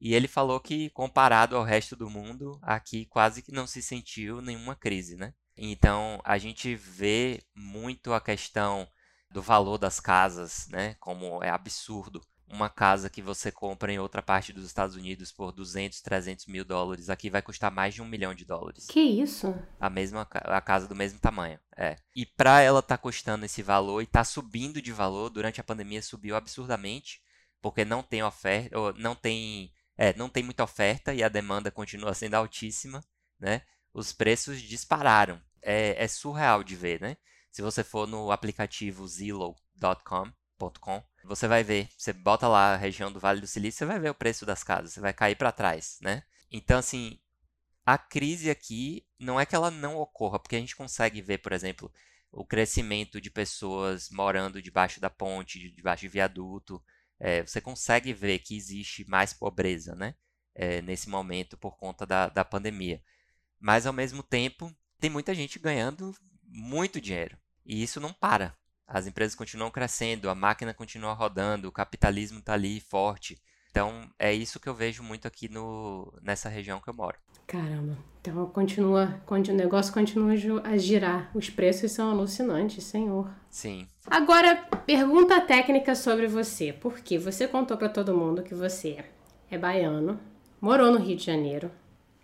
E 0.00 0.14
ele 0.14 0.28
falou 0.28 0.60
que, 0.60 0.90
comparado 0.90 1.56
ao 1.56 1.64
resto 1.64 1.96
do 1.96 2.08
mundo, 2.08 2.58
aqui 2.62 3.04
quase 3.06 3.42
que 3.42 3.50
não 3.50 3.66
se 3.66 3.82
sentiu 3.82 4.40
nenhuma 4.40 4.76
crise, 4.76 5.16
né? 5.16 5.34
Então, 5.56 6.20
a 6.24 6.38
gente 6.38 6.76
vê 6.76 7.42
muito 7.52 8.12
a 8.12 8.20
questão 8.20 8.88
do 9.30 9.42
valor 9.42 9.78
das 9.78 10.00
casas, 10.00 10.66
né? 10.68 10.94
Como 11.00 11.42
é 11.42 11.50
absurdo. 11.50 12.20
Uma 12.50 12.70
casa 12.70 13.10
que 13.10 13.20
você 13.20 13.52
compra 13.52 13.92
em 13.92 13.98
outra 13.98 14.22
parte 14.22 14.54
dos 14.54 14.64
Estados 14.64 14.96
Unidos 14.96 15.30
por 15.30 15.52
200, 15.52 16.00
300 16.00 16.46
mil 16.46 16.64
dólares, 16.64 17.10
aqui 17.10 17.28
vai 17.28 17.42
custar 17.42 17.70
mais 17.70 17.92
de 17.92 18.00
um 18.00 18.06
milhão 18.06 18.34
de 18.34 18.46
dólares. 18.46 18.86
Que 18.86 19.00
isso? 19.00 19.54
A 19.78 19.90
mesma 19.90 20.26
a 20.30 20.60
casa 20.62 20.88
do 20.88 20.94
mesmo 20.94 21.18
tamanho, 21.18 21.60
é. 21.76 21.96
E 22.16 22.24
para 22.24 22.62
ela 22.62 22.80
estar 22.80 22.96
tá 22.96 23.02
custando 23.02 23.44
esse 23.44 23.62
valor 23.62 24.00
e 24.00 24.06
tá 24.06 24.24
subindo 24.24 24.80
de 24.80 24.92
valor 24.92 25.28
durante 25.28 25.60
a 25.60 25.64
pandemia 25.64 26.00
subiu 26.00 26.36
absurdamente, 26.36 27.20
porque 27.60 27.84
não 27.84 28.02
tem 28.02 28.22
oferta, 28.22 28.74
não 28.96 29.14
tem, 29.14 29.70
é, 29.98 30.14
não 30.14 30.30
tem 30.30 30.42
muita 30.42 30.64
oferta 30.64 31.12
e 31.12 31.22
a 31.22 31.28
demanda 31.28 31.70
continua 31.70 32.14
sendo 32.14 32.34
altíssima, 32.34 33.04
né? 33.38 33.60
Os 33.92 34.10
preços 34.10 34.62
dispararam. 34.62 35.38
É, 35.60 36.02
é 36.02 36.08
surreal 36.08 36.62
de 36.64 36.76
ver, 36.76 37.00
né? 37.00 37.16
Se 37.58 37.62
você 37.62 37.82
for 37.82 38.06
no 38.06 38.30
aplicativo 38.30 39.04
Zillow.com, 39.08 40.32
você 41.24 41.48
vai 41.48 41.64
ver, 41.64 41.88
você 41.98 42.12
bota 42.12 42.46
lá 42.46 42.74
a 42.74 42.76
região 42.76 43.10
do 43.10 43.18
Vale 43.18 43.40
do 43.40 43.48
Silício, 43.48 43.78
você 43.78 43.84
vai 43.84 43.98
ver 43.98 44.10
o 44.10 44.14
preço 44.14 44.46
das 44.46 44.62
casas, 44.62 44.92
você 44.92 45.00
vai 45.00 45.12
cair 45.12 45.34
para 45.34 45.50
trás, 45.50 45.98
né? 46.00 46.22
Então, 46.52 46.78
assim, 46.78 47.18
a 47.84 47.98
crise 47.98 48.48
aqui 48.48 49.04
não 49.18 49.40
é 49.40 49.44
que 49.44 49.56
ela 49.56 49.72
não 49.72 49.96
ocorra, 49.96 50.38
porque 50.38 50.54
a 50.54 50.60
gente 50.60 50.76
consegue 50.76 51.20
ver, 51.20 51.38
por 51.38 51.52
exemplo, 51.52 51.92
o 52.30 52.44
crescimento 52.44 53.20
de 53.20 53.28
pessoas 53.28 54.08
morando 54.08 54.62
debaixo 54.62 55.00
da 55.00 55.10
ponte, 55.10 55.72
debaixo 55.72 56.02
de 56.02 56.08
viaduto. 56.10 56.80
É, 57.18 57.42
você 57.42 57.60
consegue 57.60 58.12
ver 58.12 58.38
que 58.38 58.56
existe 58.56 59.04
mais 59.10 59.32
pobreza, 59.32 59.96
né? 59.96 60.14
É, 60.54 60.80
nesse 60.80 61.08
momento 61.08 61.56
por 61.56 61.76
conta 61.76 62.06
da, 62.06 62.28
da 62.28 62.44
pandemia. 62.44 63.02
Mas, 63.58 63.84
ao 63.84 63.92
mesmo 63.92 64.22
tempo, 64.22 64.72
tem 65.00 65.10
muita 65.10 65.34
gente 65.34 65.58
ganhando 65.58 66.14
muito 66.44 67.00
dinheiro. 67.00 67.36
E 67.68 67.82
isso 67.82 68.00
não 68.00 68.12
para. 68.12 68.54
As 68.86 69.06
empresas 69.06 69.34
continuam 69.34 69.70
crescendo, 69.70 70.30
a 70.30 70.34
máquina 70.34 70.72
continua 70.72 71.12
rodando, 71.12 71.68
o 71.68 71.72
capitalismo 71.72 72.38
está 72.38 72.54
ali 72.54 72.80
forte. 72.80 73.38
Então 73.70 74.10
é 74.18 74.32
isso 74.32 74.58
que 74.58 74.66
eu 74.66 74.74
vejo 74.74 75.02
muito 75.02 75.28
aqui 75.28 75.46
no, 75.46 76.10
nessa 76.22 76.48
região 76.48 76.80
que 76.80 76.88
eu 76.88 76.94
moro. 76.94 77.18
Caramba, 77.46 77.98
então 78.20 78.46
continua, 78.46 79.22
o 79.26 79.52
negócio 79.52 79.92
continua 79.92 80.32
a 80.64 80.76
girar. 80.78 81.30
Os 81.34 81.50
preços 81.50 81.92
são 81.92 82.10
alucinantes, 82.10 82.84
senhor. 82.84 83.30
Sim. 83.50 83.86
Agora, 84.06 84.56
pergunta 84.86 85.40
técnica 85.40 85.94
sobre 85.94 86.26
você. 86.26 86.72
Porque 86.72 87.18
você 87.18 87.46
contou 87.46 87.76
para 87.76 87.90
todo 87.90 88.16
mundo 88.16 88.42
que 88.42 88.54
você 88.54 89.04
é 89.50 89.58
baiano, 89.58 90.18
morou 90.60 90.90
no 90.90 90.98
Rio 90.98 91.16
de 91.16 91.24
Janeiro 91.24 91.70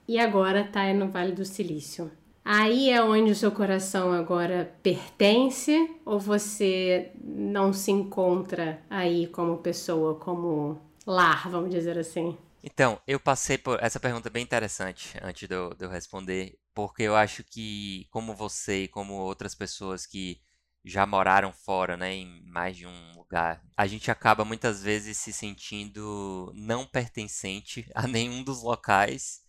e 0.09 0.19
agora 0.19 0.63
está 0.63 0.93
no 0.93 1.09
Vale 1.09 1.33
do 1.33 1.45
Silício. 1.45 2.11
Aí 2.45 2.91
é 2.91 3.03
onde 3.03 3.31
o 3.31 3.35
seu 3.35 3.51
coração 3.51 4.13
agora 4.13 4.77
pertence 4.83 5.91
ou 6.05 6.21
você 6.21 7.11
não 7.23 7.73
se 7.73 7.91
encontra 7.91 8.83
aí 8.91 9.27
como 9.29 9.59
pessoa, 9.59 10.17
como 10.17 10.79
lar, 11.07 11.49
vamos 11.49 11.71
dizer 11.71 11.99
assim? 11.99 12.37
Então, 12.63 13.01
eu 13.07 13.19
passei 13.19 13.57
por 13.57 13.83
essa 13.83 13.99
pergunta 13.99 14.29
bem 14.29 14.43
interessante 14.43 15.19
antes 15.23 15.49
de 15.49 15.55
eu, 15.55 15.75
de 15.75 15.85
eu 15.85 15.91
responder, 15.91 16.59
porque 16.75 17.03
eu 17.03 17.17
acho 17.17 17.43
que, 17.45 18.07
como 18.11 18.35
você 18.35 18.85
e 18.85 18.89
como 18.89 19.15
outras 19.15 19.55
pessoas 19.55 20.07
que 20.07 20.41
já 20.85 21.07
moraram 21.07 21.53
fora, 21.53 21.97
né, 21.97 22.15
em 22.15 22.43
mais 22.47 22.77
de 22.77 22.87
um 22.87 23.13
lugar, 23.17 23.63
a 23.75 23.87
gente 23.87 24.11
acaba 24.11 24.45
muitas 24.45 24.83
vezes 24.83 25.17
se 25.17 25.33
sentindo 25.33 26.53
não 26.55 26.87
pertencente 26.87 27.91
a 27.95 28.07
nenhum 28.07 28.43
dos 28.43 28.63
locais 28.63 29.41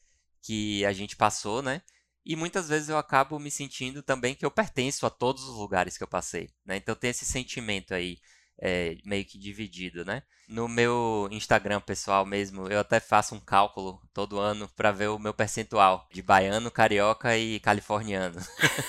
que 0.41 0.85
a 0.85 0.93
gente 0.93 1.15
passou, 1.15 1.61
né? 1.61 1.81
E 2.25 2.35
muitas 2.35 2.67
vezes 2.67 2.89
eu 2.89 2.97
acabo 2.97 3.37
me 3.37 3.51
sentindo 3.51 4.01
também 4.01 4.33
que 4.33 4.45
eu 4.45 4.49
pertenço 4.49 5.05
a 5.05 5.09
todos 5.09 5.43
os 5.43 5.55
lugares 5.57 5.97
que 5.97 6.03
eu 6.03 6.07
passei, 6.07 6.49
né? 6.65 6.77
Então 6.77 6.95
tem 6.95 7.11
esse 7.11 7.23
sentimento 7.23 7.93
aí 7.93 8.17
é, 8.59 8.97
meio 9.05 9.25
que 9.25 9.37
dividido, 9.37 10.03
né? 10.03 10.23
No 10.47 10.67
meu 10.67 11.27
Instagram 11.31 11.81
pessoal 11.81 12.25
mesmo, 12.25 12.67
eu 12.67 12.79
até 12.79 12.99
faço 12.99 13.35
um 13.35 13.39
cálculo 13.39 13.99
todo 14.13 14.39
ano 14.39 14.69
para 14.75 14.91
ver 14.91 15.09
o 15.09 15.19
meu 15.19 15.33
percentual 15.33 16.07
de 16.11 16.21
baiano, 16.21 16.69
carioca 16.69 17.37
e 17.37 17.59
californiano. 17.59 18.39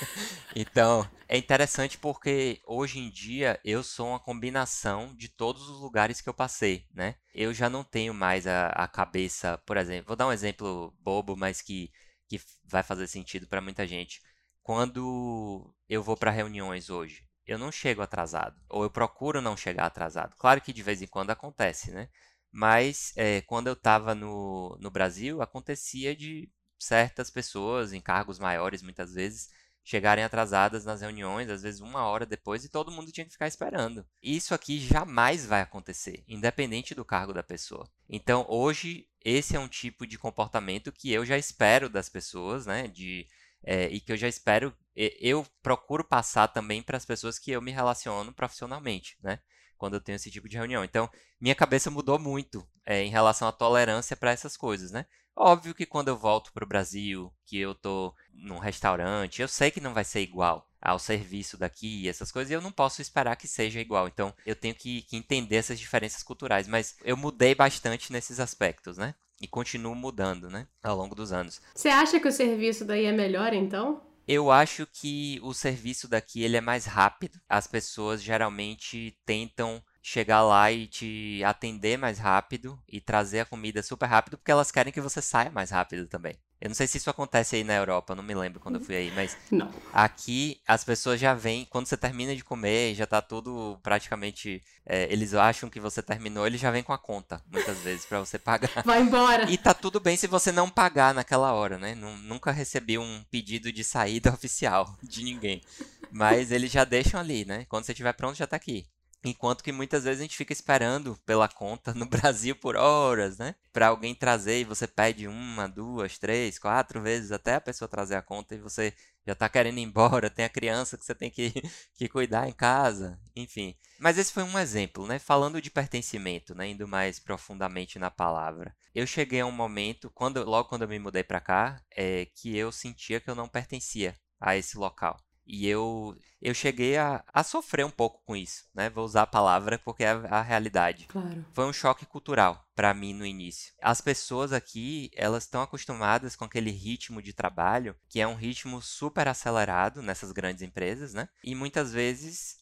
então, 0.55 1.09
é 1.29 1.37
interessante 1.37 1.97
porque 1.99 2.61
hoje 2.67 2.99
em 2.99 3.11
dia 3.11 3.59
eu 3.65 3.83
sou 3.83 4.09
uma 4.09 4.21
combinação 4.21 5.15
de 5.15 5.29
todos 5.29 5.69
os 5.69 5.81
lugares 5.81 6.21
que 6.21 6.29
eu 6.29 6.35
passei, 6.35 6.87
né? 6.95 7.17
Eu 7.35 7.53
já 7.53 7.69
não 7.69 7.83
tenho 7.83 8.15
mais 8.15 8.47
a, 8.47 8.69
a 8.69 8.87
cabeça, 8.87 9.59
por 9.67 9.77
exemplo, 9.77 10.09
vou 10.09 10.17
dar 10.17 10.27
um 10.27 10.33
exemplo 10.33 10.95
bobo, 11.01 11.37
mas 11.37 11.61
que 11.61 11.91
que 12.29 12.41
vai 12.65 12.83
fazer 12.83 13.07
sentido 13.07 13.47
para 13.47 13.61
muita 13.61 13.87
gente. 13.87 14.21
Quando 14.63 15.73
eu 15.89 16.03
vou 16.03 16.17
para 16.17 16.31
reuniões 16.31 16.91
hoje, 16.91 17.27
eu 17.47 17.59
não 17.59 17.71
chego 17.71 18.03
atrasado, 18.03 18.61
ou 18.69 18.83
eu 18.83 18.91
procuro 18.91 19.41
não 19.41 19.57
chegar 19.57 19.87
atrasado. 19.87 20.35
Claro 20.37 20.61
que 20.61 20.73
de 20.73 20.83
vez 20.83 21.01
em 21.01 21.07
quando 21.07 21.31
acontece, 21.31 21.93
né? 21.93 22.09
Mas 22.51 23.13
é, 23.17 23.43
quando 23.43 23.69
eu 23.69 23.75
estava 23.75 24.15
no, 24.15 24.77
no 24.81 24.91
Brasil, 24.91 25.41
acontecia 25.41 26.17
de 26.17 26.51
certas 26.79 27.31
pessoas 27.31 27.93
em 27.93 28.01
cargos 28.01 28.39
maiores, 28.39 28.83
muitas 28.83 29.13
vezes, 29.13 29.51
chegarem 29.85 30.25
atrasadas 30.25 30.85
nas 30.85 31.01
reuniões, 31.01 31.49
às 31.49 31.63
vezes 31.63 31.81
uma 31.81 32.05
hora 32.05 32.27
depois, 32.27 32.65
e 32.65 32.69
todo 32.69 32.91
mundo 32.91 33.13
tinha 33.13 33.25
que 33.25 33.33
ficar 33.33 33.47
esperando. 33.47 34.05
Isso 34.21 34.53
aqui 34.53 34.81
jamais 34.81 35.47
vai 35.47 35.61
acontecer, 35.61 36.25
independente 36.27 36.95
do 36.95 37.05
cargo 37.05 37.33
da 37.33 37.43
pessoa. 37.43 37.89
Então, 38.09 38.45
hoje, 38.49 39.07
esse 39.29 39.57
é 39.57 39.59
um 39.59 39.67
tipo 39.67 40.07
de 40.07 40.17
comportamento 40.17 40.93
que 40.93 41.13
eu 41.13 41.27
já 41.27 41.37
espero 41.37 41.89
das 41.89 42.09
pessoas, 42.09 42.65
né? 42.65 42.87
De, 42.87 43.27
é, 43.65 43.89
e 43.89 43.99
que 43.99 44.13
eu 44.13 44.17
já 44.17 44.29
espero, 44.29 44.73
eu 44.95 45.45
procuro 45.61 46.05
passar 46.05 46.47
também 46.47 46.81
para 46.81 46.97
as 46.97 47.05
pessoas 47.05 47.37
que 47.37 47.51
eu 47.51 47.61
me 47.61 47.73
relaciono 47.73 48.33
profissionalmente, 48.33 49.19
né? 49.21 49.41
Quando 49.77 49.95
eu 49.95 50.01
tenho 50.01 50.15
esse 50.15 50.31
tipo 50.31 50.49
de 50.49 50.57
reunião. 50.57 50.85
Então, 50.85 51.11
minha 51.41 51.57
cabeça 51.57 51.91
mudou 51.91 52.21
muito 52.21 52.65
é, 52.87 53.03
em 53.03 53.11
relação 53.11 53.49
à 53.49 53.53
tolerância 53.53 54.17
para 54.17 54.31
essas 54.31 54.57
coisas, 54.57 54.93
né? 54.93 55.05
Óbvio 55.35 55.75
que 55.75 55.85
quando 55.85 56.07
eu 56.07 56.17
volto 56.17 56.53
para 56.53 56.65
o 56.65 56.69
Brasil, 56.69 57.35
que 57.45 57.59
eu 57.59 57.75
tô 57.75 58.15
num 58.33 58.59
restaurante, 58.59 59.43
eu 59.43 59.49
sei 59.49 59.73
que 59.73 59.81
não 59.81 59.93
vai 59.93 60.05
ser 60.05 60.21
igual 60.21 60.71
ao 60.87 60.99
serviço 60.99 61.59
daqui 61.59 62.03
e 62.03 62.09
essas 62.09 62.31
coisas, 62.31 62.51
e 62.51 62.55
eu 62.55 62.61
não 62.61 62.71
posso 62.71 63.03
esperar 63.03 63.37
que 63.37 63.49
seja 63.49 63.81
igual. 63.81 64.07
Então, 64.07 64.33
eu 64.47 64.55
tenho 64.55 64.75
que, 64.75 65.03
que 65.03 65.17
entender 65.17 65.57
essas 65.57 65.79
diferenças 65.79 66.23
culturais. 66.23 66.69
Mas 66.69 66.97
eu 67.05 67.17
mudei 67.17 67.55
bastante 67.55 68.13
nesses 68.13 68.39
aspectos, 68.39 68.97
né? 68.97 69.15
E 69.41 69.49
continuo 69.49 69.95
mudando, 69.95 70.49
né? 70.49 70.67
Ao 70.83 70.97
longo 70.97 71.15
dos 71.15 71.33
anos. 71.33 71.61
Você 71.75 71.89
acha 71.89 72.21
que 72.21 72.29
o 72.29 72.33
serviço 72.33 72.85
daí 72.85 73.05
é 73.05 73.13
melhor, 73.13 73.53
então? 73.53 74.01
Eu 74.29 74.51
acho 74.51 74.87
que 74.87 75.39
o 75.43 75.53
serviço 75.53 76.09
daqui 76.09 76.43
ele 76.43 76.57
é 76.57 76.61
mais 76.61 76.85
rápido. 76.85 77.41
As 77.49 77.67
pessoas 77.67 78.23
geralmente 78.23 79.17
tentam 79.25 79.83
chegar 80.01 80.43
lá 80.43 80.71
e 80.71 80.87
te 80.87 81.43
atender 81.45 81.99
mais 81.99 82.19
rápido 82.19 82.81
e 82.89 83.01
trazer 83.01 83.41
a 83.41 83.45
comida 83.45 83.83
super 83.83 84.07
rápido, 84.07 84.39
porque 84.39 84.53
elas 84.53 84.71
querem 84.71 84.93
que 84.93 85.01
você 85.01 85.21
saia 85.21 85.51
mais 85.51 85.71
rápido 85.71 86.07
também. 86.07 86.39
Eu 86.61 86.69
não 86.69 86.75
sei 86.75 86.87
se 86.87 86.97
isso 86.97 87.11
acontece 87.11 87.57
aí 87.57 87.65
na 87.65 87.75
Europa, 87.75 88.15
não 88.15 88.23
me 88.23 88.35
lembro 88.35 88.61
quando 88.61 88.77
eu 88.77 88.81
fui 88.81 88.97
aí, 88.97 89.13
mas 89.15 89.37
não. 89.51 89.71
aqui 89.93 90.59
as 90.67 90.83
pessoas 90.83 91.21
já 91.21 91.35
vêm, 91.35 91.67
quando 91.69 91.87
você 91.87 91.97
termina 91.97 92.35
de 92.35 92.43
comer, 92.43 92.95
já 92.95 93.07
tá 93.07 93.21
tudo 93.21 93.79
praticamente. 93.83 94.63
É, 94.87 95.13
eles 95.13 95.35
acham 95.35 95.69
que 95.69 95.79
você 95.79 96.03
terminou, 96.03 96.47
eles 96.47 96.61
já 96.61 96.71
vêm 96.71 96.83
com 96.83 96.93
a 96.93 96.99
conta, 96.99 97.43
muitas 97.51 97.79
vezes, 97.81 98.07
para 98.07 98.21
você 98.21 98.39
pagar. 98.39 98.83
Vai 98.85 99.03
embora! 99.03 99.51
E 99.51 99.59
tá 99.59 99.75
tudo 99.75 100.01
bem 100.01 100.17
se 100.17 100.27
você 100.27 100.51
não 100.51 100.71
pagar 100.71 101.13
naquela 101.13 101.53
hora, 101.53 101.77
né? 101.77 101.95
Nunca 101.95 102.51
recebi 102.53 102.97
um 102.97 103.23
pedido 103.31 103.71
de 103.71 103.85
saída 103.85 104.33
oficial 104.35 104.97
de 105.03 105.23
ninguém. 105.25 105.63
Mas 106.11 106.51
eles 106.53 106.71
já 106.71 106.85
deixam 106.85 107.21
ali, 107.21 107.45
né? 107.45 107.67
Quando 107.69 107.85
você 107.85 107.93
estiver 107.93 108.13
pronto, 108.13 108.37
já 108.37 108.47
tá 108.47 108.57
aqui. 108.57 108.87
Enquanto 109.25 109.65
que 109.65 109.73
muitas 109.73 110.05
vezes 110.05 110.21
a 110.21 110.23
gente 110.23 110.37
fica 110.37 110.53
esperando 110.53 111.17
pela 111.27 111.49
conta 111.49 111.93
no 111.95 112.07
Brasil 112.07 112.55
por 112.55 112.77
horas, 112.77 113.39
né? 113.39 113.55
Para 113.73 113.89
alguém 113.89 114.15
trazer 114.15 114.61
e 114.61 114.65
você 114.65 114.87
pede 114.87 115.27
uma, 115.27 115.69
duas, 115.69 116.19
três, 116.19 116.59
quatro 116.59 117.01
vezes 117.03 117.33
até 117.33 117.57
a 117.57 117.61
pessoa 117.61 117.89
trazer 117.89 118.15
a 118.15 118.23
conta 118.23 118.55
e 118.55 118.59
você 118.59 118.95
já 119.27 119.35
tá 119.35 119.49
querendo 119.49 119.79
ir 119.79 119.83
embora, 119.83 120.31
tem 120.31 120.45
a 120.45 120.49
criança 120.49 120.97
que 120.97 121.05
você 121.05 121.15
tem 121.15 121.31
que, 121.31 121.53
que 121.97 122.09
cuidar 122.09 122.49
em 122.49 122.53
casa, 122.53 123.19
enfim. 123.35 123.77
Mas 123.99 124.19
esse 124.19 124.33
foi 124.33 124.45
um 124.45 124.59
exemplo, 124.59 125.07
né? 125.07 125.19
Falando 125.19 125.61
de 125.61 125.71
pertencimento, 125.71 126.55
né? 126.55 126.69
Indo 126.69 126.87
mais 126.87 127.19
profundamente 127.19 127.99
na 127.99 128.11
palavra. 128.11 128.75
Eu 128.95 129.07
cheguei 129.07 129.41
a 129.41 129.47
um 129.47 129.53
momento, 129.53 130.11
quando, 130.11 130.45
logo 130.45 130.69
quando 130.69 130.83
eu 130.83 130.89
me 130.89 130.99
mudei 130.99 131.25
para 131.25 131.41
cá, 131.41 131.83
é, 131.91 132.27
que 132.27 132.57
eu 132.57 132.71
sentia 132.71 133.21
que 133.21 133.29
eu 133.29 133.35
não 133.35 133.49
pertencia 133.49 134.15
a 134.41 134.57
esse 134.57 134.79
local. 134.79 135.19
E 135.47 135.67
eu, 135.69 136.17
eu 136.43 136.53
cheguei 136.53 136.97
a, 136.97 137.25
a 137.33 137.45
sofrer 137.45 137.87
um 137.87 137.91
pouco 137.91 138.23
com 138.27 138.35
isso, 138.35 138.65
né? 138.75 138.91
Vou 138.91 139.05
usar 139.05 139.23
a 139.23 139.27
palavra 139.27 139.79
porque 139.79 140.03
é 140.03 140.11
a, 140.11 140.39
a 140.39 140.43
realidade. 140.43 141.07
Claro. 141.07 141.45
Foi 141.53 141.65
um 141.65 141.73
choque 141.73 142.05
cultural 142.05 142.67
para 142.75 142.93
mim 142.93 143.15
no 143.15 143.25
início. 143.25 143.73
As 143.81 144.01
pessoas 144.01 144.53
aqui, 144.53 145.11
elas 145.15 145.45
estão 145.45 145.63
acostumadas 145.63 146.35
com 146.35 146.45
aquele 146.45 146.71
ritmo 146.71 147.23
de 147.23 147.33
trabalho, 147.33 147.95
que 148.09 148.21
é 148.21 148.27
um 148.27 148.35
ritmo 148.35 148.83
super 148.83 149.29
acelerado 149.29 150.03
nessas 150.03 150.33
grandes 150.33 150.63
empresas, 150.63 151.15
né? 151.15 151.29
E 151.45 151.55
muitas 151.55 151.93
vezes 151.93 152.57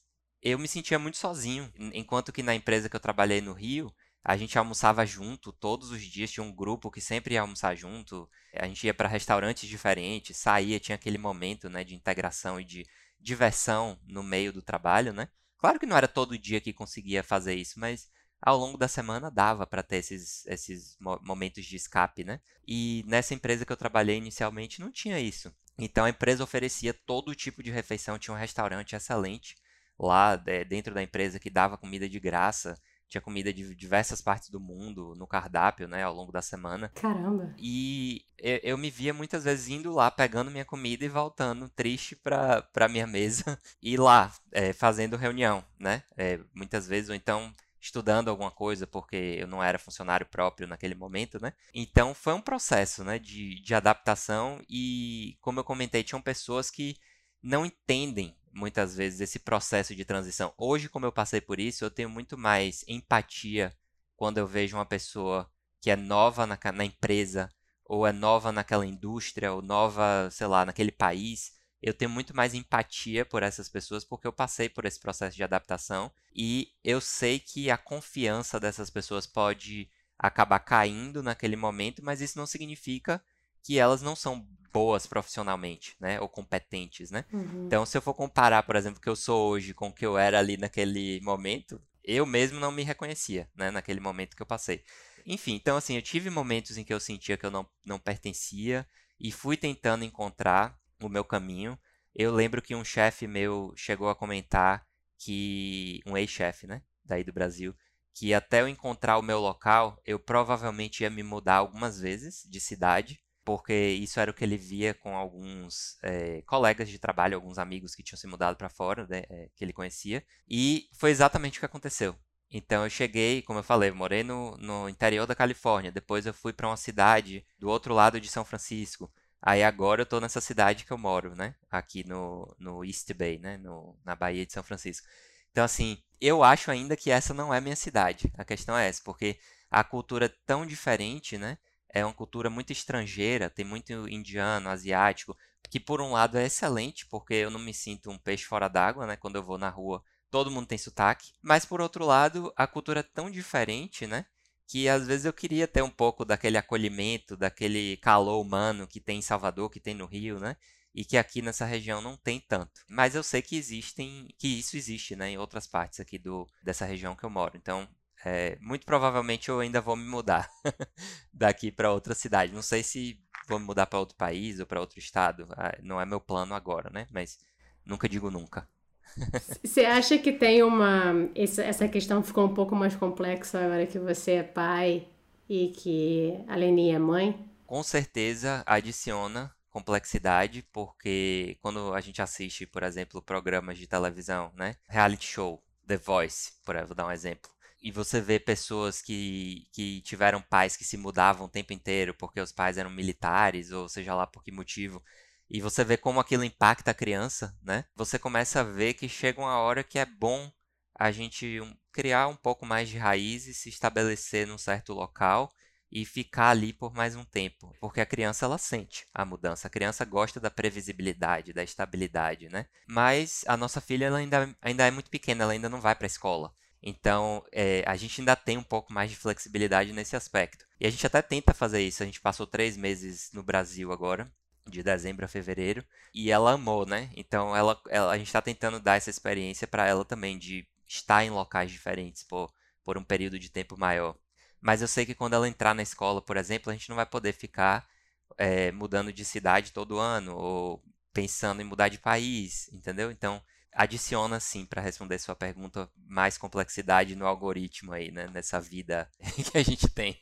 eu 0.44 0.58
me 0.58 0.68
sentia 0.68 0.98
muito 0.98 1.16
sozinho, 1.16 1.72
enquanto 1.94 2.30
que 2.30 2.42
na 2.42 2.54
empresa 2.54 2.88
que 2.88 2.94
eu 2.94 3.00
trabalhei 3.00 3.40
no 3.40 3.54
Rio, 3.54 3.90
a 4.24 4.38
gente 4.38 4.58
almoçava 4.58 5.04
junto 5.04 5.52
todos 5.52 5.90
os 5.90 6.02
dias, 6.02 6.30
tinha 6.30 6.42
um 6.42 6.50
grupo 6.50 6.90
que 6.90 7.00
sempre 7.00 7.34
ia 7.34 7.42
almoçar 7.42 7.76
junto. 7.76 8.26
A 8.54 8.66
gente 8.66 8.86
ia 8.86 8.94
para 8.94 9.06
restaurantes 9.06 9.68
diferentes, 9.68 10.38
saía, 10.38 10.80
tinha 10.80 10.96
aquele 10.96 11.18
momento, 11.18 11.68
né, 11.68 11.84
de 11.84 11.94
integração 11.94 12.58
e 12.58 12.64
de 12.64 12.86
diversão 13.20 14.00
no 14.06 14.22
meio 14.22 14.50
do 14.50 14.62
trabalho, 14.62 15.12
né? 15.12 15.28
Claro 15.58 15.78
que 15.78 15.84
não 15.84 15.96
era 15.96 16.08
todo 16.08 16.38
dia 16.38 16.60
que 16.60 16.72
conseguia 16.72 17.22
fazer 17.22 17.54
isso, 17.54 17.78
mas 17.78 18.08
ao 18.40 18.56
longo 18.56 18.78
da 18.78 18.88
semana 18.88 19.30
dava 19.30 19.66
para 19.66 19.82
ter 19.82 19.96
esses, 19.96 20.46
esses 20.46 20.96
momentos 21.22 21.66
de 21.66 21.76
escape, 21.76 22.24
né? 22.24 22.40
E 22.66 23.04
nessa 23.06 23.34
empresa 23.34 23.66
que 23.66 23.72
eu 23.72 23.76
trabalhei 23.76 24.16
inicialmente 24.16 24.80
não 24.80 24.90
tinha 24.90 25.20
isso. 25.20 25.54
Então 25.78 26.06
a 26.06 26.10
empresa 26.10 26.44
oferecia 26.44 26.94
todo 26.94 27.34
tipo 27.34 27.62
de 27.62 27.70
refeição, 27.70 28.18
tinha 28.18 28.34
um 28.34 28.38
restaurante 28.38 28.96
excelente 28.96 29.54
lá 29.98 30.42
é, 30.46 30.64
dentro 30.64 30.94
da 30.94 31.02
empresa 31.02 31.38
que 31.38 31.50
dava 31.50 31.76
comida 31.76 32.08
de 32.08 32.18
graça 32.18 32.80
tinha 33.14 33.22
comida 33.22 33.52
de 33.52 33.74
diversas 33.74 34.20
partes 34.20 34.50
do 34.50 34.58
mundo 34.58 35.14
no 35.16 35.26
cardápio, 35.26 35.86
né, 35.86 36.02
ao 36.02 36.12
longo 36.12 36.32
da 36.32 36.42
semana. 36.42 36.90
Caramba! 36.94 37.54
E 37.56 38.24
eu, 38.36 38.60
eu 38.62 38.78
me 38.78 38.90
via 38.90 39.14
muitas 39.14 39.44
vezes 39.44 39.68
indo 39.68 39.92
lá, 39.92 40.10
pegando 40.10 40.50
minha 40.50 40.64
comida 40.64 41.04
e 41.04 41.08
voltando 41.08 41.68
triste 41.68 42.16
pra, 42.16 42.62
pra 42.62 42.88
minha 42.88 43.06
mesa 43.06 43.58
e 43.80 43.96
lá, 43.96 44.32
é, 44.50 44.72
fazendo 44.72 45.16
reunião, 45.16 45.64
né? 45.78 46.02
É, 46.16 46.40
muitas 46.52 46.88
vezes, 46.88 47.08
ou 47.08 47.14
então 47.14 47.54
estudando 47.80 48.28
alguma 48.28 48.50
coisa, 48.50 48.86
porque 48.86 49.36
eu 49.38 49.46
não 49.46 49.62
era 49.62 49.78
funcionário 49.78 50.26
próprio 50.26 50.66
naquele 50.66 50.94
momento, 50.94 51.38
né? 51.40 51.52
Então 51.72 52.14
foi 52.14 52.32
um 52.32 52.40
processo, 52.40 53.04
né, 53.04 53.18
de, 53.18 53.60
de 53.60 53.74
adaptação 53.74 54.60
e, 54.68 55.36
como 55.40 55.60
eu 55.60 55.64
comentei, 55.64 56.02
tinham 56.02 56.20
pessoas 56.20 56.70
que 56.70 56.96
não 57.42 57.64
entendem 57.64 58.34
muitas 58.54 58.94
vezes 58.96 59.20
esse 59.20 59.38
processo 59.38 59.94
de 59.94 60.04
transição. 60.04 60.52
Hoje, 60.56 60.88
como 60.88 61.06
eu 61.06 61.12
passei 61.12 61.40
por 61.40 61.58
isso, 61.58 61.84
eu 61.84 61.90
tenho 61.90 62.08
muito 62.08 62.38
mais 62.38 62.84
empatia 62.88 63.74
quando 64.16 64.38
eu 64.38 64.46
vejo 64.46 64.76
uma 64.76 64.86
pessoa 64.86 65.50
que 65.80 65.90
é 65.90 65.96
nova 65.96 66.46
na, 66.46 66.58
na 66.72 66.84
empresa, 66.84 67.50
ou 67.84 68.06
é 68.06 68.12
nova 68.12 68.50
naquela 68.50 68.86
indústria, 68.86 69.52
ou 69.52 69.60
nova, 69.60 70.30
sei 70.30 70.46
lá, 70.46 70.64
naquele 70.64 70.92
país. 70.92 71.52
Eu 71.82 71.92
tenho 71.92 72.10
muito 72.10 72.34
mais 72.34 72.54
empatia 72.54 73.26
por 73.26 73.42
essas 73.42 73.68
pessoas 73.68 74.04
porque 74.04 74.26
eu 74.26 74.32
passei 74.32 74.68
por 74.68 74.86
esse 74.86 74.98
processo 74.98 75.36
de 75.36 75.44
adaptação 75.44 76.10
e 76.34 76.72
eu 76.82 77.00
sei 77.00 77.38
que 77.38 77.70
a 77.70 77.76
confiança 77.76 78.58
dessas 78.58 78.88
pessoas 78.88 79.26
pode 79.26 79.90
acabar 80.18 80.60
caindo 80.60 81.22
naquele 81.22 81.56
momento, 81.56 82.02
mas 82.02 82.20
isso 82.20 82.38
não 82.38 82.46
significa 82.46 83.22
que 83.64 83.78
elas 83.78 84.02
não 84.02 84.14
são 84.14 84.46
boas 84.72 85.06
profissionalmente, 85.06 85.96
né? 86.00 86.20
Ou 86.20 86.28
competentes, 86.28 87.10
né? 87.10 87.24
Uhum. 87.32 87.66
Então, 87.66 87.86
se 87.86 87.96
eu 87.96 88.02
for 88.02 88.12
comparar, 88.12 88.64
por 88.64 88.76
exemplo, 88.76 88.98
o 88.98 89.00
que 89.00 89.08
eu 89.08 89.16
sou 89.16 89.50
hoje 89.50 89.72
com 89.72 89.88
o 89.88 89.92
que 89.92 90.04
eu 90.04 90.18
era 90.18 90.38
ali 90.38 90.56
naquele 90.56 91.20
momento, 91.22 91.80
eu 92.02 92.26
mesmo 92.26 92.58
não 92.58 92.72
me 92.72 92.82
reconhecia, 92.82 93.48
né? 93.54 93.70
Naquele 93.70 94.00
momento 94.00 94.36
que 94.36 94.42
eu 94.42 94.46
passei. 94.46 94.84
Enfim, 95.24 95.54
então, 95.54 95.76
assim, 95.76 95.94
eu 95.94 96.02
tive 96.02 96.28
momentos 96.28 96.76
em 96.76 96.84
que 96.84 96.92
eu 96.92 97.00
sentia 97.00 97.36
que 97.36 97.46
eu 97.46 97.50
não, 97.50 97.66
não 97.84 97.98
pertencia 97.98 98.86
e 99.18 99.30
fui 99.32 99.56
tentando 99.56 100.04
encontrar 100.04 100.76
o 101.00 101.08
meu 101.08 101.24
caminho. 101.24 101.78
Eu 102.14 102.34
lembro 102.34 102.60
que 102.60 102.74
um 102.74 102.84
chefe 102.84 103.26
meu 103.26 103.72
chegou 103.76 104.10
a 104.10 104.14
comentar 104.14 104.84
que. 105.18 106.02
Um 106.04 106.16
ex-chefe, 106.16 106.66
né? 106.66 106.82
Daí 107.04 107.24
do 107.24 107.32
Brasil. 107.32 107.74
Que 108.12 108.34
até 108.34 108.60
eu 108.60 108.68
encontrar 108.68 109.18
o 109.18 109.22
meu 109.22 109.40
local, 109.40 110.00
eu 110.04 110.18
provavelmente 110.18 111.02
ia 111.02 111.10
me 111.10 111.22
mudar 111.22 111.56
algumas 111.56 111.98
vezes 111.98 112.44
de 112.48 112.60
cidade 112.60 113.23
porque 113.44 113.74
isso 113.74 114.18
era 114.18 114.30
o 114.30 114.34
que 114.34 114.42
ele 114.42 114.56
via 114.56 114.94
com 114.94 115.16
alguns 115.16 115.98
é, 116.02 116.42
colegas 116.42 116.88
de 116.88 116.98
trabalho, 116.98 117.36
alguns 117.36 117.58
amigos 117.58 117.94
que 117.94 118.02
tinham 118.02 118.18
se 118.18 118.26
mudado 118.26 118.56
para 118.56 118.68
fora, 118.68 119.06
né, 119.06 119.24
é, 119.28 119.48
que 119.54 119.64
ele 119.64 119.72
conhecia, 119.72 120.24
e 120.48 120.88
foi 120.92 121.10
exatamente 121.10 121.58
o 121.58 121.60
que 121.60 121.66
aconteceu. 121.66 122.16
Então 122.50 122.84
eu 122.84 122.90
cheguei, 122.90 123.42
como 123.42 123.58
eu 123.58 123.64
falei, 123.64 123.90
eu 123.90 123.94
morei 123.94 124.22
no, 124.22 124.56
no 124.58 124.88
interior 124.88 125.26
da 125.26 125.34
Califórnia, 125.34 125.90
depois 125.90 126.24
eu 126.24 126.32
fui 126.32 126.52
para 126.52 126.68
uma 126.68 126.76
cidade 126.76 127.44
do 127.58 127.68
outro 127.68 127.92
lado 127.92 128.20
de 128.20 128.28
São 128.28 128.44
Francisco. 128.44 129.12
Aí 129.42 129.62
agora 129.62 130.00
eu 130.00 130.04
estou 130.04 130.20
nessa 130.20 130.40
cidade 130.40 130.84
que 130.84 130.90
eu 130.90 130.96
moro, 130.96 131.34
né? 131.34 131.54
Aqui 131.70 132.02
no, 132.06 132.54
no 132.58 132.82
East 132.84 133.12
Bay, 133.12 133.38
né? 133.38 133.58
No, 133.58 133.98
na 134.02 134.16
Baía 134.16 134.46
de 134.46 134.52
São 134.52 134.62
Francisco. 134.62 135.06
Então, 135.50 135.62
assim, 135.64 135.98
eu 136.20 136.42
acho 136.42 136.70
ainda 136.70 136.96
que 136.96 137.10
essa 137.10 137.34
não 137.34 137.52
é 137.52 137.60
minha 137.60 137.76
cidade. 137.76 138.32
A 138.38 138.44
questão 138.44 138.76
é 138.76 138.88
essa, 138.88 139.02
porque 139.04 139.38
a 139.70 139.84
cultura 139.84 140.26
é 140.26 140.34
tão 140.46 140.64
diferente, 140.64 141.36
né? 141.36 141.58
É 141.94 142.04
uma 142.04 142.12
cultura 142.12 142.50
muito 142.50 142.72
estrangeira, 142.72 143.48
tem 143.48 143.64
muito 143.64 143.92
indiano, 144.08 144.68
asiático, 144.68 145.36
que 145.70 145.78
por 145.78 146.00
um 146.00 146.10
lado 146.10 146.36
é 146.36 146.44
excelente, 146.44 147.06
porque 147.06 147.34
eu 147.34 147.50
não 147.50 147.60
me 147.60 147.72
sinto 147.72 148.10
um 148.10 148.18
peixe 148.18 148.44
fora 148.44 148.68
d'água, 148.68 149.06
né? 149.06 149.16
Quando 149.16 149.36
eu 149.36 149.44
vou 149.44 149.56
na 149.56 149.70
rua, 149.70 150.02
todo 150.28 150.50
mundo 150.50 150.66
tem 150.66 150.76
sotaque. 150.76 151.32
Mas 151.40 151.64
por 151.64 151.80
outro 151.80 152.04
lado, 152.04 152.52
a 152.56 152.66
cultura 152.66 153.00
é 153.00 153.04
tão 153.04 153.30
diferente, 153.30 154.08
né? 154.08 154.26
Que 154.66 154.88
às 154.88 155.06
vezes 155.06 155.24
eu 155.24 155.32
queria 155.32 155.68
ter 155.68 155.82
um 155.82 155.90
pouco 155.90 156.24
daquele 156.24 156.58
acolhimento, 156.58 157.36
daquele 157.36 157.96
calor 157.98 158.40
humano 158.40 158.88
que 158.88 159.00
tem 159.00 159.18
em 159.18 159.22
Salvador, 159.22 159.70
que 159.70 159.78
tem 159.78 159.94
no 159.94 160.06
Rio, 160.06 160.40
né? 160.40 160.56
E 160.92 161.04
que 161.04 161.16
aqui 161.16 161.40
nessa 161.42 161.64
região 161.64 162.00
não 162.00 162.16
tem 162.16 162.40
tanto. 162.40 162.82
Mas 162.88 163.14
eu 163.14 163.22
sei 163.22 163.40
que 163.40 163.56
existem, 163.56 164.28
que 164.36 164.48
isso 164.48 164.76
existe, 164.76 165.14
né? 165.14 165.30
Em 165.30 165.38
outras 165.38 165.66
partes 165.66 166.00
aqui 166.00 166.18
do, 166.18 166.48
dessa 166.62 166.84
região 166.84 167.14
que 167.14 167.24
eu 167.24 167.30
moro. 167.30 167.56
Então, 167.56 167.88
é, 168.24 168.56
muito 168.60 168.86
provavelmente 168.86 169.48
eu 169.48 169.60
ainda 169.60 169.80
vou 169.80 169.96
me 169.96 170.04
mudar 170.04 170.48
daqui 171.32 171.70
para 171.70 171.92
outra 171.92 172.14
cidade. 172.14 172.52
Não 172.52 172.62
sei 172.62 172.82
se 172.82 173.20
vou 173.46 173.58
me 173.58 173.66
mudar 173.66 173.86
para 173.86 173.98
outro 173.98 174.16
país 174.16 174.60
ou 174.60 174.66
para 174.66 174.80
outro 174.80 174.98
estado. 174.98 175.46
Ah, 175.52 175.76
não 175.82 176.00
é 176.00 176.06
meu 176.06 176.20
plano 176.20 176.54
agora, 176.54 176.90
né? 176.90 177.06
Mas 177.10 177.38
nunca 177.84 178.08
digo 178.08 178.30
nunca. 178.30 178.68
Você 179.62 179.84
acha 179.84 180.18
que 180.18 180.32
tem 180.32 180.62
uma. 180.62 181.12
Essa 181.34 181.86
questão 181.86 182.22
ficou 182.22 182.46
um 182.46 182.54
pouco 182.54 182.74
mais 182.74 182.96
complexa 182.96 183.60
agora 183.60 183.86
que 183.86 183.98
você 183.98 184.32
é 184.32 184.42
pai 184.42 185.06
e 185.48 185.68
que 185.68 186.42
a 186.48 186.56
Leni 186.56 186.90
é 186.90 186.98
mãe? 186.98 187.48
Com 187.66 187.82
certeza 187.82 188.62
adiciona 188.66 189.54
complexidade, 189.70 190.64
porque 190.72 191.58
quando 191.60 191.92
a 191.94 192.00
gente 192.00 192.22
assiste, 192.22 192.66
por 192.66 192.82
exemplo, 192.82 193.20
programas 193.20 193.76
de 193.76 193.86
televisão, 193.86 194.52
né? 194.54 194.76
Reality 194.88 195.26
show, 195.26 195.62
The 195.86 195.96
Voice, 195.96 196.52
por 196.64 196.76
vou 196.86 196.94
dar 196.94 197.06
um 197.06 197.10
exemplo. 197.10 197.53
E 197.84 197.92
você 197.92 198.20
vê 198.20 198.40
pessoas 198.40 199.00
que, 199.00 199.68
que 199.72 200.00
tiveram 200.02 200.42
pais 200.42 200.76
que 200.76 200.84
se 200.84 200.96
mudavam 200.96 201.46
o 201.46 201.50
tempo 201.50 201.72
inteiro 201.72 202.14
porque 202.14 202.40
os 202.40 202.50
pais 202.50 202.78
eram 202.78 202.90
militares, 202.90 203.70
ou 203.70 203.88
seja 203.88 204.14
lá 204.14 204.26
por 204.26 204.42
que 204.42 204.50
motivo 204.50 205.00
e 205.48 205.60
você 205.60 205.84
vê 205.84 205.96
como 205.96 206.20
aquilo 206.20 206.44
impacta 206.44 206.90
a 206.90 206.94
criança, 206.94 207.56
né? 207.62 207.84
Você 207.94 208.18
começa 208.18 208.60
a 208.60 208.64
ver 208.64 208.94
que 208.94 209.08
chega 209.08 209.40
uma 209.40 209.58
hora 209.58 209.84
que 209.84 209.98
é 209.98 210.06
bom 210.06 210.50
a 210.98 211.10
gente 211.10 211.60
criar 211.92 212.28
um 212.28 212.36
pouco 212.36 212.64
mais 212.64 212.88
de 212.88 212.98
raízes, 212.98 213.58
se 213.58 213.68
estabelecer 213.68 214.46
num 214.46 214.58
certo 214.58 214.92
local 214.92 215.52
e 215.90 216.04
ficar 216.04 216.48
ali 216.50 216.72
por 216.72 216.92
mais 216.92 217.14
um 217.14 217.24
tempo, 217.24 217.72
porque 217.80 218.00
a 218.00 218.06
criança 218.06 218.46
ela 218.46 218.58
sente 218.58 219.06
a 219.14 219.24
mudança, 219.24 219.68
a 219.68 219.70
criança 219.70 220.04
gosta 220.04 220.40
da 220.40 220.50
previsibilidade, 220.50 221.52
da 221.52 221.62
estabilidade, 221.62 222.48
né? 222.48 222.66
Mas 222.86 223.44
a 223.46 223.56
nossa 223.56 223.80
filha 223.80 224.06
ela 224.06 224.18
ainda, 224.18 224.56
ainda 224.60 224.86
é 224.86 224.90
muito 224.90 225.10
pequena, 225.10 225.44
ela 225.44 225.52
ainda 225.52 225.68
não 225.68 225.80
vai 225.80 225.94
para 225.94 226.06
a 226.06 226.08
escola. 226.08 226.52
Então, 226.86 227.42
é, 227.50 227.82
a 227.86 227.96
gente 227.96 228.20
ainda 228.20 228.36
tem 228.36 228.58
um 228.58 228.62
pouco 228.62 228.92
mais 228.92 229.08
de 229.08 229.16
flexibilidade 229.16 229.90
nesse 229.94 230.14
aspecto. 230.14 230.66
E 230.78 230.86
a 230.86 230.90
gente 230.90 231.06
até 231.06 231.22
tenta 231.22 231.54
fazer 231.54 231.80
isso. 231.80 232.02
A 232.02 232.06
gente 232.06 232.20
passou 232.20 232.46
três 232.46 232.76
meses 232.76 233.30
no 233.32 233.42
Brasil 233.42 233.90
agora, 233.90 234.30
de 234.68 234.82
dezembro 234.82 235.24
a 235.24 235.28
fevereiro, 235.28 235.82
e 236.12 236.30
ela 236.30 236.52
amou, 236.52 236.84
né? 236.84 237.10
Então 237.16 237.56
ela, 237.56 237.80
ela 237.88 238.12
a 238.12 238.18
gente 238.18 238.26
está 238.26 238.42
tentando 238.42 238.78
dar 238.78 238.96
essa 238.96 239.08
experiência 239.08 239.66
para 239.66 239.86
ela 239.86 240.04
também 240.04 240.38
de 240.38 240.66
estar 240.86 241.24
em 241.24 241.30
locais 241.30 241.70
diferentes 241.70 242.22
por, 242.22 242.52
por 242.84 242.98
um 242.98 243.04
período 243.04 243.38
de 243.38 243.48
tempo 243.48 243.78
maior. 243.78 244.14
Mas 244.60 244.82
eu 244.82 244.88
sei 244.88 245.06
que 245.06 245.14
quando 245.14 245.32
ela 245.32 245.48
entrar 245.48 245.74
na 245.74 245.82
escola, 245.82 246.20
por 246.20 246.36
exemplo, 246.36 246.70
a 246.70 246.74
gente 246.74 246.90
não 246.90 246.96
vai 246.96 247.06
poder 247.06 247.32
ficar 247.32 247.88
é, 248.36 248.70
mudando 248.72 249.10
de 249.10 249.24
cidade 249.24 249.72
todo 249.72 249.98
ano 249.98 250.36
ou 250.36 250.82
pensando 251.14 251.62
em 251.62 251.64
mudar 251.64 251.88
de 251.88 251.98
país, 251.98 252.70
entendeu? 252.72 253.10
Então 253.10 253.42
adiciona 253.74 254.38
sim 254.38 254.64
para 254.64 254.80
responder 254.80 255.18
sua 255.18 255.34
pergunta 255.34 255.90
mais 256.06 256.38
complexidade 256.38 257.16
no 257.16 257.26
algoritmo 257.26 257.92
aí, 257.92 258.10
né, 258.10 258.28
nessa 258.32 258.60
vida 258.60 259.10
que 259.50 259.58
a 259.58 259.62
gente 259.62 259.88
tem. 259.88 260.16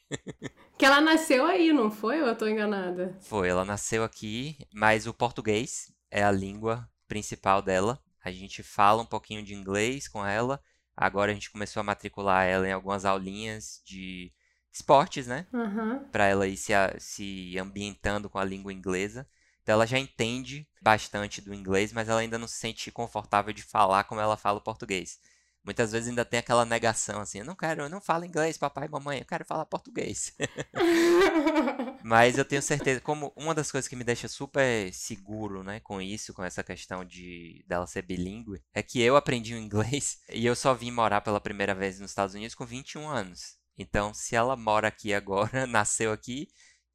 Que 0.78 0.86
ela 0.86 1.00
nasceu 1.00 1.44
aí, 1.44 1.72
não 1.72 1.90
foi? 1.90 2.20
Ou 2.22 2.28
eu 2.28 2.36
tô 2.36 2.48
enganada? 2.48 3.16
Foi, 3.20 3.48
ela 3.48 3.64
nasceu 3.64 4.02
aqui, 4.02 4.56
mas 4.72 5.06
o 5.06 5.14
português 5.14 5.92
é 6.10 6.24
a 6.24 6.32
língua 6.32 6.88
principal 7.06 7.60
dela. 7.60 8.02
A 8.24 8.30
gente 8.30 8.62
fala 8.62 9.02
um 9.02 9.06
pouquinho 9.06 9.44
de 9.44 9.54
inglês 9.54 10.08
com 10.08 10.24
ela. 10.24 10.60
Agora 10.96 11.30
a 11.30 11.34
gente 11.34 11.50
começou 11.50 11.80
a 11.80 11.84
matricular 11.84 12.46
ela 12.46 12.66
em 12.66 12.72
algumas 12.72 13.04
aulinhas 13.04 13.82
de 13.84 14.32
esportes, 14.72 15.26
né? 15.26 15.46
Uhum. 15.52 16.04
Para 16.10 16.26
ela 16.26 16.46
ir 16.46 16.56
se, 16.56 16.72
se 16.98 17.58
ambientando 17.58 18.30
com 18.30 18.38
a 18.38 18.44
língua 18.44 18.72
inglesa. 18.72 19.28
Então 19.62 19.74
ela 19.74 19.86
já 19.86 19.98
entende 19.98 20.68
bastante 20.80 21.40
do 21.40 21.54
inglês, 21.54 21.92
mas 21.92 22.08
ela 22.08 22.20
ainda 22.20 22.38
não 22.38 22.48
se 22.48 22.56
sente 22.56 22.90
confortável 22.90 23.52
de 23.52 23.62
falar 23.62 24.04
como 24.04 24.20
ela 24.20 24.36
fala 24.36 24.58
o 24.58 24.62
português. 24.62 25.18
Muitas 25.64 25.92
vezes 25.92 26.08
ainda 26.08 26.24
tem 26.24 26.40
aquela 26.40 26.64
negação 26.64 27.20
assim, 27.20 27.38
eu 27.38 27.44
não 27.44 27.54
quero, 27.54 27.82
eu 27.82 27.88
não 27.88 28.00
falo 28.00 28.24
inglês, 28.24 28.58
papai 28.58 28.86
e 28.86 28.90
mamãe, 28.90 29.20
eu 29.20 29.24
quero 29.24 29.44
falar 29.44 29.64
português. 29.64 30.34
Mas 32.02 32.36
eu 32.36 32.44
tenho 32.44 32.60
certeza, 32.60 33.00
como 33.00 33.32
uma 33.36 33.54
das 33.54 33.70
coisas 33.70 33.86
que 33.86 33.94
me 33.94 34.02
deixa 34.02 34.26
super 34.26 34.92
seguro, 34.92 35.62
né, 35.62 35.78
com 35.78 36.02
isso, 36.02 36.34
com 36.34 36.42
essa 36.42 36.64
questão 36.64 37.04
de 37.04 37.64
dela 37.68 37.86
ser 37.86 38.02
bilíngue, 38.02 38.60
é 38.74 38.82
que 38.82 39.00
eu 39.00 39.14
aprendi 39.14 39.54
o 39.54 39.58
inglês 39.58 40.18
e 40.28 40.44
eu 40.44 40.56
só 40.56 40.74
vim 40.74 40.90
morar 40.90 41.20
pela 41.20 41.40
primeira 41.40 41.76
vez 41.76 42.00
nos 42.00 42.10
Estados 42.10 42.34
Unidos 42.34 42.56
com 42.56 42.66
21 42.66 43.08
anos. 43.08 43.56
Então, 43.78 44.12
se 44.12 44.34
ela 44.34 44.56
mora 44.56 44.88
aqui 44.88 45.14
agora, 45.14 45.64
nasceu 45.68 46.10
aqui, 46.10 46.48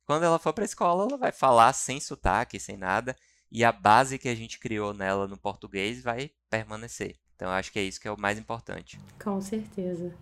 quando 0.08 0.24
ela 0.24 0.39
for 0.39 0.53
para 0.53 0.64
a 0.64 0.66
escola, 0.66 1.03
ela 1.03 1.18
vai 1.18 1.34
falar 1.34 1.74
sem 1.74 1.99
sotaque, 1.99 2.58
sem 2.62 2.78
nada, 2.78 3.14
e 3.51 3.64
a 3.66 3.74
base 3.74 4.18
que 4.18 4.30
a 4.30 4.36
gente 4.36 4.58
criou 4.58 4.93
nela 4.93 5.28
no 5.28 5.38
português 5.38 6.01
vai 6.01 6.32
permanecer. 6.49 7.18
Então 7.36 7.49
acho 7.49 7.72
que 7.72 7.78
é 7.78 7.84
isso 7.84 7.99
que 7.99 8.08
é 8.08 8.12
o 8.12 8.20
mais 8.20 8.39
importante. 8.39 8.97
Com 9.22 9.41
certeza. 9.41 10.16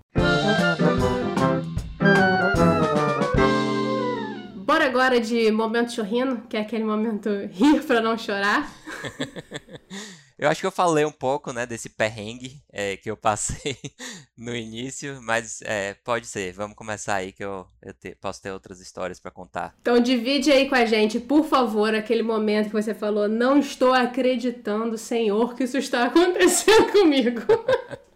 Bora 4.66 4.86
agora 4.88 5.22
de 5.22 5.52
momento 5.52 5.94
chorrino, 5.94 6.42
que 6.50 6.58
é 6.58 6.62
aquele 6.62 6.84
momento 6.84 7.30
rir 7.54 7.86
para 7.86 8.02
não 8.02 8.18
chorar. 8.18 8.68
Eu 10.38 10.50
acho 10.50 10.60
que 10.60 10.68
eu 10.68 10.72
falei 10.72 11.06
um 11.06 11.12
pouco, 11.12 11.54
né, 11.54 11.66
desse 11.66 11.88
perrengue 11.88 12.62
é, 12.72 12.98
que 12.98 13.10
eu 13.10 13.16
passei 13.16 13.78
no 14.38 14.54
início, 14.54 15.20
mas 15.22 15.62
é, 15.64 15.94
pode 16.04 16.28
ser. 16.28 16.52
Vamos 16.52 16.76
começar 16.76 17.16
aí 17.16 17.32
que 17.32 17.44
eu, 17.44 17.66
eu 17.82 17.94
te, 17.94 18.16
posso 18.16 18.42
ter 18.42 18.52
outras 18.52 18.82
histórias 18.82 19.20
para 19.20 19.32
contar. 19.32 19.74
Então 19.82 20.00
divide 20.00 20.52
aí 20.52 20.68
com 20.68 20.76
a 20.76 20.86
gente, 20.86 21.22
por 21.22 21.46
favor, 21.46 21.96
aquele 21.96 22.22
momento 22.22 22.68
que 22.68 22.74
você 22.74 22.94
falou, 22.94 23.30
não 23.30 23.58
estou 23.58 23.94
acreditando, 23.94 24.98
Senhor, 24.98 25.56
que 25.56 25.64
isso 25.64 25.78
está 25.78 26.06
acontecendo 26.08 26.92
comigo. 26.92 27.42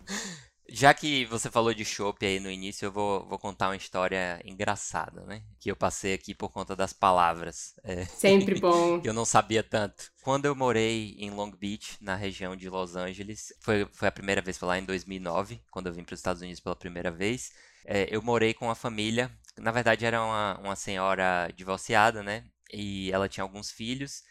Já 0.72 0.94
que 0.94 1.26
você 1.26 1.50
falou 1.50 1.74
de 1.74 1.84
chopp 1.84 2.24
aí 2.26 2.40
no 2.40 2.50
início, 2.50 2.86
eu 2.86 2.92
vou, 2.92 3.26
vou 3.28 3.40
contar 3.40 3.70
uma 3.70 3.76
história 3.76 4.40
engraçada, 4.46 5.22
né? 5.26 5.44
Que 5.60 5.72
eu 5.72 5.76
passei 5.76 6.14
aqui 6.14 6.36
por 6.36 6.50
conta 6.50 6.76
das 6.76 6.94
palavras. 6.94 7.74
É, 7.84 8.06
Sempre 8.06 8.60
bom. 8.62 9.02
eu 9.04 9.14
não 9.14 9.26
sabia 9.26 9.64
tanto. 9.64 10.12
Quando 10.22 10.46
eu 10.46 10.56
morei 10.56 11.16
em 11.18 11.32
Long 11.32 11.52
Beach, 11.52 11.98
na 12.02 12.16
região 12.16 12.56
de 12.56 12.70
Los 12.70 12.96
Angeles, 12.96 13.54
foi, 13.62 13.88
foi 13.92 14.08
a 14.08 14.12
primeira 14.12 14.42
vez, 14.42 14.58
foi 14.58 14.68
lá 14.68 14.78
em 14.78 14.86
2009, 14.86 15.62
quando 15.72 15.88
eu 15.88 15.94
vim 15.94 16.04
para 16.04 16.14
os 16.14 16.20
Estados 16.20 16.42
Unidos 16.42 16.60
pela 16.60 16.76
primeira 16.76 17.10
vez. 17.10 17.52
É, 17.86 18.08
eu 18.14 18.22
morei 18.22 18.54
com 18.54 18.66
uma 18.66 18.76
família, 18.76 19.32
na 19.58 19.72
verdade 19.72 20.06
era 20.06 20.22
uma, 20.24 20.60
uma 20.60 20.76
senhora 20.76 21.50
divorciada, 21.56 22.22
né? 22.22 22.46
E 22.72 23.12
ela 23.12 23.30
tinha 23.30 23.44
alguns 23.44 23.72
filhos. 23.72 24.22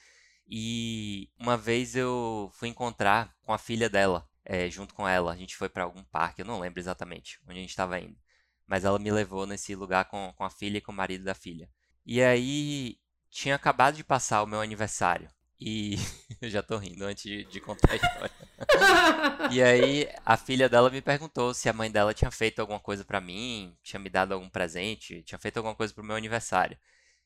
E 0.49 1.29
uma 1.39 1.57
vez 1.57 1.97
eu 1.97 2.51
fui 2.55 2.69
encontrar 2.69 3.35
com 3.43 3.53
a 3.53 3.59
filha 3.59 3.89
dela 3.91 4.28
é, 4.49 4.69
junto 4.71 4.95
com 4.95 5.07
ela. 5.07 5.33
A 5.33 5.37
gente 5.37 5.55
foi 5.55 5.69
para 5.69 5.85
algum 5.85 6.03
parque, 6.05 6.41
eu 6.41 6.47
não 6.47 6.59
lembro 6.59 6.81
exatamente 6.81 7.39
onde 7.47 7.59
a 7.59 7.61
gente 7.61 7.71
estava 7.71 8.01
indo. 8.01 8.17
Mas 8.67 8.85
ela 8.85 8.99
me 8.99 9.11
levou 9.11 9.47
nesse 9.47 9.75
lugar 9.75 10.07
com, 10.07 10.33
com 10.37 10.45
a 10.45 10.51
filha 10.51 10.79
e 10.79 10.81
com 10.81 10.91
o 10.93 10.95
marido 10.95 11.25
da 11.25 11.35
filha. 11.35 11.71
E 12.05 12.23
aí 12.23 12.99
tinha 13.31 13.55
acabado 13.55 13.97
de 13.97 14.05
passar 14.05 14.43
o 14.43 14.47
meu 14.47 14.61
aniversário. 14.61 15.31
E 15.61 15.97
eu 16.41 16.49
já 16.49 16.63
tô 16.63 16.79
rindo 16.79 17.05
antes 17.05 17.25
de, 17.25 17.45
de 17.45 17.61
contar 17.61 17.93
a 17.93 17.97
história. 17.97 18.33
e 19.53 19.63
aí 19.63 20.09
a 20.25 20.37
filha 20.37 20.69
dela 20.69 20.91
me 20.91 21.03
perguntou 21.03 21.53
se 21.53 21.69
a 21.69 21.73
mãe 21.73 21.91
dela 21.91 22.15
tinha 22.15 22.31
feito 22.31 22.61
alguma 22.61 22.81
coisa 22.81 23.05
para 23.05 23.21
mim, 23.21 23.77
tinha 23.83 24.01
me 24.01 24.09
dado 24.09 24.33
algum 24.33 24.49
presente, 24.49 25.23
tinha 25.23 25.39
feito 25.39 25.59
alguma 25.59 25.75
coisa 25.75 25.93
pro 25.93 26.05
meu 26.05 26.17
aniversário. 26.17 26.79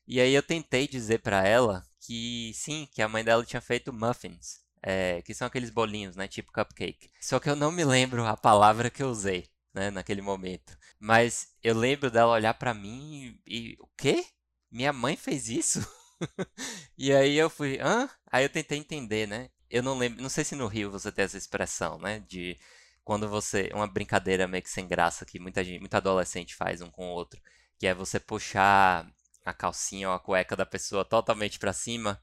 E 0.07 0.19
aí 0.19 0.33
eu 0.33 0.43
tentei 0.43 0.87
dizer 0.87 1.19
para 1.19 1.47
ela 1.47 1.83
que 2.01 2.51
sim, 2.53 2.87
que 2.91 3.01
a 3.01 3.07
mãe 3.07 3.23
dela 3.23 3.45
tinha 3.45 3.61
feito 3.61 3.93
muffins 3.93 4.62
é, 4.83 5.21
que 5.21 5.33
são 5.33 5.47
aqueles 5.47 5.69
bolinhos, 5.69 6.15
né, 6.15 6.27
tipo 6.27 6.51
cupcake. 6.51 7.09
Só 7.21 7.39
que 7.39 7.49
eu 7.49 7.55
não 7.55 7.71
me 7.71 7.85
lembro 7.85 8.25
a 8.25 8.35
palavra 8.35 8.89
que 8.89 9.01
eu 9.01 9.07
usei, 9.07 9.49
né, 9.73 9.89
naquele 9.89 10.21
momento. 10.21 10.77
Mas 10.99 11.55
eu 11.63 11.75
lembro 11.75 12.11
dela 12.11 12.33
olhar 12.33 12.53
para 12.53 12.73
mim 12.73 13.39
e, 13.47 13.71
e, 13.71 13.77
o 13.79 13.87
quê? 13.97 14.25
Minha 14.69 14.91
mãe 14.91 15.15
fez 15.15 15.47
isso? 15.47 15.79
e 16.97 17.13
aí 17.13 17.37
eu 17.37 17.49
fui, 17.49 17.79
hã? 17.79 18.09
Aí 18.29 18.43
eu 18.43 18.49
tentei 18.49 18.77
entender, 18.77 19.27
né? 19.27 19.49
Eu 19.69 19.81
não 19.81 19.97
lembro, 19.97 20.21
não 20.21 20.29
sei 20.29 20.43
se 20.43 20.55
no 20.55 20.67
Rio 20.67 20.91
você 20.91 21.11
tem 21.11 21.25
essa 21.25 21.37
expressão, 21.37 21.97
né, 21.97 22.19
de 22.27 22.57
quando 23.03 23.27
você, 23.27 23.69
uma 23.73 23.87
brincadeira 23.87 24.47
meio 24.47 24.63
que 24.63 24.69
sem 24.69 24.87
graça 24.87 25.25
que 25.25 25.39
muita 25.39 25.63
gente, 25.63 25.79
muito 25.79 25.95
adolescente 25.95 26.55
faz 26.55 26.81
um 26.81 26.89
com 26.89 27.07
o 27.09 27.13
outro, 27.13 27.41
que 27.79 27.87
é 27.87 27.93
você 27.93 28.19
puxar 28.19 29.07
a 29.45 29.53
calcinha 29.53 30.09
ou 30.09 30.15
a 30.15 30.19
cueca 30.19 30.55
da 30.55 30.65
pessoa 30.65 31.03
totalmente 31.03 31.59
para 31.59 31.73
cima 31.73 32.21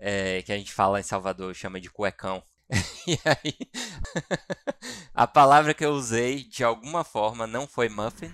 é, 0.00 0.42
que 0.42 0.52
a 0.52 0.56
gente 0.56 0.72
fala 0.72 0.98
em 0.98 1.04
Salvador, 1.04 1.54
chama 1.54 1.80
de 1.80 1.90
cuecão. 1.90 2.42
e 3.06 3.18
aí, 3.24 3.56
a 5.14 5.26
palavra 5.26 5.74
que 5.74 5.84
eu 5.84 5.90
usei 5.90 6.44
de 6.44 6.64
alguma 6.64 7.04
forma 7.04 7.46
não 7.46 7.66
foi 7.66 7.88
muffin, 7.88 8.32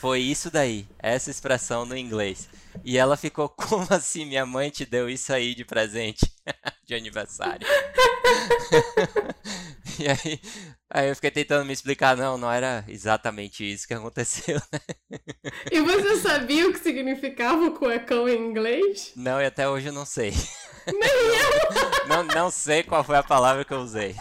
foi 0.00 0.20
isso 0.20 0.50
daí, 0.50 0.88
essa 0.98 1.30
expressão 1.30 1.84
no 1.84 1.94
inglês. 1.94 2.48
E 2.82 2.96
ela 2.96 3.18
ficou, 3.18 3.50
como 3.50 3.86
assim 3.90 4.24
minha 4.24 4.46
mãe 4.46 4.70
te 4.70 4.86
deu 4.86 5.10
isso 5.10 5.30
aí 5.30 5.54
de 5.54 5.62
presente 5.62 6.20
de 6.88 6.94
aniversário? 6.94 7.66
e 10.00 10.08
aí, 10.08 10.40
aí 10.88 11.10
eu 11.10 11.14
fiquei 11.14 11.30
tentando 11.30 11.66
me 11.66 11.74
explicar, 11.74 12.16
não, 12.16 12.38
não 12.38 12.50
era 12.50 12.82
exatamente 12.88 13.70
isso 13.70 13.86
que 13.86 13.92
aconteceu, 13.92 14.58
né? 14.72 14.80
E 15.70 15.82
você 15.82 16.16
sabia 16.16 16.66
o 16.66 16.72
que 16.72 16.78
significava 16.78 17.66
o 17.66 17.72
cuecão 17.72 18.26
em 18.26 18.38
inglês? 18.38 19.12
Não, 19.14 19.38
e 19.38 19.44
até 19.44 19.68
hoje 19.68 19.88
eu 19.88 19.92
não 19.92 20.06
sei. 20.06 20.32
Nem 20.86 21.10
eu! 21.10 22.08
Não, 22.08 22.24
não 22.24 22.50
sei 22.50 22.82
qual 22.82 23.04
foi 23.04 23.16
a 23.16 23.22
palavra 23.22 23.66
que 23.66 23.74
eu 23.74 23.80
usei. 23.80 24.16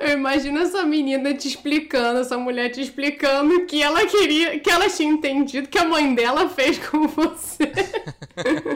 Eu 0.00 0.12
imagino 0.12 0.58
essa 0.58 0.84
menina 0.84 1.34
te 1.34 1.48
explicando, 1.48 2.20
essa 2.20 2.36
mulher 2.36 2.70
te 2.70 2.80
explicando 2.80 3.66
que 3.66 3.82
ela 3.82 4.06
queria, 4.06 4.58
que 4.60 4.70
ela 4.70 4.88
tinha 4.88 5.10
entendido 5.10 5.68
que 5.68 5.78
a 5.78 5.84
mãe 5.84 6.14
dela 6.14 6.48
fez 6.48 6.78
com 6.78 7.06
você. 7.08 7.72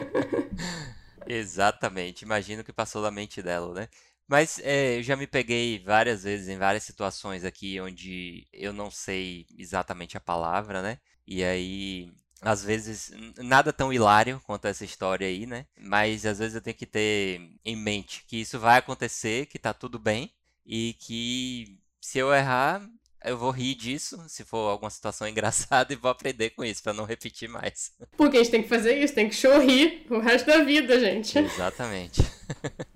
Exatamente, 1.27 2.23
imagino 2.23 2.63
que 2.63 2.73
passou 2.73 3.01
da 3.01 3.11
mente 3.11 3.41
dela, 3.41 3.73
né? 3.73 3.87
Mas 4.27 4.59
é, 4.63 4.97
eu 4.97 5.03
já 5.03 5.15
me 5.15 5.27
peguei 5.27 5.79
várias 5.79 6.23
vezes 6.23 6.47
em 6.47 6.57
várias 6.57 6.83
situações 6.83 7.43
aqui 7.43 7.79
onde 7.81 8.47
eu 8.53 8.71
não 8.71 8.89
sei 8.89 9.45
exatamente 9.57 10.15
a 10.15 10.21
palavra, 10.21 10.81
né? 10.81 10.99
E 11.27 11.43
aí 11.43 12.09
às 12.41 12.63
vezes, 12.63 13.11
nada 13.37 13.71
tão 13.71 13.93
hilário 13.93 14.41
quanto 14.45 14.65
essa 14.65 14.83
história 14.83 15.27
aí, 15.27 15.45
né? 15.45 15.65
Mas 15.79 16.25
às 16.25 16.39
vezes 16.39 16.55
eu 16.55 16.61
tenho 16.61 16.75
que 16.75 16.87
ter 16.87 17.39
em 17.63 17.75
mente 17.75 18.23
que 18.27 18.41
isso 18.41 18.59
vai 18.59 18.79
acontecer, 18.79 19.45
que 19.45 19.59
tá 19.59 19.73
tudo 19.73 19.99
bem 19.99 20.31
e 20.65 20.95
que 20.99 21.77
se 22.01 22.17
eu 22.17 22.33
errar, 22.33 22.81
eu 23.23 23.37
vou 23.37 23.51
rir 23.51 23.75
disso, 23.75 24.23
se 24.27 24.43
for 24.43 24.71
alguma 24.71 24.89
situação 24.89 25.27
engraçada, 25.29 25.93
e 25.93 25.95
vou 25.95 26.09
aprender 26.09 26.49
com 26.51 26.63
isso, 26.63 26.81
para 26.81 26.93
não 26.93 27.05
repetir 27.05 27.47
mais. 27.47 27.91
Porque 28.17 28.37
a 28.37 28.43
gente 28.43 28.51
tem 28.51 28.63
que 28.63 28.69
fazer 28.69 28.97
isso, 28.97 29.13
tem 29.13 29.29
que 29.29 29.35
sorrir 29.35 30.05
o 30.09 30.19
resto 30.19 30.47
da 30.47 30.63
vida, 30.63 30.99
gente. 30.99 31.37
Exatamente. 31.37 32.21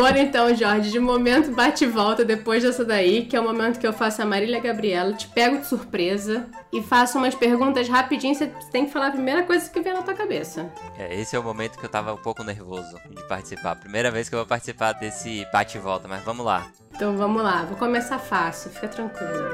Bora 0.00 0.18
então, 0.18 0.54
Jorge, 0.54 0.90
de 0.90 0.98
momento 0.98 1.52
bate 1.52 1.84
e 1.84 1.86
volta 1.86 2.24
depois 2.24 2.62
dessa 2.62 2.82
daí, 2.82 3.26
que 3.26 3.36
é 3.36 3.40
o 3.40 3.44
momento 3.44 3.78
que 3.78 3.86
eu 3.86 3.92
faço 3.92 4.22
a 4.22 4.24
Marília 4.24 4.58
Gabriela, 4.58 5.12
te 5.12 5.28
pego 5.28 5.58
de 5.58 5.66
surpresa 5.66 6.48
e 6.72 6.82
faço 6.82 7.18
umas 7.18 7.34
perguntas 7.34 7.86
rapidinho, 7.86 8.34
você 8.34 8.46
tem 8.72 8.86
que 8.86 8.92
falar 8.92 9.08
a 9.08 9.10
primeira 9.10 9.42
coisa 9.42 9.68
que 9.68 9.78
vem 9.82 9.92
na 9.92 10.00
tua 10.00 10.14
cabeça. 10.14 10.72
É, 10.96 11.14
esse 11.20 11.36
é 11.36 11.38
o 11.38 11.42
momento 11.42 11.78
que 11.78 11.84
eu 11.84 11.88
tava 11.90 12.14
um 12.14 12.16
pouco 12.16 12.42
nervoso 12.42 12.98
de 13.10 13.28
participar. 13.28 13.76
Primeira 13.76 14.10
vez 14.10 14.26
que 14.26 14.34
eu 14.34 14.38
vou 14.38 14.46
participar 14.46 14.94
desse 14.94 15.46
bate 15.52 15.76
e 15.76 15.80
volta, 15.80 16.08
mas 16.08 16.24
vamos 16.24 16.46
lá. 16.46 16.72
Então 16.94 17.14
vamos 17.18 17.42
lá, 17.42 17.66
vou 17.66 17.76
começar 17.76 18.18
fácil, 18.18 18.70
fica 18.70 18.88
tranquilo. 18.88 19.52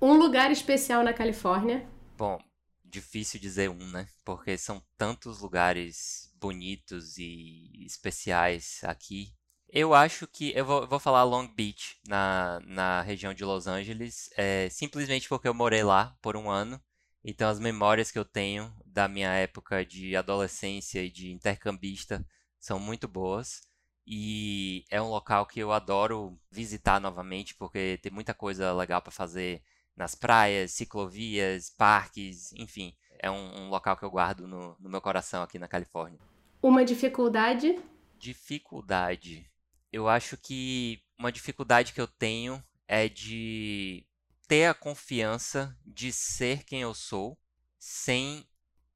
Um 0.00 0.12
lugar 0.12 0.52
especial 0.52 1.02
na 1.02 1.12
Califórnia? 1.12 1.84
Bom, 2.16 2.38
difícil 2.84 3.40
dizer 3.40 3.68
um, 3.68 3.90
né? 3.90 4.06
Porque 4.24 4.56
são 4.56 4.80
tantos 4.96 5.40
lugares 5.40 6.27
bonitos 6.40 7.18
e 7.18 7.84
especiais 7.84 8.80
aqui. 8.84 9.34
Eu 9.68 9.92
acho 9.94 10.26
que 10.26 10.52
eu 10.56 10.64
vou, 10.64 10.86
vou 10.86 10.98
falar 10.98 11.24
Long 11.24 11.46
Beach, 11.46 11.98
na, 12.06 12.60
na 12.64 13.02
região 13.02 13.34
de 13.34 13.44
Los 13.44 13.66
Angeles, 13.66 14.30
é, 14.36 14.68
simplesmente 14.70 15.28
porque 15.28 15.46
eu 15.46 15.54
morei 15.54 15.82
lá 15.82 16.16
por 16.22 16.36
um 16.36 16.50
ano. 16.50 16.80
Então, 17.22 17.48
as 17.50 17.58
memórias 17.60 18.10
que 18.10 18.18
eu 18.18 18.24
tenho 18.24 18.74
da 18.86 19.08
minha 19.08 19.30
época 19.34 19.84
de 19.84 20.16
adolescência 20.16 21.04
e 21.04 21.10
de 21.10 21.30
intercambista 21.30 22.24
são 22.58 22.78
muito 22.78 23.06
boas. 23.06 23.60
E 24.06 24.84
é 24.90 25.02
um 25.02 25.10
local 25.10 25.44
que 25.46 25.60
eu 25.60 25.70
adoro 25.70 26.40
visitar 26.50 26.98
novamente, 27.00 27.54
porque 27.54 27.98
tem 28.02 28.10
muita 28.10 28.32
coisa 28.32 28.72
legal 28.72 29.02
para 29.02 29.12
fazer 29.12 29.62
nas 29.94 30.14
praias, 30.14 30.72
ciclovias, 30.72 31.70
parques, 31.70 32.52
enfim 32.54 32.96
é 33.18 33.30
um, 33.30 33.62
um 33.62 33.68
local 33.68 33.96
que 33.96 34.04
eu 34.04 34.10
guardo 34.10 34.46
no, 34.46 34.76
no 34.78 34.88
meu 34.88 35.00
coração 35.00 35.42
aqui 35.42 35.58
na 35.58 35.68
Califórnia. 35.68 36.18
Uma 36.62 36.84
dificuldade? 36.84 37.78
Dificuldade. 38.18 39.50
Eu 39.92 40.08
acho 40.08 40.36
que 40.36 41.02
uma 41.18 41.32
dificuldade 41.32 41.92
que 41.92 42.00
eu 42.00 42.06
tenho 42.06 42.62
é 42.86 43.08
de 43.08 44.06
ter 44.46 44.66
a 44.66 44.74
confiança 44.74 45.76
de 45.84 46.12
ser 46.12 46.64
quem 46.64 46.80
eu 46.80 46.94
sou 46.94 47.38
sem 47.78 48.46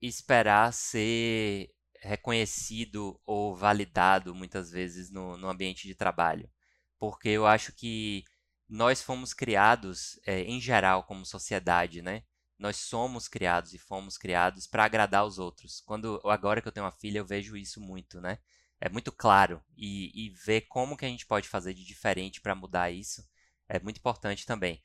esperar 0.00 0.72
ser 0.72 1.70
reconhecido 2.00 3.20
ou 3.24 3.54
validado 3.54 4.34
muitas 4.34 4.70
vezes 4.70 5.10
no, 5.10 5.36
no 5.36 5.48
ambiente 5.48 5.86
de 5.86 5.94
trabalho. 5.94 6.50
Porque 6.98 7.28
eu 7.28 7.46
acho 7.46 7.72
que 7.72 8.24
nós 8.68 9.02
fomos 9.02 9.34
criados, 9.34 10.18
é, 10.26 10.40
em 10.42 10.60
geral, 10.60 11.04
como 11.04 11.26
sociedade, 11.26 12.00
né? 12.02 12.22
Nós 12.62 12.76
somos 12.76 13.26
criados 13.26 13.74
e 13.74 13.78
fomos 13.78 14.16
criados 14.16 14.68
para 14.68 14.84
agradar 14.84 15.26
os 15.26 15.36
outros. 15.36 15.80
Quando 15.80 16.20
agora 16.24 16.62
que 16.62 16.68
eu 16.68 16.72
tenho 16.72 16.86
uma 16.86 16.92
filha, 16.92 17.18
eu 17.18 17.26
vejo 17.26 17.56
isso 17.56 17.80
muito, 17.80 18.20
né? 18.20 18.38
É 18.80 18.88
muito 18.88 19.10
claro 19.10 19.60
e, 19.76 20.12
e 20.14 20.30
ver 20.30 20.62
como 20.62 20.96
que 20.96 21.04
a 21.04 21.08
gente 21.08 21.26
pode 21.26 21.48
fazer 21.48 21.74
de 21.74 21.84
diferente 21.84 22.40
para 22.40 22.54
mudar 22.54 22.90
isso 22.90 23.28
é 23.68 23.80
muito 23.80 23.98
importante 23.98 24.46
também. 24.46 24.80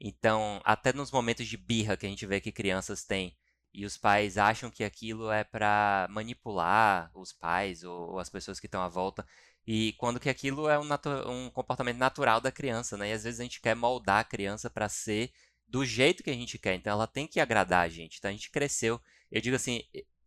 Então, 0.00 0.60
até 0.64 0.92
nos 0.92 1.10
momentos 1.10 1.46
de 1.46 1.56
birra 1.56 1.96
que 1.96 2.04
a 2.04 2.08
gente 2.08 2.26
vê 2.26 2.40
que 2.40 2.52
crianças 2.52 3.04
têm 3.04 3.36
e 3.72 3.86
os 3.86 3.96
pais 3.96 4.36
acham 4.36 4.70
que 4.70 4.84
aquilo 4.84 5.30
é 5.30 5.42
para 5.44 6.06
manipular 6.10 7.10
os 7.14 7.32
pais 7.32 7.82
ou, 7.82 8.10
ou, 8.12 8.18
as 8.18 8.28
pessoas 8.28 8.60
que 8.60 8.66
estão 8.66 8.82
à 8.82 8.88
volta 8.88 9.26
e 9.66 9.94
quando 9.94 10.20
que 10.20 10.28
aquilo 10.28 10.68
é 10.68 10.78
um, 10.78 10.88
um 11.30 11.50
comportamento 11.50 11.96
natural 11.96 12.40
da 12.40 12.52
criança, 12.52 12.96
né? 12.96 13.10
E 13.10 13.12
às 13.12 13.24
vezes 13.24 13.40
a 13.40 13.44
gente 13.44 13.60
quer 13.60 13.76
moldar 13.76 14.20
a 14.20 14.24
criança 14.24 14.68
para 14.68 14.88
ser 14.88 15.32
do 15.72 15.86
jeito 15.86 16.22
que 16.22 16.28
a 16.28 16.34
gente 16.34 16.58
quer. 16.58 16.74
Então 16.74 16.92
ela 16.92 17.06
tem 17.06 17.26
que 17.26 17.40
agradar 17.40 17.86
a 17.86 17.88
gente. 17.88 18.18
Então 18.18 18.28
a 18.28 18.32
gente 18.32 18.50
cresceu. 18.50 19.00
Eu 19.30 19.40
digo 19.40 19.56
assim, 19.56 19.82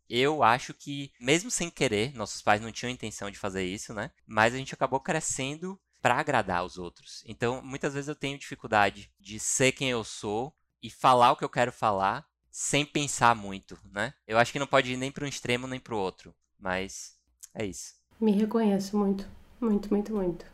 eu 0.10 0.42
acho 0.42 0.74
que, 0.74 1.12
mesmo 1.22 1.52
sem 1.52 1.70
querer, 1.70 2.16
nossos 2.16 2.42
pais 2.42 2.60
não 2.60 2.72
tinham 2.72 2.90
intenção 2.90 3.30
de 3.30 3.38
fazer 3.38 3.64
isso, 3.64 3.94
né? 3.94 4.10
Mas 4.26 4.56
a 4.56 4.58
gente 4.58 4.74
acabou 4.74 5.00
crescendo 5.00 5.80
para 6.02 6.16
agradar 6.16 6.66
os 6.66 6.80
outros. 6.80 7.24
Então, 7.28 7.62
muitas 7.62 7.94
vezes 7.94 8.08
eu 8.08 8.16
tenho 8.16 8.40
dificuldade 8.40 9.12
de 9.20 9.40
ser 9.40 9.72
quem 9.72 9.92
eu 9.92 10.04
sou 10.04 10.52
e 10.82 10.90
falar 10.90 11.32
o 11.32 11.36
que 11.36 11.44
eu 11.44 11.50
quero 11.50 11.72
falar 11.72 12.26
sem 12.50 12.84
pensar 12.84 13.36
muito, 13.36 13.78
né? 13.92 14.16
Eu 14.28 14.40
acho 14.40 14.52
que 14.52 14.60
não 14.60 14.66
pode 14.66 14.94
ir 14.94 14.98
nem 14.98 15.12
para 15.12 15.26
um 15.26 15.28
extremo 15.28 15.68
nem 15.68 15.80
para 15.80 15.94
o 15.94 16.00
outro, 16.00 16.34
mas 16.58 17.20
é 17.54 17.66
isso. 17.66 17.94
Me 18.20 18.32
reconheço 18.32 18.98
muito, 18.98 19.28
muito, 19.62 19.90
muito, 19.90 20.12
muito. 20.12 20.46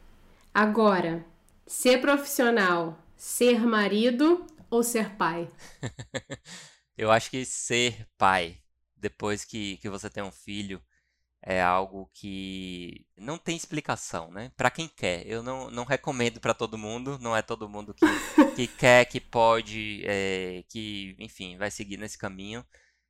Agora, 0.53 1.25
ser 1.65 2.01
profissional, 2.01 2.97
ser 3.15 3.61
marido 3.65 4.45
ou 4.71 4.81
ser 4.81 5.15
pai? 5.17 5.51
eu 6.97 7.11
acho 7.11 7.29
que 7.29 7.43
ser 7.45 8.07
pai, 8.17 8.57
depois 8.95 9.43
que, 9.43 9.77
que 9.77 9.89
você 9.89 10.09
tem 10.09 10.23
um 10.23 10.31
filho, 10.31 10.81
é 11.43 11.61
algo 11.61 12.09
que 12.13 13.05
não 13.17 13.37
tem 13.37 13.57
explicação, 13.57 14.31
né? 14.31 14.51
Para 14.55 14.71
quem 14.71 14.87
quer. 14.87 15.27
Eu 15.27 15.43
não, 15.43 15.69
não 15.69 15.83
recomendo 15.83 16.39
para 16.39 16.53
todo 16.53 16.77
mundo, 16.77 17.17
não 17.19 17.35
é 17.35 17.41
todo 17.41 17.67
mundo 17.67 17.93
que, 17.93 18.05
que 18.55 18.67
quer, 18.67 19.05
que 19.05 19.19
pode, 19.19 20.03
é, 20.05 20.63
que, 20.69 21.15
enfim, 21.19 21.57
vai 21.57 21.69
seguir 21.69 21.97
nesse 21.97 22.17
caminho. 22.17 22.65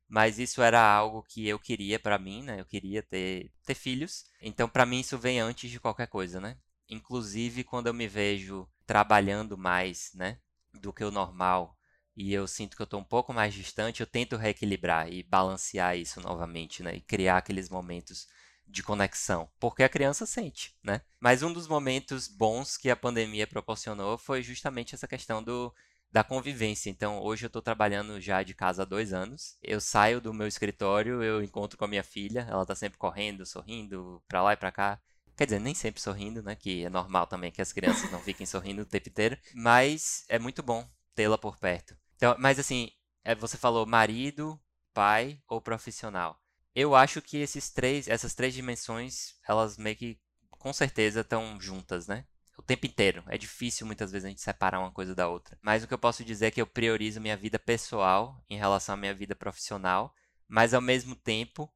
Mas 0.08 0.38
isso 0.38 0.60
era 0.62 0.82
algo 0.82 1.22
que 1.22 1.46
eu 1.48 1.58
queria 1.58 1.98
para 1.98 2.18
mim, 2.18 2.42
né? 2.42 2.60
Eu 2.60 2.66
queria 2.66 3.02
ter, 3.02 3.50
ter 3.64 3.74
filhos. 3.74 4.24
Então, 4.40 4.68
para 4.68 4.84
mim, 4.84 5.00
isso 5.00 5.16
vem 5.18 5.40
antes 5.40 5.70
de 5.70 5.80
qualquer 5.80 6.08
coisa, 6.08 6.40
né? 6.40 6.56
Inclusive, 6.88 7.64
quando 7.64 7.86
eu 7.86 7.94
me 7.94 8.08
vejo 8.08 8.68
trabalhando 8.86 9.56
mais, 9.56 10.10
né? 10.14 10.38
Do 10.74 10.92
que 10.92 11.04
o 11.04 11.10
normal 11.10 11.76
e 12.16 12.32
eu 12.32 12.46
sinto 12.46 12.76
que 12.76 12.82
eu 12.82 12.84
estou 12.84 13.00
um 13.00 13.04
pouco 13.04 13.32
mais 13.32 13.54
distante, 13.54 14.00
eu 14.00 14.06
tento 14.06 14.36
reequilibrar 14.36 15.10
e 15.10 15.22
balancear 15.22 15.96
isso 15.96 16.20
novamente, 16.20 16.82
né? 16.82 16.94
E 16.96 17.00
criar 17.00 17.38
aqueles 17.38 17.70
momentos 17.70 18.28
de 18.66 18.82
conexão, 18.82 19.50
porque 19.58 19.82
a 19.82 19.88
criança 19.88 20.26
sente, 20.26 20.74
né? 20.82 21.02
Mas 21.20 21.42
um 21.42 21.52
dos 21.52 21.66
momentos 21.66 22.28
bons 22.28 22.76
que 22.76 22.90
a 22.90 22.96
pandemia 22.96 23.46
proporcionou 23.46 24.18
foi 24.18 24.42
justamente 24.42 24.94
essa 24.94 25.08
questão 25.08 25.42
do 25.42 25.72
da 26.10 26.22
convivência. 26.22 26.90
Então, 26.90 27.22
hoje 27.22 27.46
eu 27.46 27.46
estou 27.46 27.62
trabalhando 27.62 28.20
já 28.20 28.42
de 28.42 28.52
casa 28.52 28.82
há 28.82 28.84
dois 28.84 29.14
anos. 29.14 29.56
Eu 29.62 29.80
saio 29.80 30.20
do 30.20 30.34
meu 30.34 30.46
escritório, 30.46 31.22
eu 31.22 31.42
encontro 31.42 31.78
com 31.78 31.86
a 31.86 31.88
minha 31.88 32.04
filha, 32.04 32.46
ela 32.50 32.62
está 32.62 32.74
sempre 32.74 32.98
correndo, 32.98 33.46
sorrindo, 33.46 34.22
para 34.28 34.42
lá 34.42 34.52
e 34.52 34.56
para 34.56 34.70
cá. 34.70 35.00
Quer 35.36 35.44
dizer, 35.46 35.60
nem 35.60 35.74
sempre 35.74 36.00
sorrindo, 36.00 36.42
né? 36.42 36.54
Que 36.54 36.84
é 36.84 36.90
normal 36.90 37.26
também 37.26 37.50
que 37.50 37.62
as 37.62 37.72
crianças 37.72 38.10
não 38.10 38.20
fiquem 38.20 38.46
sorrindo 38.46 38.82
o 38.82 38.86
tempo 38.86 39.08
inteiro. 39.08 39.36
Mas 39.54 40.24
é 40.28 40.38
muito 40.38 40.62
bom 40.62 40.88
tê-la 41.14 41.38
por 41.38 41.56
perto. 41.56 41.96
Então, 42.16 42.36
mas 42.38 42.58
assim, 42.58 42.90
é, 43.24 43.34
você 43.34 43.56
falou 43.56 43.86
marido, 43.86 44.60
pai 44.92 45.40
ou 45.48 45.60
profissional. 45.60 46.38
Eu 46.74 46.94
acho 46.94 47.20
que 47.20 47.38
esses 47.38 47.70
três, 47.70 48.08
essas 48.08 48.34
três 48.34 48.54
dimensões, 48.54 49.34
elas 49.46 49.76
meio 49.76 49.96
que 49.96 50.18
com 50.50 50.72
certeza 50.72 51.20
estão 51.20 51.60
juntas, 51.60 52.06
né? 52.06 52.24
O 52.56 52.62
tempo 52.62 52.86
inteiro. 52.86 53.24
É 53.26 53.36
difícil 53.36 53.86
muitas 53.86 54.12
vezes 54.12 54.26
a 54.26 54.28
gente 54.28 54.40
separar 54.40 54.78
uma 54.78 54.92
coisa 54.92 55.14
da 55.14 55.28
outra. 55.28 55.58
Mas 55.60 55.82
o 55.82 55.88
que 55.88 55.94
eu 55.94 55.98
posso 55.98 56.24
dizer 56.24 56.46
é 56.46 56.50
que 56.50 56.60
eu 56.60 56.66
priorizo 56.66 57.20
minha 57.20 57.36
vida 57.36 57.58
pessoal 57.58 58.42
em 58.48 58.56
relação 58.56 58.94
à 58.94 58.96
minha 58.96 59.14
vida 59.14 59.34
profissional, 59.34 60.14
mas 60.48 60.72
ao 60.72 60.80
mesmo 60.80 61.16
tempo 61.16 61.72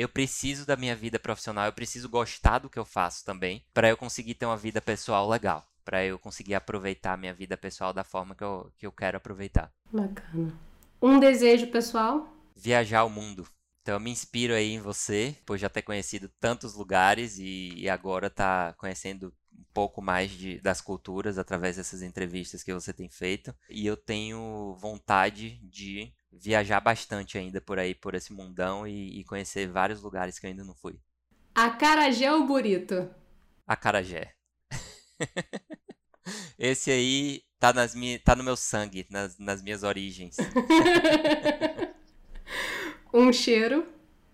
eu 0.00 0.08
preciso 0.08 0.64
da 0.64 0.76
minha 0.76 0.96
vida 0.96 1.18
profissional, 1.18 1.66
eu 1.66 1.74
preciso 1.74 2.08
gostar 2.08 2.58
do 2.58 2.70
que 2.70 2.78
eu 2.78 2.86
faço 2.86 3.22
também, 3.22 3.62
para 3.74 3.90
eu 3.90 3.98
conseguir 3.98 4.32
ter 4.32 4.46
uma 4.46 4.56
vida 4.56 4.80
pessoal 4.80 5.28
legal, 5.28 5.66
para 5.84 6.02
eu 6.02 6.18
conseguir 6.18 6.54
aproveitar 6.54 7.12
a 7.12 7.16
minha 7.18 7.34
vida 7.34 7.54
pessoal 7.54 7.92
da 7.92 8.02
forma 8.02 8.34
que 8.34 8.42
eu, 8.42 8.72
que 8.78 8.86
eu 8.86 8.92
quero 8.92 9.18
aproveitar. 9.18 9.70
Bacana. 9.92 10.58
Um 11.02 11.20
desejo 11.20 11.66
pessoal? 11.66 12.26
Viajar 12.56 13.04
o 13.04 13.10
mundo. 13.10 13.46
Então 13.82 13.94
eu 13.94 14.00
me 14.00 14.10
inspiro 14.10 14.54
aí 14.54 14.72
em 14.72 14.80
você, 14.80 15.36
por 15.44 15.58
já 15.58 15.68
ter 15.68 15.82
conhecido 15.82 16.30
tantos 16.40 16.74
lugares 16.74 17.36
e, 17.38 17.74
e 17.76 17.86
agora 17.86 18.30
tá 18.30 18.72
conhecendo 18.78 19.34
um 19.52 19.64
pouco 19.74 20.00
mais 20.00 20.30
de, 20.30 20.58
das 20.60 20.80
culturas 20.80 21.36
através 21.36 21.76
dessas 21.76 22.00
entrevistas 22.00 22.62
que 22.62 22.72
você 22.72 22.90
tem 22.90 23.10
feito. 23.10 23.54
E 23.68 23.86
eu 23.86 23.98
tenho 23.98 24.74
vontade 24.78 25.58
de 25.62 26.10
viajar 26.32 26.80
bastante 26.80 27.36
ainda 27.36 27.60
por 27.60 27.78
aí, 27.78 27.94
por 27.94 28.14
esse 28.14 28.32
mundão 28.32 28.86
e, 28.86 29.20
e 29.20 29.24
conhecer 29.24 29.68
vários 29.68 30.00
lugares 30.00 30.38
que 30.38 30.46
eu 30.46 30.50
ainda 30.50 30.64
não 30.64 30.74
fui. 30.74 30.98
Acarajé 31.54 32.32
ou 32.32 32.46
burrito? 32.46 33.10
Acarajé. 33.66 34.34
Esse 36.58 36.90
aí 36.90 37.42
tá, 37.58 37.72
nas 37.72 37.94
mi... 37.94 38.18
tá 38.18 38.36
no 38.36 38.44
meu 38.44 38.56
sangue, 38.56 39.06
nas, 39.10 39.38
nas 39.38 39.62
minhas 39.62 39.82
origens. 39.82 40.36
um 43.12 43.32
cheiro? 43.32 43.86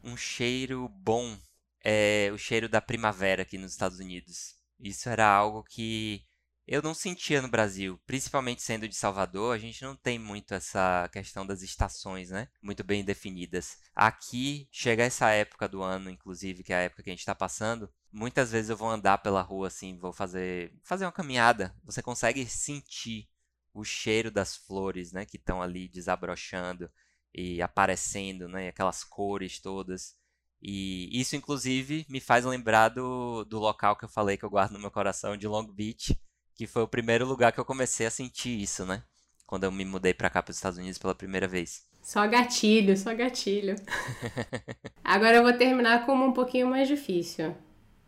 Um 0.03 0.17
cheiro 0.17 0.89
bom. 0.89 1.37
É 1.83 2.31
o 2.33 2.39
cheiro 2.39 2.69
da 2.69 2.81
primavera 2.81 3.43
aqui 3.43 3.57
nos 3.57 3.73
Estados 3.73 4.01
Unidos. 4.01 4.57
Isso 4.79 5.09
era 5.09 5.27
algo 5.27 5.63
que 5.63 6.26
eu 6.67 6.83
não 6.83 6.95
sentia 6.95 7.41
no 7.41 7.49
Brasil, 7.49 8.01
principalmente 8.07 8.63
sendo 8.63 8.89
de 8.89 8.97
Salvador, 8.97 9.55
a 9.55 9.59
gente 9.59 9.83
não 9.83 9.95
tem 9.95 10.19
muito 10.19 10.53
essa 10.53 11.09
questão 11.13 11.47
das 11.47 11.63
estações, 11.63 12.31
né? 12.31 12.49
Muito 12.61 12.83
bem 12.83 13.05
definidas. 13.05 13.79
Aqui, 13.95 14.69
chega 14.73 15.05
essa 15.05 15.31
época 15.31 15.69
do 15.69 15.83
ano, 15.83 16.11
inclusive, 16.11 16.65
que 16.65 16.73
é 16.73 16.77
a 16.77 16.83
época 16.83 17.05
que 17.05 17.11
a 17.11 17.13
gente 17.13 17.21
está 17.21 17.35
passando, 17.35 17.89
muitas 18.13 18.51
vezes 18.51 18.71
eu 18.71 18.77
vou 18.77 18.91
andar 18.91 19.19
pela 19.19 19.43
rua 19.43 19.69
assim, 19.69 19.97
vou 19.99 20.13
fazer, 20.13 20.73
fazer 20.83 21.05
uma 21.05 21.13
caminhada, 21.13 21.75
você 21.85 22.03
consegue 22.03 22.47
sentir 22.47 23.29
o 23.73 23.85
cheiro 23.85 24.31
das 24.31 24.57
flores, 24.57 25.13
né, 25.13 25.25
que 25.25 25.37
estão 25.37 25.63
ali 25.63 25.87
desabrochando 25.87 26.91
e 27.33 27.61
aparecendo, 27.63 28.49
né, 28.49 28.69
aquelas 28.69 29.05
cores 29.05 29.61
todas. 29.61 30.17
E 30.61 31.09
isso, 31.13 31.37
inclusive, 31.37 32.07
me 32.09 32.19
faz 32.19 32.45
lembrar 32.45 32.89
do, 32.89 33.45
do 33.45 33.59
local 33.59 33.95
que 33.95 34.05
eu 34.05 34.09
falei 34.09 34.37
que 34.37 34.45
eu 34.45 34.51
guardo 34.51 34.73
no 34.73 34.81
meu 34.81 34.91
coração, 34.91 35.37
de 35.37 35.47
Long 35.47 35.71
Beach, 35.71 36.19
que 36.57 36.67
foi 36.67 36.83
o 36.83 36.89
primeiro 36.89 37.27
lugar 37.27 37.53
que 37.53 37.61
eu 37.61 37.65
comecei 37.65 38.07
a 38.07 38.11
sentir 38.11 38.61
isso, 38.61 38.87
né? 38.87 39.03
Quando 39.47 39.65
eu 39.65 39.71
me 39.71 39.85
mudei 39.85 40.15
para 40.15 40.31
cá 40.31 40.43
para 40.43 40.51
os 40.51 40.57
Estados 40.57 40.79
Unidos 40.79 40.99
pela 40.99 41.15
primeira 41.15 41.47
vez. 41.47 41.87
Só 42.03 42.27
gatilho, 42.27 42.97
só 42.97 43.15
gatilho. 43.15 43.77
Agora 45.05 45.37
eu 45.37 45.43
vou 45.43 45.53
terminar 45.53 46.07
com 46.07 46.15
um 46.15 46.33
pouquinho 46.33 46.67
mais 46.67 46.89
difícil. 46.89 47.55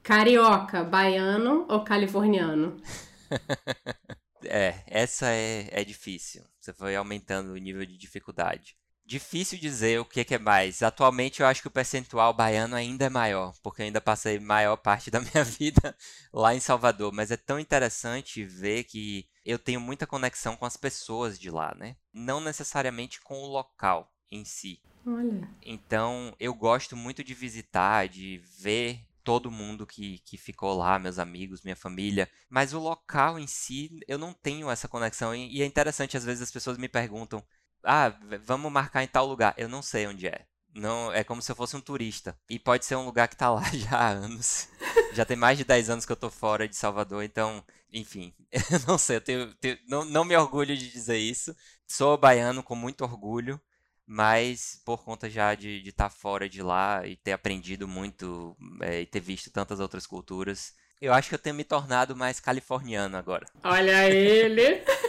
Carioca, 0.03 0.83
baiano 0.83 1.67
ou 1.69 1.85
californiano? 1.85 2.81
é, 4.45 4.83
essa 4.87 5.27
é, 5.31 5.69
é 5.71 5.85
difícil. 5.85 6.43
Você 6.59 6.73
foi 6.73 6.97
aumentando 6.97 7.53
o 7.53 7.57
nível 7.57 7.85
de 7.85 7.99
dificuldade. 7.99 8.77
Difícil 9.09 9.59
dizer 9.59 9.99
o 9.99 10.05
que, 10.05 10.23
que, 10.23 10.35
é 10.35 10.39
mais. 10.39 10.83
Atualmente 10.83 11.41
eu 11.41 11.47
acho 11.47 11.63
que 11.63 11.67
o 11.67 11.71
percentual 11.71 12.35
baiano 12.35 12.77
ainda 12.77 13.07
é 13.07 13.09
maior, 13.09 13.55
porque 13.63 13.81
eu 13.81 13.87
ainda 13.87 14.03
passei 14.03 14.39
maior 14.39 14.77
parte 14.77 15.09
da 15.11 15.19
minha 15.19 15.43
vida 15.43 15.97
lá 16.31 16.55
em 16.55 16.61
Salvador. 16.61 17.11
Mas 17.11 17.31
é 17.31 17.37
tão 17.39 17.59
interessante 17.59 18.45
ver 18.45 18.85
que 18.85 19.27
eu 19.47 19.59
tenho 19.59 19.81
muita 19.81 20.07
conexão 20.07 20.57
com 20.57 20.67
as 20.67 20.77
pessoas 20.77 21.39
de 21.39 21.51
lá, 21.51 21.75
né? 21.75 21.97
Não 22.13 22.39
necessariamente 22.39 23.19
com 23.23 23.41
o 23.41 23.47
local 23.47 24.13
em 24.31 24.45
si. 24.45 24.79
Olha. 25.07 25.49
Então 25.63 26.37
eu 26.39 26.53
gosto 26.53 26.95
muito 26.95 27.25
de 27.25 27.33
visitar, 27.33 28.11
de 28.11 28.43
ver 28.59 29.01
todo 29.25 29.51
mundo 29.51 29.87
que, 29.87 30.19
que 30.19 30.37
ficou 30.37 30.77
lá, 30.77 30.99
meus 30.99 31.19
amigos, 31.19 31.63
minha 31.63 31.77
família. 31.77 32.29
Mas 32.51 32.75
o 32.75 32.79
local 32.79 33.39
em 33.39 33.47
si, 33.47 34.01
eu 34.07 34.19
não 34.19 34.35
tenho 34.35 34.71
essa 34.71 34.87
conexão. 34.87 35.35
E 35.35 35.63
é 35.63 35.67
interessante, 35.67 36.15
às 36.15 36.25
vezes 36.27 36.43
as 36.43 36.51
pessoas 36.51 36.77
me 36.77 36.89
perguntam 36.89 37.43
ah, 37.85 38.13
vamos 38.43 38.71
marcar 38.71 39.03
em 39.03 39.09
tal 39.09 39.27
lugar. 39.27 39.55
Eu 39.57 39.69
não 39.69 39.83
sei 39.83 40.07
onde 40.07 40.27
é. 40.27 40.47
Não, 40.75 41.13
é 41.13 41.25
como 41.25 41.43
se 41.43 41.51
eu 41.51 41.57
fosse 41.57 41.77
um 41.77 41.81
turista. 41.81 42.39
E 42.49 42.59
pode 42.59 42.85
ser 42.85 42.97
um 42.97 43.05
lugar 43.05 43.29
que 43.29 43.37
tá 43.37 43.51
lá 43.51 43.63
já 43.75 43.97
há 43.97 44.09
anos. 44.11 44.69
Já 45.13 45.25
tem 45.25 45.37
mais 45.37 45.59
de 45.59 45.65
10 45.65 45.91
anos 45.91 46.07
que 46.07 46.13
eu 46.13 46.17
tô 46.17 46.31
fora 46.31 46.69
de 46.69 46.77
Salvador, 46.77 47.25
então, 47.25 47.65
enfim, 47.93 48.33
eu 48.53 48.81
não 48.87 48.99
sei, 48.99 49.17
eu 49.17 49.21
tenho, 49.21 49.55
tenho, 49.55 49.79
não, 49.89 50.05
não 50.05 50.25
me 50.25 50.37
orgulho 50.37 50.77
de 50.77 50.91
dizer 50.91 51.17
isso. 51.19 51.55
Sou 51.87 52.17
baiano 52.17 52.63
com 52.63 52.77
muito 52.77 53.03
orgulho, 53.03 53.61
mas 54.07 54.81
por 54.85 55.05
conta 55.05 55.29
já 55.29 55.55
de 55.55 55.83
estar 55.89 56.05
tá 56.05 56.11
fora 56.11 56.49
de 56.49 56.63
lá 56.63 57.07
e 57.07 57.17
ter 57.17 57.33
aprendido 57.33 57.89
muito 57.89 58.57
é, 58.83 59.01
e 59.01 59.07
ter 59.07 59.21
visto 59.21 59.51
tantas 59.51 59.81
outras 59.81 60.07
culturas, 60.07 60.75
eu 61.01 61.13
acho 61.13 61.29
que 61.29 61.35
eu 61.35 61.39
tenho 61.39 61.57
me 61.57 61.65
tornado 61.65 62.15
mais 62.15 62.41
californiano 62.41 63.17
agora. 63.17 63.47
Olha 63.65 64.09
ele! 64.09 64.83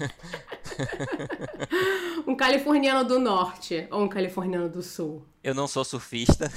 um 2.26 2.36
californiano 2.36 3.06
do 3.06 3.18
norte 3.18 3.86
ou 3.90 4.02
um 4.02 4.08
californiano 4.08 4.68
do 4.68 4.82
sul? 4.82 5.26
Eu 5.42 5.54
não 5.54 5.66
sou 5.66 5.84
surfista, 5.84 6.50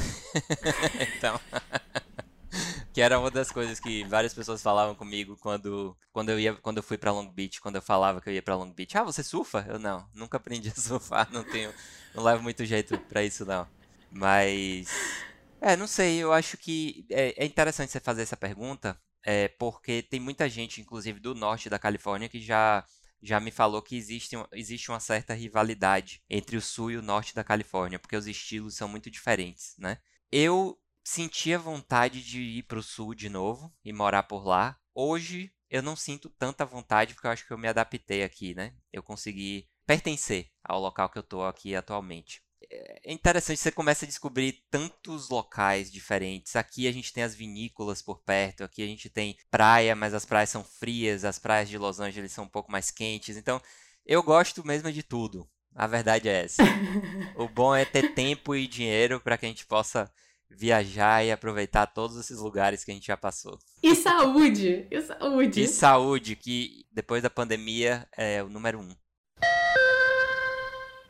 então. 1.17 1.39
que 2.93 3.01
era 3.01 3.19
uma 3.19 3.31
das 3.31 3.51
coisas 3.51 3.79
que 3.79 4.03
várias 4.05 4.33
pessoas 4.33 4.61
falavam 4.61 4.93
comigo 4.93 5.35
quando, 5.37 5.97
quando 6.11 6.29
eu 6.29 6.39
ia 6.39 6.53
quando 6.53 6.77
eu 6.77 6.83
fui 6.83 6.97
para 6.97 7.11
Long 7.11 7.27
Beach, 7.27 7.59
quando 7.59 7.77
eu 7.77 7.81
falava 7.81 8.21
que 8.21 8.29
eu 8.29 8.33
ia 8.33 8.41
para 8.41 8.55
Long 8.55 8.71
Beach. 8.71 8.97
Ah, 8.97 9.03
você 9.03 9.23
surfa? 9.23 9.65
Eu 9.67 9.79
não, 9.79 10.07
nunca 10.13 10.37
aprendi 10.37 10.69
a 10.69 10.79
surfar, 10.79 11.31
não 11.31 11.43
tenho, 11.43 11.73
não 12.13 12.23
levo 12.23 12.43
muito 12.43 12.63
jeito 12.65 12.97
para 12.97 13.23
isso 13.23 13.45
não. 13.45 13.67
Mas 14.11 14.87
é, 15.59 15.75
não 15.75 15.87
sei, 15.87 16.17
eu 16.17 16.31
acho 16.31 16.57
que 16.57 17.05
é, 17.09 17.43
é 17.43 17.45
interessante 17.45 17.91
você 17.91 17.99
fazer 17.99 18.21
essa 18.21 18.37
pergunta, 18.37 18.97
é, 19.25 19.47
porque 19.47 20.03
tem 20.03 20.19
muita 20.19 20.49
gente, 20.49 20.81
inclusive 20.81 21.19
do 21.19 21.33
norte 21.33 21.69
da 21.69 21.79
Califórnia, 21.79 22.29
que 22.29 22.41
já 22.41 22.85
já 23.23 23.39
me 23.39 23.49
falou 23.49 23.81
que 23.81 23.95
existe, 23.95 24.35
existe 24.51 24.91
uma 24.91 24.99
certa 24.99 25.33
rivalidade 25.33 26.21
entre 26.29 26.57
o 26.57 26.61
sul 26.61 26.91
e 26.91 26.97
o 26.97 27.01
norte 27.01 27.33
da 27.33 27.43
Califórnia, 27.43 27.97
porque 27.97 28.17
os 28.17 28.27
estilos 28.27 28.75
são 28.75 28.87
muito 28.87 29.09
diferentes, 29.09 29.75
né? 29.77 29.97
Eu 30.29 30.77
sentia 31.03 31.57
vontade 31.57 32.21
de 32.21 32.41
ir 32.41 32.63
para 32.63 32.79
o 32.79 32.83
sul 32.83 33.15
de 33.15 33.29
novo 33.29 33.73
e 33.83 33.93
morar 33.93 34.23
por 34.23 34.45
lá. 34.45 34.77
Hoje 34.93 35.53
eu 35.69 35.81
não 35.81 35.95
sinto 35.95 36.29
tanta 36.29 36.65
vontade 36.65 37.13
porque 37.13 37.25
eu 37.25 37.31
acho 37.31 37.47
que 37.47 37.53
eu 37.53 37.57
me 37.57 37.67
adaptei 37.67 38.23
aqui, 38.23 38.53
né? 38.53 38.75
Eu 38.91 39.01
consegui 39.01 39.67
pertencer 39.85 40.51
ao 40.63 40.79
local 40.79 41.09
que 41.09 41.17
eu 41.17 41.23
estou 41.23 41.45
aqui 41.45 41.75
atualmente 41.75 42.43
é 43.03 43.11
interessante, 43.13 43.59
você 43.59 43.71
começa 43.71 44.05
a 44.05 44.07
descobrir 44.07 44.63
tantos 44.69 45.29
locais 45.29 45.91
diferentes. 45.91 46.55
Aqui 46.55 46.87
a 46.87 46.91
gente 46.91 47.13
tem 47.13 47.23
as 47.23 47.35
vinícolas 47.35 48.01
por 48.01 48.19
perto, 48.19 48.63
aqui 48.63 48.81
a 48.81 48.87
gente 48.87 49.09
tem 49.09 49.37
praia, 49.51 49.95
mas 49.95 50.13
as 50.13 50.25
praias 50.25 50.49
são 50.49 50.63
frias, 50.63 51.23
as 51.23 51.37
praias 51.37 51.69
de 51.69 51.77
Los 51.77 51.99
Angeles 51.99 52.31
são 52.31 52.45
um 52.45 52.49
pouco 52.49 52.71
mais 52.71 52.89
quentes. 52.89 53.37
Então, 53.37 53.61
eu 54.05 54.23
gosto 54.23 54.65
mesmo 54.65 54.91
de 54.91 55.03
tudo. 55.03 55.47
A 55.75 55.87
verdade 55.87 56.29
é 56.29 56.45
essa. 56.45 56.63
o 57.35 57.47
bom 57.47 57.75
é 57.75 57.85
ter 57.85 58.13
tempo 58.13 58.55
e 58.55 58.67
dinheiro 58.67 59.19
para 59.19 59.37
que 59.37 59.45
a 59.45 59.49
gente 59.49 59.65
possa 59.65 60.11
viajar 60.49 61.25
e 61.25 61.31
aproveitar 61.31 61.87
todos 61.87 62.17
esses 62.17 62.39
lugares 62.39 62.83
que 62.83 62.91
a 62.91 62.93
gente 62.93 63.07
já 63.07 63.17
passou. 63.17 63.57
E 63.81 63.95
saúde! 63.95 64.87
E 64.89 65.01
saúde! 65.01 65.61
E 65.61 65.67
saúde, 65.67 66.35
que 66.35 66.85
depois 66.91 67.23
da 67.23 67.29
pandemia 67.29 68.07
é 68.15 68.43
o 68.43 68.49
número 68.49 68.79
um. 68.79 68.95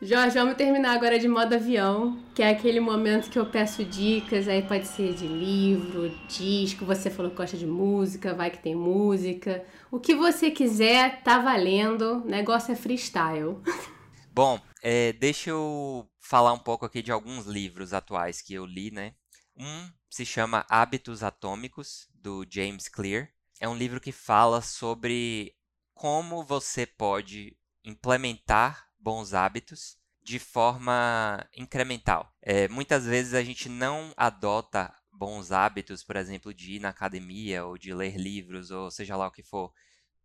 Jorge, 0.06 0.38
vamos 0.38 0.56
terminar 0.56 0.96
agora 0.96 1.18
de 1.18 1.30
modo 1.30 1.56
avião, 1.56 2.22
que 2.36 2.44
é 2.44 2.50
aquele 2.50 2.82
momento 2.82 3.30
que 3.30 3.40
eu 3.40 3.46
peço 3.46 3.86
dicas, 3.86 4.50
aí 4.50 4.62
pode 4.62 4.86
ser 4.86 5.14
de 5.14 5.26
livro, 5.26 6.10
disco, 6.28 6.84
você 6.84 7.10
falou 7.10 7.32
que 7.32 7.38
gosta 7.38 7.56
de 7.56 7.66
música, 7.66 8.34
vai 8.34 8.52
que 8.52 8.58
tem 8.58 8.76
música. 8.76 9.66
O 9.90 10.02
que 10.02 10.14
você 10.14 10.52
quiser, 10.52 11.24
tá 11.24 11.40
valendo, 11.40 12.22
o 12.22 12.26
negócio 12.26 12.74
é 12.74 12.76
freestyle. 12.76 13.58
Bom, 14.30 14.60
é, 14.82 15.14
deixa 15.14 15.52
eu 15.52 16.06
falar 16.20 16.52
um 16.52 16.60
pouco 16.60 16.86
aqui 16.86 17.02
de 17.02 17.12
alguns 17.12 17.46
livros 17.46 17.94
atuais 17.94 18.42
que 18.42 18.54
eu 18.54 18.66
li, 18.66 18.92
né? 18.92 19.14
Um 19.56 19.90
se 20.10 20.26
chama 20.26 20.66
Hábitos 20.68 21.24
Atômicos, 21.24 22.10
do 22.14 22.46
James 22.50 22.90
Clear. 22.90 23.30
É 23.58 23.70
um 23.70 23.78
livro 23.78 24.02
que 24.02 24.12
fala 24.12 24.60
sobre 24.62 25.56
como 25.94 26.44
você 26.44 26.86
pode 26.86 27.56
implementar 27.86 28.93
bons 29.04 29.34
hábitos 29.34 29.98
de 30.24 30.40
forma 30.40 31.46
incremental. 31.56 32.34
É, 32.42 32.68
muitas 32.70 33.06
vezes 33.06 33.34
a 33.34 33.44
gente 33.44 33.68
não 33.68 34.14
adota 34.16 34.96
bons 35.12 35.52
hábitos, 35.52 36.04
por 36.04 36.16
exemplo, 36.16 36.54
de 36.54 36.74
ir 36.76 36.80
na 36.80 36.90
academia 36.90 37.66
ou 37.66 37.78
de 37.78 37.94
ler 37.94 38.18
livros 38.18 38.72
ou 38.72 38.90
seja 38.90 39.16
lá 39.18 39.28
o 39.28 39.32
que 39.32 39.44
for, 39.44 39.72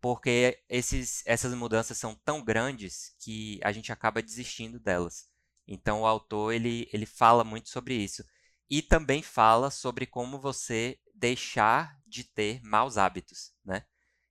porque 0.00 0.62
esses, 0.68 1.22
essas 1.26 1.52
mudanças 1.54 1.98
são 1.98 2.14
tão 2.14 2.42
grandes 2.42 3.14
que 3.18 3.60
a 3.64 3.72
gente 3.72 3.90
acaba 3.92 4.22
desistindo 4.22 4.78
delas. 4.78 5.28
Então 5.66 6.02
o 6.02 6.06
autor 6.06 6.54
ele, 6.54 6.88
ele 6.92 7.04
fala 7.04 7.42
muito 7.44 7.68
sobre 7.68 7.94
isso 7.94 8.24
e 8.70 8.80
também 8.80 9.22
fala 9.22 9.70
sobre 9.70 10.06
como 10.06 10.40
você 10.40 10.98
deixar 11.14 11.98
de 12.06 12.22
ter 12.24 12.62
maus 12.62 12.96
hábitos, 12.96 13.52
né? 13.64 13.84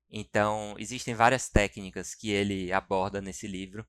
Então 0.09 0.75
existem 0.79 1.13
várias 1.13 1.49
técnicas 1.49 2.15
que 2.15 2.29
ele 2.29 2.71
aborda 2.71 3.21
nesse 3.21 3.45
livro 3.45 3.85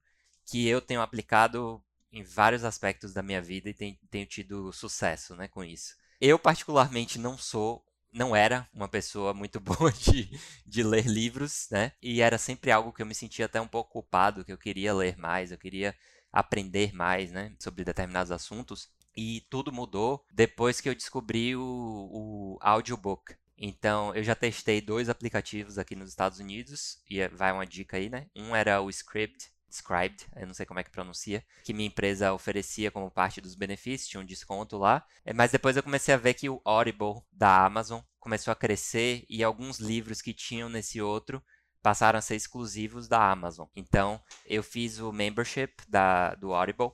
que 0.49 0.67
eu 0.67 0.81
tenho 0.81 1.03
aplicado 1.03 1.83
em 2.11 2.23
vários 2.23 2.65
aspectos 2.65 3.13
da 3.13 3.23
minha 3.23 3.41
vida 3.41 3.69
e 3.69 3.75
tenho, 3.75 3.99
tenho 4.11 4.27
tido 4.27 4.73
sucesso 4.73 5.37
né, 5.37 5.47
com 5.47 5.63
isso. 5.63 5.95
Eu, 6.19 6.39
particularmente, 6.39 7.19
não 7.19 7.37
sou 7.37 7.85
não 8.11 8.35
era 8.35 8.67
uma 8.73 8.89
pessoa 8.89 9.35
muito 9.35 9.61
boa 9.61 9.93
de, 9.93 10.31
de 10.67 10.83
ler 10.83 11.07
livros, 11.07 11.69
né? 11.71 11.93
E 12.03 12.23
era 12.23 12.39
sempre 12.39 12.73
algo 12.73 12.91
que 12.91 13.03
eu 13.03 13.07
me 13.07 13.15
sentia 13.15 13.45
até 13.45 13.61
um 13.61 13.69
pouco 13.69 13.93
culpado, 13.93 14.45
que 14.45 14.53
eu 14.53 14.57
queria 14.57 14.95
ler 14.95 15.19
mais, 15.19 15.53
eu 15.53 15.59
queria 15.59 15.95
aprender 16.33 16.95
mais, 16.95 17.31
né? 17.31 17.55
Sobre 17.59 17.85
determinados 17.85 18.33
assuntos. 18.33 18.89
E 19.15 19.43
tudo 19.51 19.71
mudou 19.71 20.25
depois 20.33 20.81
que 20.81 20.89
eu 20.89 20.95
descobri 20.95 21.55
o, 21.55 21.61
o 21.63 22.59
audiobook. 22.63 23.37
Então, 23.59 24.15
eu 24.15 24.23
já 24.25 24.35
testei 24.35 24.81
dois 24.81 25.11
aplicativos 25.11 25.77
aqui 25.77 25.95
nos 25.95 26.09
Estados 26.09 26.39
Unidos, 26.39 27.03
e 27.11 27.21
é, 27.21 27.29
vai 27.29 27.53
uma 27.53 27.67
dica 27.67 27.99
aí, 27.99 28.09
né? 28.09 28.27
Um 28.35 28.57
era 28.57 28.81
o 28.81 28.89
Script, 28.89 29.51
Scribed, 29.71 30.27
eu 30.37 30.47
não 30.47 30.55
sei 30.55 30.65
como 30.65 30.81
é 30.81 30.85
que 30.85 30.91
pronuncia, 30.91 31.45
que 31.63 31.75
minha 31.75 31.87
empresa 31.87 32.33
oferecia 32.33 32.91
como 32.91 33.11
parte 33.11 33.41
dos 33.41 33.55
benefícios, 33.55 34.09
tinha 34.09 34.21
um 34.21 34.27
desconto 34.27 34.79
lá. 34.79 35.05
É, 35.25 35.33
mas 35.33 35.53
depois 35.53 35.77
eu 35.77 35.83
comecei 35.83 36.15
a 36.15 36.19
ver 36.19 36.35
que 36.35 36.49
o 36.49 36.61
Audible 36.65 37.23
da 37.33 37.65
Amazon 37.65 38.01
começou 38.19 38.53
a 38.53 38.57
crescer 38.57 39.25
e 39.29 39.43
alguns 39.43 39.79
livros 39.79 40.23
que 40.23 40.33
tinham 40.33 40.69
nesse 40.69 41.01
outro 41.01 41.43
passaram 41.83 42.19
a 42.19 42.23
ser 42.23 42.37
exclusivos 42.37 43.09
da 43.09 43.31
Amazon. 43.31 43.67
Então, 43.75 44.21
eu 44.45 44.63
fiz 44.63 44.99
o 44.99 45.13
membership 45.13 45.75
da, 45.89 46.35
do 46.35 46.53
Audible 46.53 46.91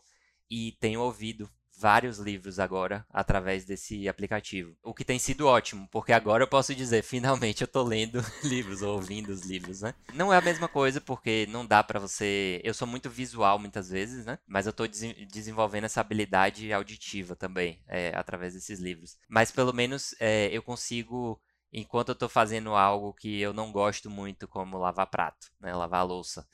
e 0.50 0.72
tenho 0.80 1.00
ouvido 1.00 1.50
vários 1.76 2.18
livros 2.18 2.58
agora 2.58 3.06
através 3.10 3.64
desse 3.64 4.08
aplicativo. 4.08 4.76
O 4.82 4.94
que 4.94 5.04
tem 5.04 5.18
sido 5.18 5.46
ótimo, 5.46 5.88
porque 5.90 6.12
agora 6.12 6.44
eu 6.44 6.48
posso 6.48 6.74
dizer, 6.74 7.02
finalmente 7.04 7.62
eu 7.62 7.68
tô 7.68 7.82
lendo 7.82 8.24
livros 8.44 8.82
ou 8.82 8.94
ouvindo 8.94 9.30
os 9.30 9.42
livros, 9.42 9.80
né? 9.80 9.94
Não 10.12 10.32
é 10.32 10.38
a 10.38 10.42
mesma 10.42 10.68
coisa 10.68 11.00
porque 11.00 11.46
não 11.50 11.66
dá 11.66 11.82
para 11.82 12.00
você, 12.00 12.60
eu 12.64 12.74
sou 12.74 12.86
muito 12.86 13.10
visual 13.10 13.58
muitas 13.58 13.88
vezes, 13.88 14.24
né? 14.24 14.38
Mas 14.46 14.66
eu 14.66 14.72
tô 14.72 14.86
des 14.86 15.14
desenvolvendo 15.28 15.84
essa 15.84 16.00
habilidade 16.00 16.72
auditiva 16.72 17.36
também, 17.36 17.82
é, 17.86 18.12
através 18.14 18.54
desses 18.54 18.78
livros. 18.80 19.16
Mas 19.28 19.50
pelo 19.50 19.72
menos 19.72 20.14
é, 20.20 20.48
eu 20.52 20.62
consigo 20.62 21.40
enquanto 21.72 22.10
eu 22.10 22.14
tô 22.14 22.28
fazendo 22.28 22.74
algo 22.74 23.12
que 23.12 23.40
eu 23.40 23.52
não 23.52 23.72
gosto 23.72 24.08
muito, 24.08 24.46
como 24.46 24.78
lavar 24.78 25.08
prato, 25.08 25.48
né, 25.60 25.74
lavar 25.74 26.06
louça 26.06 26.46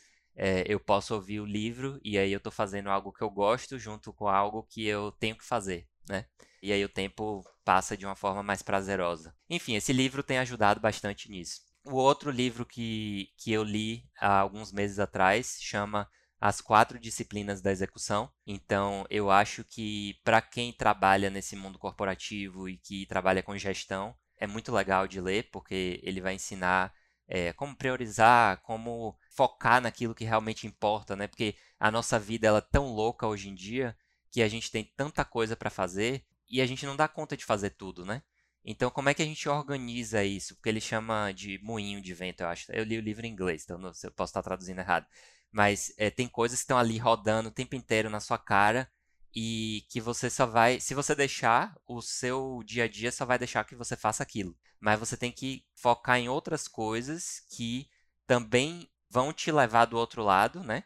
é, 0.42 0.64
eu 0.66 0.80
posso 0.80 1.14
ouvir 1.14 1.38
o 1.38 1.44
livro 1.44 2.00
e 2.02 2.16
aí 2.16 2.32
eu 2.32 2.38
estou 2.38 2.50
fazendo 2.50 2.88
algo 2.88 3.12
que 3.12 3.20
eu 3.20 3.28
gosto 3.28 3.78
junto 3.78 4.10
com 4.10 4.26
algo 4.26 4.62
que 4.62 4.86
eu 4.86 5.12
tenho 5.12 5.36
que 5.36 5.44
fazer, 5.44 5.86
né? 6.08 6.24
E 6.62 6.72
aí 6.72 6.82
o 6.82 6.88
tempo 6.88 7.44
passa 7.62 7.94
de 7.94 8.06
uma 8.06 8.16
forma 8.16 8.42
mais 8.42 8.62
prazerosa. 8.62 9.36
Enfim, 9.50 9.74
esse 9.74 9.92
livro 9.92 10.22
tem 10.22 10.38
ajudado 10.38 10.80
bastante 10.80 11.30
nisso. 11.30 11.60
O 11.84 11.96
outro 11.96 12.30
livro 12.30 12.64
que, 12.64 13.28
que 13.36 13.52
eu 13.52 13.62
li 13.62 14.08
há 14.18 14.38
alguns 14.38 14.72
meses 14.72 14.98
atrás 14.98 15.58
chama 15.60 16.08
As 16.40 16.62
Quatro 16.62 16.98
Disciplinas 16.98 17.60
da 17.60 17.70
Execução. 17.70 18.32
Então, 18.46 19.04
eu 19.10 19.30
acho 19.30 19.62
que 19.62 20.14
para 20.24 20.40
quem 20.40 20.72
trabalha 20.72 21.28
nesse 21.28 21.54
mundo 21.54 21.78
corporativo 21.78 22.66
e 22.66 22.78
que 22.78 23.04
trabalha 23.04 23.42
com 23.42 23.58
gestão, 23.58 24.16
é 24.38 24.46
muito 24.46 24.72
legal 24.72 25.06
de 25.06 25.20
ler, 25.20 25.50
porque 25.50 26.00
ele 26.02 26.22
vai 26.22 26.32
ensinar 26.32 26.94
é, 27.28 27.52
como 27.52 27.76
priorizar, 27.76 28.62
como 28.62 29.14
focar 29.30 29.80
naquilo 29.80 30.14
que 30.14 30.24
realmente 30.24 30.66
importa, 30.66 31.16
né? 31.16 31.26
Porque 31.26 31.54
a 31.78 31.90
nossa 31.90 32.18
vida 32.18 32.46
ela 32.46 32.58
é 32.58 32.72
tão 32.72 32.92
louca 32.92 33.26
hoje 33.26 33.48
em 33.48 33.54
dia 33.54 33.96
que 34.30 34.42
a 34.42 34.48
gente 34.48 34.70
tem 34.70 34.84
tanta 34.96 35.24
coisa 35.24 35.56
para 35.56 35.70
fazer 35.70 36.24
e 36.48 36.60
a 36.60 36.66
gente 36.66 36.84
não 36.84 36.96
dá 36.96 37.08
conta 37.08 37.36
de 37.36 37.44
fazer 37.44 37.70
tudo, 37.70 38.04
né? 38.04 38.22
Então, 38.64 38.90
como 38.90 39.08
é 39.08 39.14
que 39.14 39.22
a 39.22 39.26
gente 39.26 39.48
organiza 39.48 40.22
isso? 40.22 40.54
Porque 40.54 40.68
ele 40.68 40.80
chama 40.80 41.32
de 41.32 41.58
moinho 41.62 42.02
de 42.02 42.12
vento, 42.12 42.42
eu 42.42 42.48
acho. 42.48 42.70
Eu 42.72 42.84
li 42.84 42.98
o 42.98 43.02
livro 43.02 43.24
em 43.24 43.30
inglês, 43.30 43.64
então 43.64 43.78
não, 43.78 43.92
eu 44.02 44.12
posso 44.12 44.30
estar 44.30 44.42
traduzindo 44.42 44.80
errado. 44.80 45.06
Mas 45.50 45.92
é, 45.96 46.10
tem 46.10 46.28
coisas 46.28 46.58
que 46.58 46.64
estão 46.64 46.78
ali 46.78 46.98
rodando 46.98 47.48
o 47.48 47.52
tempo 47.52 47.74
inteiro 47.74 48.10
na 48.10 48.20
sua 48.20 48.36
cara 48.38 48.90
e 49.34 49.86
que 49.88 50.00
você 50.00 50.28
só 50.28 50.44
vai, 50.44 50.80
se 50.80 50.94
você 50.94 51.14
deixar, 51.14 51.74
o 51.86 52.02
seu 52.02 52.62
dia 52.64 52.84
a 52.84 52.88
dia 52.88 53.10
só 53.10 53.24
vai 53.24 53.38
deixar 53.38 53.64
que 53.64 53.76
você 53.76 53.96
faça 53.96 54.22
aquilo. 54.22 54.56
Mas 54.78 54.98
você 54.98 55.16
tem 55.16 55.32
que 55.32 55.64
focar 55.74 56.18
em 56.18 56.28
outras 56.28 56.68
coisas 56.68 57.42
que 57.50 57.88
também 58.26 58.88
vão 59.10 59.32
te 59.32 59.50
levar 59.50 59.86
do 59.86 59.98
outro 59.98 60.22
lado, 60.22 60.62
né? 60.62 60.84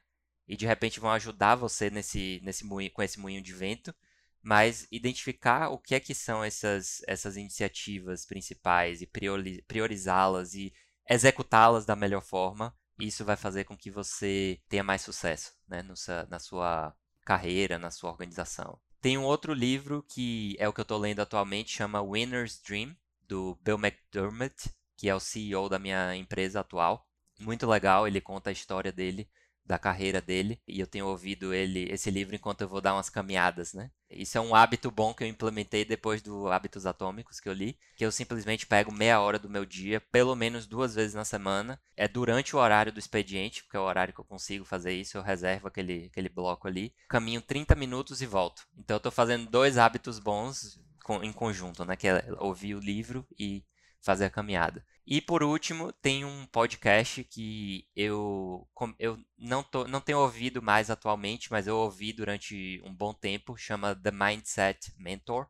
E 0.49 0.57
de 0.57 0.67
repente 0.67 0.99
vão 0.99 1.11
ajudar 1.11 1.55
você 1.55 1.91
nesse, 1.91 2.41
nesse 2.43 2.65
moinho, 2.65 2.91
com 2.91 3.03
esse 3.03 3.21
moinho 3.21 3.43
de 3.43 3.53
vento. 3.53 3.95
Mas 4.43 4.87
identificar 4.91 5.69
o 5.71 5.79
que 5.79 5.95
é 5.95 6.01
que 6.01 6.15
são 6.15 6.45
essas, 6.45 7.03
essas 7.07 7.37
iniciativas 7.37 8.27
principais 8.27 9.01
e 9.01 9.11
priorizá-las 9.67 10.55
e 10.55 10.73
executá-las 11.09 11.87
da 11.87 11.97
melhor 11.97 12.23
forma, 12.23 12.77
isso 12.99 13.25
vai 13.25 13.37
fazer 13.37 13.65
com 13.65 13.77
que 13.77 13.91
você 13.91 14.61
tenha 14.69 14.85
mais 14.85 15.03
sucesso 15.03 15.55
né? 15.67 15.83
no, 15.83 15.95
na 16.29 16.39
sua 16.39 16.95
carreira, 17.25 17.79
na 17.79 17.91
sua 17.91 18.11
organização. 18.11 18.79
Tem 19.01 19.19
um 19.19 19.25
outro 19.25 19.53
livro 19.53 20.03
que 20.09 20.57
é 20.59 20.69
o 20.69 20.73
que 20.73 20.81
eu 20.81 20.85
estou 20.85 20.99
lendo 20.99 21.21
atualmente, 21.21 21.77
chama 21.77 22.03
Winner's 22.03 22.61
Dream, 22.61 22.97
do 23.27 23.59
Bill 23.63 23.79
McDermott, 23.79 24.71
que 24.97 25.09
é 25.09 25.15
o 25.15 25.21
CEO 25.21 25.69
da 25.69 25.79
minha 25.79 26.15
empresa 26.17 26.61
atual. 26.61 27.07
Muito 27.41 27.67
legal, 27.67 28.07
ele 28.07 28.21
conta 28.21 28.51
a 28.51 28.53
história 28.53 28.93
dele 28.93 29.29
da 29.65 29.79
carreira 29.79 30.21
dele 30.21 30.61
e 30.69 30.79
eu 30.79 30.87
tenho 30.87 31.07
ouvido 31.07 31.55
ele 31.55 31.91
esse 31.91 32.11
livro 32.11 32.35
enquanto 32.35 32.61
eu 32.61 32.69
vou 32.69 32.81
dar 32.81 32.95
umas 32.95 33.09
caminhadas, 33.09 33.73
né? 33.73 33.91
Isso 34.11 34.37
é 34.37 34.41
um 34.41 34.55
hábito 34.55 34.91
bom 34.91 35.15
que 35.15 35.25
eu 35.25 35.29
implementei 35.29 35.85
depois 35.85 36.21
do 36.21 36.49
Hábitos 36.49 36.85
Atômicos 36.85 37.41
que 37.41 37.49
eu 37.49 37.53
li, 37.53 37.77
que 37.97 38.05
eu 38.05 38.13
simplesmente 38.13 38.67
pego 38.67 38.93
meia 38.93 39.21
hora 39.21 39.39
do 39.39 39.49
meu 39.49 39.65
dia, 39.65 40.01
pelo 40.13 40.37
menos 40.37 40.67
duas 40.67 40.95
vezes 40.95 41.15
na 41.15 41.25
semana. 41.25 41.81
É 41.97 42.07
durante 42.07 42.55
o 42.55 42.59
horário 42.59 42.93
do 42.93 42.99
expediente, 42.99 43.65
porque 43.65 43.77
é 43.77 43.81
o 43.81 43.85
horário 43.85 44.13
que 44.13 44.21
eu 44.21 44.25
consigo 44.25 44.65
fazer 44.65 44.93
isso, 44.93 45.17
eu 45.17 45.23
reservo 45.23 45.67
aquele, 45.67 46.07
aquele 46.07 46.29
bloco 46.29 46.69
ali. 46.69 46.95
Caminho 47.09 47.41
30 47.41 47.75
minutos 47.75 48.21
e 48.21 48.27
volto. 48.27 48.67
Então 48.77 48.97
eu 48.97 49.01
tô 49.01 49.11
fazendo 49.11 49.51
dois 49.51 49.79
hábitos 49.79 50.19
bons 50.19 50.79
em 51.23 51.33
conjunto, 51.33 51.85
né? 51.85 51.97
Que 51.97 52.09
é 52.09 52.25
ouvir 52.39 52.75
o 52.75 52.81
livro 52.81 53.27
e 53.39 53.65
fazer 54.01 54.27
a 54.27 54.31
caminhada. 54.31 54.85
E 55.07 55.21
por 55.21 55.43
último, 55.43 55.93
tem 55.93 56.25
um 56.25 56.47
podcast 56.47 57.23
que 57.25 57.87
eu, 57.95 58.67
eu 58.99 59.19
não, 59.37 59.63
tô, 59.63 59.87
não 59.87 60.01
tenho 60.01 60.19
ouvido 60.19 60.63
mais 60.63 60.89
atualmente, 60.91 61.51
mas 61.51 61.67
eu 61.67 61.77
ouvi 61.77 62.13
durante 62.13 62.81
um 62.85 62.95
bom 62.95 63.13
tempo, 63.13 63.57
chama 63.57 63.95
The 63.95 64.11
Mindset 64.11 64.95
Mentor, 64.99 65.47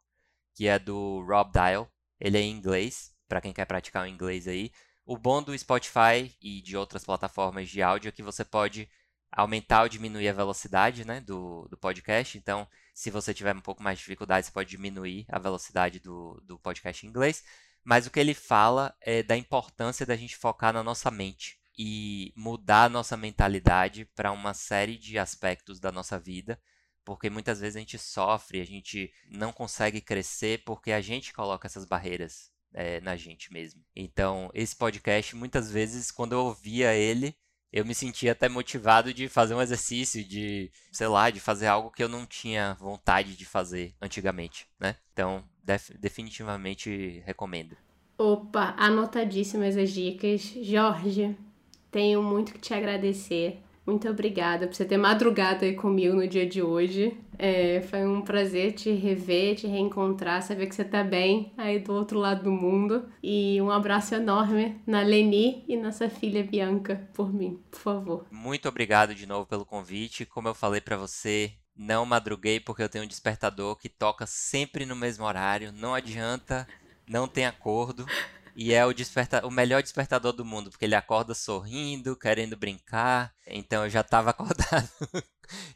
que 0.54 0.66
é 0.66 0.76
do 0.78 1.24
Rob 1.24 1.52
Dial. 1.52 1.88
Ele 2.18 2.36
é 2.36 2.40
em 2.40 2.50
inglês, 2.50 3.12
para 3.28 3.40
quem 3.40 3.52
quer 3.52 3.64
praticar 3.64 4.04
o 4.04 4.08
inglês 4.08 4.48
aí. 4.48 4.72
O 5.06 5.16
bom 5.16 5.40
do 5.40 5.56
Spotify 5.56 6.34
e 6.40 6.60
de 6.60 6.76
outras 6.76 7.04
plataformas 7.04 7.68
de 7.68 7.80
áudio 7.80 8.08
é 8.08 8.12
que 8.12 8.22
você 8.22 8.44
pode 8.44 8.88
aumentar 9.30 9.82
ou 9.82 9.88
diminuir 9.88 10.28
a 10.28 10.32
velocidade 10.32 11.04
né, 11.04 11.20
do, 11.20 11.68
do 11.68 11.76
podcast. 11.76 12.38
Então, 12.38 12.66
se 12.94 13.10
você 13.10 13.34
tiver 13.34 13.54
um 13.54 13.60
pouco 13.60 13.82
mais 13.82 13.98
de 13.98 14.04
dificuldade, 14.04 14.46
você 14.46 14.52
pode 14.52 14.70
diminuir 14.70 15.26
a 15.28 15.38
velocidade 15.38 16.00
do, 16.00 16.40
do 16.44 16.58
podcast 16.58 17.04
em 17.04 17.08
inglês. 17.10 17.44
Mas 17.84 18.06
o 18.06 18.10
que 18.10 18.18
ele 18.18 18.34
fala 18.34 18.96
é 19.00 19.22
da 19.22 19.36
importância 19.36 20.06
da 20.06 20.16
gente 20.16 20.36
focar 20.36 20.72
na 20.72 20.82
nossa 20.82 21.10
mente 21.10 21.58
e 21.78 22.32
mudar 22.36 22.84
a 22.84 22.88
nossa 22.88 23.16
mentalidade 23.16 24.04
para 24.14 24.32
uma 24.32 24.54
série 24.54 24.96
de 24.96 25.18
aspectos 25.18 25.78
da 25.78 25.92
nossa 25.92 26.18
vida, 26.18 26.60
porque 27.04 27.28
muitas 27.28 27.60
vezes 27.60 27.76
a 27.76 27.80
gente 27.80 27.98
sofre, 27.98 28.60
a 28.60 28.64
gente 28.64 29.12
não 29.28 29.52
consegue 29.52 30.00
crescer 30.00 30.62
porque 30.64 30.92
a 30.92 31.00
gente 31.00 31.32
coloca 31.32 31.66
essas 31.66 31.84
barreiras 31.84 32.50
é, 32.72 33.00
na 33.00 33.16
gente 33.16 33.52
mesmo. 33.52 33.84
Então, 33.94 34.50
esse 34.54 34.74
podcast, 34.74 35.36
muitas 35.36 35.70
vezes, 35.70 36.10
quando 36.10 36.32
eu 36.32 36.40
ouvia 36.40 36.94
ele, 36.94 37.36
eu 37.74 37.84
me 37.84 37.92
sentia 37.92 38.30
até 38.30 38.48
motivado 38.48 39.12
de 39.12 39.28
fazer 39.28 39.52
um 39.52 39.60
exercício, 39.60 40.24
de, 40.24 40.70
sei 40.92 41.08
lá, 41.08 41.28
de 41.28 41.40
fazer 41.40 41.66
algo 41.66 41.90
que 41.90 42.04
eu 42.04 42.08
não 42.08 42.24
tinha 42.24 42.76
vontade 42.78 43.36
de 43.36 43.44
fazer 43.44 43.92
antigamente, 44.00 44.68
né? 44.78 44.94
Então, 45.12 45.42
def 45.60 45.90
definitivamente 45.98 47.20
recomendo. 47.26 47.76
Opa, 48.16 48.76
anotadíssimas 48.78 49.76
as 49.76 49.90
dicas. 49.90 50.54
Jorge, 50.62 51.36
tenho 51.90 52.22
muito 52.22 52.52
que 52.52 52.60
te 52.60 52.72
agradecer. 52.72 53.60
Muito 53.86 54.08
obrigada 54.08 54.66
por 54.66 54.74
você 54.74 54.84
ter 54.84 54.96
madrugado 54.96 55.64
aí 55.64 55.74
comigo 55.74 56.14
no 56.14 56.26
dia 56.26 56.46
de 56.46 56.62
hoje. 56.62 57.16
É, 57.38 57.82
foi 57.82 58.06
um 58.06 58.22
prazer 58.22 58.72
te 58.72 58.90
rever, 58.92 59.56
te 59.56 59.66
reencontrar, 59.66 60.42
saber 60.42 60.66
que 60.66 60.74
você 60.74 60.84
tá 60.84 61.04
bem 61.04 61.52
aí 61.58 61.78
do 61.78 61.92
outro 61.92 62.18
lado 62.18 62.44
do 62.44 62.50
mundo. 62.50 63.06
E 63.22 63.60
um 63.60 63.70
abraço 63.70 64.14
enorme 64.14 64.80
na 64.86 65.02
Leni 65.02 65.64
e 65.68 65.76
nossa 65.76 66.08
filha 66.08 66.42
Bianca, 66.42 67.08
por 67.12 67.32
mim, 67.32 67.62
por 67.70 67.80
favor. 67.80 68.26
Muito 68.30 68.68
obrigado 68.68 69.14
de 69.14 69.26
novo 69.26 69.46
pelo 69.46 69.66
convite. 69.66 70.24
Como 70.24 70.48
eu 70.48 70.54
falei 70.54 70.80
para 70.80 70.96
você, 70.96 71.52
não 71.76 72.06
madruguei 72.06 72.60
porque 72.60 72.82
eu 72.82 72.88
tenho 72.88 73.04
um 73.04 73.08
despertador 73.08 73.76
que 73.76 73.88
toca 73.88 74.26
sempre 74.26 74.86
no 74.86 74.96
mesmo 74.96 75.26
horário. 75.26 75.72
Não 75.72 75.92
adianta, 75.92 76.66
não 77.06 77.28
tem 77.28 77.44
acordo. 77.44 78.06
E 78.56 78.72
é 78.72 78.86
o, 78.86 78.92
desperta 78.92 79.44
o 79.46 79.50
melhor 79.50 79.82
despertador 79.82 80.32
do 80.32 80.44
mundo, 80.44 80.70
porque 80.70 80.84
ele 80.84 80.94
acorda 80.94 81.34
sorrindo, 81.34 82.16
querendo 82.16 82.56
brincar. 82.56 83.34
Então 83.46 83.84
eu 83.84 83.90
já 83.90 84.00
estava 84.00 84.30
acordado 84.30 84.88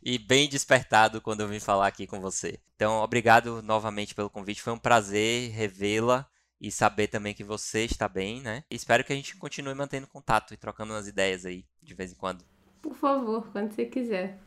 e 0.03 0.19
bem 0.19 0.49
despertado 0.49 1.21
quando 1.21 1.41
eu 1.41 1.49
vim 1.49 1.61
falar 1.61 1.89
aqui 1.89 2.07
com 2.07 2.21
você. 2.21 2.61
Então, 2.77 3.03
obrigado 3.03 3.61
novamente 3.63 4.15
pelo 4.15 4.31
convite. 4.31 4.63
Foi 4.63 4.73
um 4.73 4.79
prazer 4.79 5.51
revê-la 5.51 6.27
e 6.61 6.71
saber 6.71 7.09
também 7.09 7.35
que 7.35 7.45
você 7.45 7.85
está 7.85 8.09
bem, 8.09 8.41
né? 8.41 8.65
Espero 8.71 9.05
que 9.05 9.13
a 9.13 9.17
gente 9.17 9.37
continue 9.37 9.75
mantendo 9.75 10.07
contato 10.07 10.55
e 10.55 10.57
trocando 10.57 10.93
umas 10.93 11.09
ideias 11.09 11.45
aí 11.45 11.65
de 11.83 11.95
vez 11.95 12.13
em 12.13 12.17
quando. 12.17 12.45
Por 12.81 12.95
favor, 12.95 13.47
quando 13.53 13.73
você 13.73 13.85
quiser. 13.87 14.39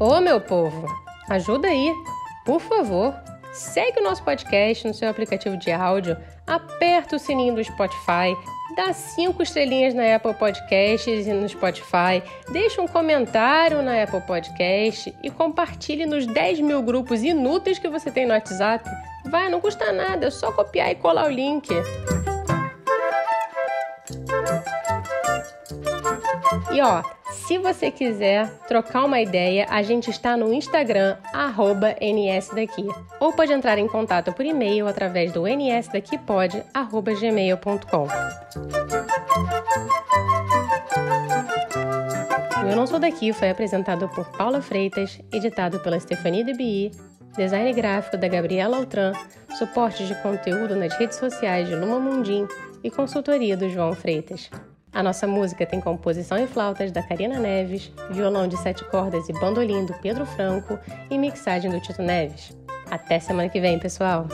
Ô 0.00 0.20
meu 0.20 0.40
povo, 0.40 0.86
ajuda 1.28 1.68
aí, 1.68 1.92
por 2.44 2.60
favor. 2.60 3.14
Segue 3.54 4.00
o 4.00 4.02
nosso 4.02 4.24
podcast 4.24 4.84
no 4.84 4.92
seu 4.92 5.08
aplicativo 5.08 5.56
de 5.56 5.70
áudio, 5.70 6.16
aperta 6.44 7.14
o 7.14 7.20
sininho 7.20 7.54
do 7.54 7.62
Spotify, 7.62 8.36
dá 8.74 8.92
cinco 8.92 9.44
estrelinhas 9.44 9.94
na 9.94 10.16
Apple 10.16 10.34
Podcasts 10.34 11.24
e 11.24 11.32
no 11.32 11.48
Spotify, 11.48 12.20
deixa 12.50 12.82
um 12.82 12.88
comentário 12.88 13.80
na 13.80 14.02
Apple 14.02 14.22
Podcast 14.22 15.14
e 15.22 15.30
compartilhe 15.30 16.04
nos 16.04 16.26
10 16.26 16.62
mil 16.62 16.82
grupos 16.82 17.22
inúteis 17.22 17.78
que 17.78 17.88
você 17.88 18.10
tem 18.10 18.26
no 18.26 18.34
WhatsApp. 18.34 18.90
Vai, 19.26 19.48
não 19.48 19.60
custa 19.60 19.92
nada, 19.92 20.26
é 20.26 20.30
só 20.30 20.50
copiar 20.50 20.90
e 20.90 20.96
colar 20.96 21.26
o 21.26 21.30
link. 21.30 21.70
E 26.72 26.80
ó, 26.80 27.04
se 27.46 27.58
você 27.58 27.90
quiser 27.90 28.48
trocar 28.66 29.04
uma 29.04 29.20
ideia, 29.20 29.66
a 29.68 29.82
gente 29.82 30.10
está 30.10 30.34
no 30.34 30.50
Instagram, 30.52 31.18
nsdaqui. 32.00 32.88
Ou 33.20 33.34
pode 33.34 33.52
entrar 33.52 33.78
em 33.78 33.86
contato 33.86 34.32
por 34.32 34.46
e-mail 34.46 34.88
através 34.88 35.30
do 35.30 35.46
nsdaquipod.gmail.com. 35.46 38.08
O 42.64 42.66
Eu 42.66 42.76
Não 42.76 42.86
Sou 42.86 42.98
Daqui 42.98 43.30
foi 43.34 43.50
apresentado 43.50 44.08
por 44.08 44.24
Paula 44.30 44.62
Freitas, 44.62 45.20
editado 45.30 45.80
pela 45.80 46.00
Stefanie 46.00 46.44
DBI, 46.44 46.92
design 47.36 47.70
gráfico 47.74 48.16
da 48.16 48.26
Gabriela 48.26 48.78
Altran, 48.78 49.12
suporte 49.58 50.06
de 50.06 50.14
conteúdo 50.22 50.74
nas 50.74 50.94
redes 50.94 51.18
sociais 51.18 51.68
de 51.68 51.76
Luma 51.76 52.00
Mundim 52.00 52.48
e 52.82 52.90
consultoria 52.90 53.54
do 53.54 53.68
João 53.68 53.92
Freitas. 53.92 54.50
A 54.94 55.02
nossa 55.02 55.26
música 55.26 55.66
tem 55.66 55.80
composição 55.80 56.38
em 56.38 56.46
flautas 56.46 56.92
da 56.92 57.02
Karina 57.02 57.38
Neves, 57.40 57.90
violão 58.12 58.46
de 58.46 58.56
sete 58.56 58.84
cordas 58.84 59.28
e 59.28 59.32
bandolim 59.32 59.84
do 59.84 59.92
Pedro 59.94 60.24
Franco 60.24 60.78
e 61.10 61.18
mixagem 61.18 61.68
do 61.68 61.80
Tito 61.80 62.00
Neves. 62.00 62.56
Até 62.88 63.18
semana 63.18 63.48
que 63.48 63.60
vem, 63.60 63.76
pessoal! 63.78 64.28